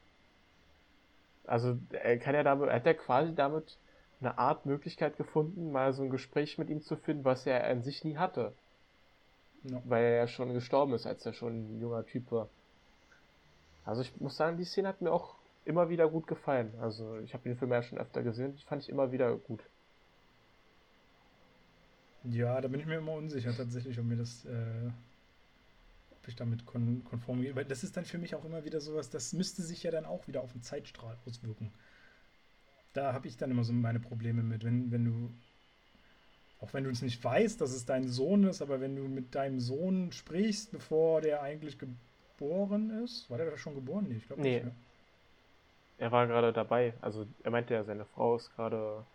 [1.48, 3.78] also er kann ja damit, hat er quasi damit
[4.20, 7.84] eine Art Möglichkeit gefunden, mal so ein Gespräch mit ihm zu finden, was er an
[7.84, 8.54] sich nie hatte.
[9.64, 9.82] Ja.
[9.86, 12.50] Weil er ja schon gestorben ist, als er schon ein junger Typ war.
[13.84, 15.36] Also ich muss sagen, die Szene hat mir auch
[15.66, 16.74] immer wieder gut gefallen.
[16.80, 19.62] Also ich habe den Film ja schon öfter gesehen, die fand ich immer wieder gut.
[22.24, 24.90] Ja, da bin ich mir immer unsicher tatsächlich, ob mir das äh,
[26.26, 27.56] ob ich damit kon konform gehe.
[27.56, 30.06] Weil das ist dann für mich auch immer wieder sowas, das müsste sich ja dann
[30.06, 31.72] auch wieder auf den Zeitstrahl auswirken.
[32.94, 35.34] Da habe ich dann immer so meine Probleme mit, wenn, wenn du,
[36.62, 39.36] auch wenn du es nicht weißt, dass es dein Sohn ist, aber wenn du mit
[39.36, 44.08] deinem Sohn sprichst, bevor der eigentlich geboren ist, war der da schon geboren?
[44.08, 44.56] Nee, ich glaube nee.
[44.56, 44.66] nicht.
[44.66, 44.76] Ne?
[45.98, 46.94] Er war gerade dabei.
[47.02, 49.06] Also er meinte ja, seine Frau ist gerade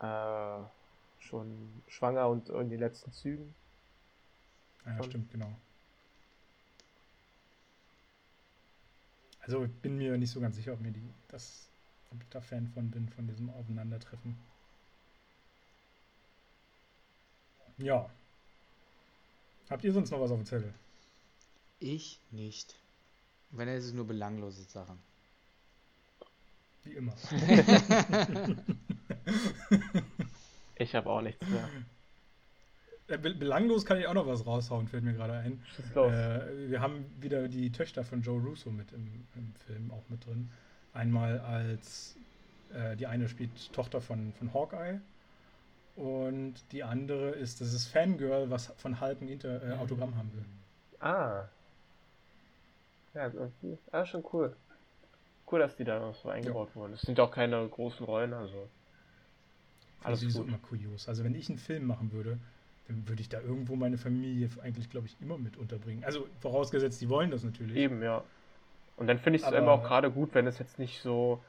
[0.00, 0.58] äh,
[1.20, 3.54] schon schwanger und in den letzten Zügen.
[4.84, 5.52] Ja, stimmt, genau.
[9.48, 11.70] Also ich bin mir nicht so ganz sicher, ob mir die, das,
[12.10, 14.36] ob ich da Fan von bin, von diesem Aufeinandertreffen.
[17.78, 18.10] Ja.
[19.70, 20.74] Habt ihr sonst noch was auf dem Zettel?
[21.80, 22.74] Ich nicht.
[23.50, 24.98] Wenn es nur belanglose Sachen.
[26.84, 27.14] Wie immer.
[30.74, 31.70] ich habe auch nichts mehr.
[33.16, 35.62] Belanglos kann ich auch noch was raushauen, fällt mir gerade ein.
[35.94, 40.26] Äh, wir haben wieder die Töchter von Joe Russo mit im, im Film auch mit
[40.26, 40.50] drin.
[40.92, 42.16] Einmal als
[42.74, 45.00] äh, die eine spielt Tochter von, von Hawkeye
[45.96, 50.30] und die andere ist, das ist Fangirl, was von Hulk ein Inter äh, Autogramm haben
[50.34, 50.44] will.
[51.00, 51.48] Ah.
[53.14, 53.78] Ja, irgendwie.
[53.90, 54.54] Ah, schon cool.
[55.50, 56.74] Cool, dass die da noch so eingebaut ja.
[56.76, 56.92] wurden.
[56.92, 58.68] Es sind auch keine großen Rollen, also.
[60.04, 61.08] Alles ist immer kurios.
[61.08, 62.38] Also wenn ich einen Film machen würde,
[62.88, 66.04] dann würde ich da irgendwo meine Familie eigentlich, glaube ich, immer mit unterbringen.
[66.04, 67.76] Also vorausgesetzt, die wollen das natürlich.
[67.76, 68.24] Eben, ja.
[68.96, 71.40] Und dann finde ich es immer auch gerade gut, wenn es jetzt nicht so.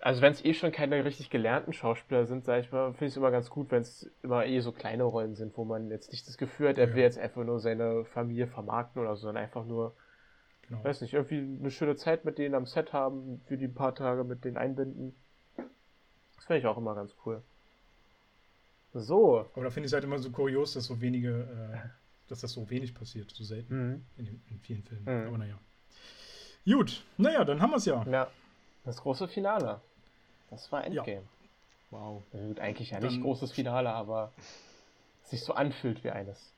[0.00, 3.12] Also wenn es eh schon keine richtig gelernten Schauspieler sind, sage ich mal, finde ich
[3.12, 6.12] es immer ganz gut, wenn es immer eh so kleine Rollen sind, wo man jetzt
[6.12, 6.94] nicht das Gefühl hat, er ja.
[6.94, 9.94] will jetzt einfach nur seine Familie vermarkten oder so, sondern einfach nur
[10.68, 10.82] Genau.
[10.82, 14.24] Weiß nicht, irgendwie eine schöne Zeit mit denen am Set haben, für die paar Tage
[14.24, 15.14] mit denen einbinden.
[16.34, 17.42] Das finde ich auch immer ganz cool.
[19.02, 19.48] So.
[19.54, 21.88] Aber da finde ich es halt immer so kurios, dass so wenige, äh,
[22.28, 24.04] dass das so wenig passiert, so selten mhm.
[24.16, 25.04] in, in, vielen Filmen.
[25.04, 25.28] Mhm.
[25.28, 25.58] Aber naja.
[26.64, 28.04] Gut, naja, dann haben wir es ja.
[28.10, 28.30] Ja,
[28.84, 29.80] das große Finale.
[30.50, 31.22] Das war Endgame.
[31.22, 31.22] Ja.
[31.90, 32.22] Wow.
[32.32, 34.32] Gut, eigentlich ja nicht dann, großes Finale, aber
[35.22, 36.52] es sich so anfühlt wie eines.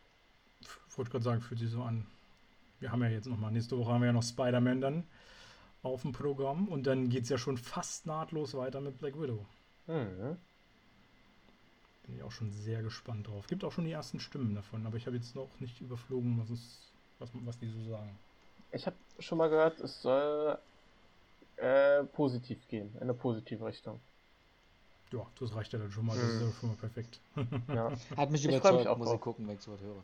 [0.61, 2.07] Ich wollte gerade sagen, fühlt sich so an
[2.81, 5.05] wir haben ja jetzt nochmal, nächste Woche haben wir ja noch Spider-Man dann
[5.83, 9.47] auf dem Programm und dann geht es ja schon fast nahtlos weiter mit Black Widow.
[9.87, 10.37] Mhm.
[12.09, 13.47] Bin ich auch schon sehr gespannt drauf.
[13.47, 16.49] Gibt auch schon die ersten Stimmen davon, aber ich habe jetzt noch nicht überflogen, was,
[16.49, 18.19] es, was, was die so sagen.
[18.73, 20.59] Ich habe schon mal gehört, es soll
[21.57, 24.01] äh, positiv gehen, in eine positive Richtung.
[25.13, 26.17] Ja, das reicht ja dann schon mal.
[26.17, 27.21] Das ist ja schon mal perfekt.
[27.69, 27.93] Ja.
[28.17, 30.03] Hat mich überzeugt, mich muss ich gucken, wenn ich sowas höre.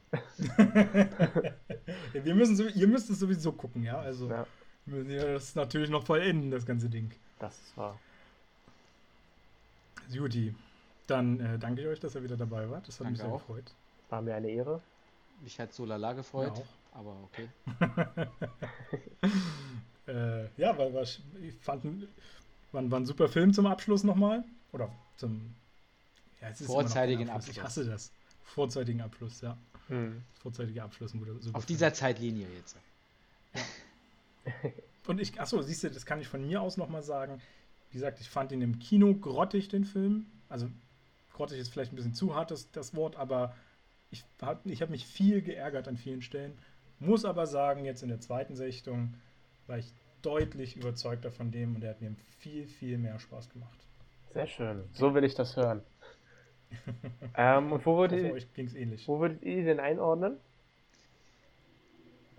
[2.25, 3.99] wir müssen, ihr müsst es sowieso gucken, ja.
[3.99, 4.47] Also ja.
[4.85, 7.11] wir müssen ja das natürlich noch vollenden, das ganze Ding.
[7.39, 7.99] Das ist wahr.
[10.11, 10.55] Juti,
[11.07, 12.89] dann äh, danke ich euch, dass ihr wieder dabei wart.
[12.89, 13.39] Das hat danke mich sehr auch.
[13.39, 13.75] gefreut.
[14.09, 14.81] War mir eine Ehre.
[15.43, 17.49] Mich hat so lala gefreut, ja, aber okay.
[20.07, 21.85] äh, ja, weil, weil ich fand,
[22.73, 24.45] war, war ein super Film zum Abschluss nochmal.
[24.73, 25.55] Oder zum
[26.41, 27.35] ja, vorzeitigen Abschluss.
[27.35, 27.57] Abschluss.
[27.57, 28.13] Ich hasse das.
[28.43, 29.57] Vorzeitigen Abschluss, ja.
[29.89, 30.23] Hm.
[30.41, 31.13] Vorzeitiger Abschluss.
[31.13, 32.77] Super Auf dieser Zeitlinie jetzt.
[33.55, 33.63] Ja.
[35.07, 37.41] Und ich, achso, siehst du, das kann ich von mir aus nochmal sagen.
[37.91, 40.27] Wie gesagt, ich fand ihn im Kino grottig, den Film.
[40.49, 40.69] Also,
[41.35, 43.55] grottig ist vielleicht ein bisschen zu hart, das, das Wort, aber
[44.11, 46.57] ich habe ich hab mich viel geärgert an vielen Stellen.
[47.01, 49.15] Muss aber sagen, jetzt in der zweiten Sichtung
[49.67, 53.79] war ich deutlich überzeugter von dem und er hat mir viel, viel mehr Spaß gemacht.
[54.33, 54.85] Sehr schön.
[54.95, 55.83] So will ich das hören.
[57.37, 59.07] ähm, und wo würdet, ihr, ging's ähnlich.
[59.07, 60.39] wo würdet ihr denn einordnen?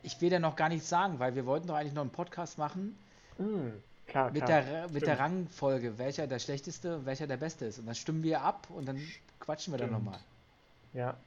[0.01, 2.57] Ich will ja noch gar nichts sagen, weil wir wollten doch eigentlich noch einen Podcast
[2.57, 2.98] machen.
[3.38, 3.69] Mm,
[4.16, 4.61] klar, mit, klar.
[4.61, 7.80] Der, mit der Rangfolge, welcher der schlechteste und welcher der beste ist.
[7.80, 9.00] Und dann stimmen wir ab und dann
[9.40, 9.94] quatschen wir Stimmt.
[9.94, 10.19] dann nochmal.
[10.94, 11.18] Ja.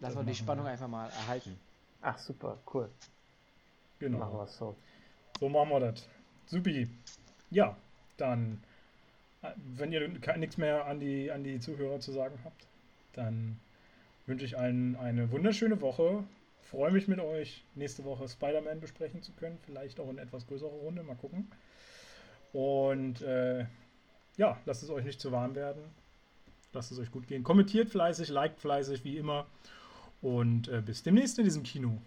[0.00, 0.72] Lassen wir die Spannung wir.
[0.72, 1.58] einfach mal erhalten.
[2.02, 2.88] Ach, super, cool.
[3.98, 4.18] Genau.
[4.18, 4.76] Machen wir so.
[5.40, 6.06] So machen wir das.
[6.46, 6.88] Supi.
[7.50, 7.76] Ja,
[8.18, 8.60] dann
[9.76, 12.66] wenn ihr nichts mehr an die, an die Zuhörer zu sagen habt,
[13.12, 13.58] dann
[14.26, 16.24] wünsche ich allen eine wunderschöne Woche.
[16.62, 19.58] Freue mich mit euch nächste Woche Spider-Man besprechen zu können.
[19.64, 21.02] Vielleicht auch in etwas größerer Runde.
[21.02, 21.48] Mal gucken.
[22.52, 23.66] Und äh,
[24.36, 25.82] ja, lasst es euch nicht zu warm werden.
[26.72, 27.42] Lasst es euch gut gehen.
[27.42, 29.46] Kommentiert fleißig, liked fleißig, wie immer.
[30.20, 32.00] Und äh, bis demnächst in diesem Kino.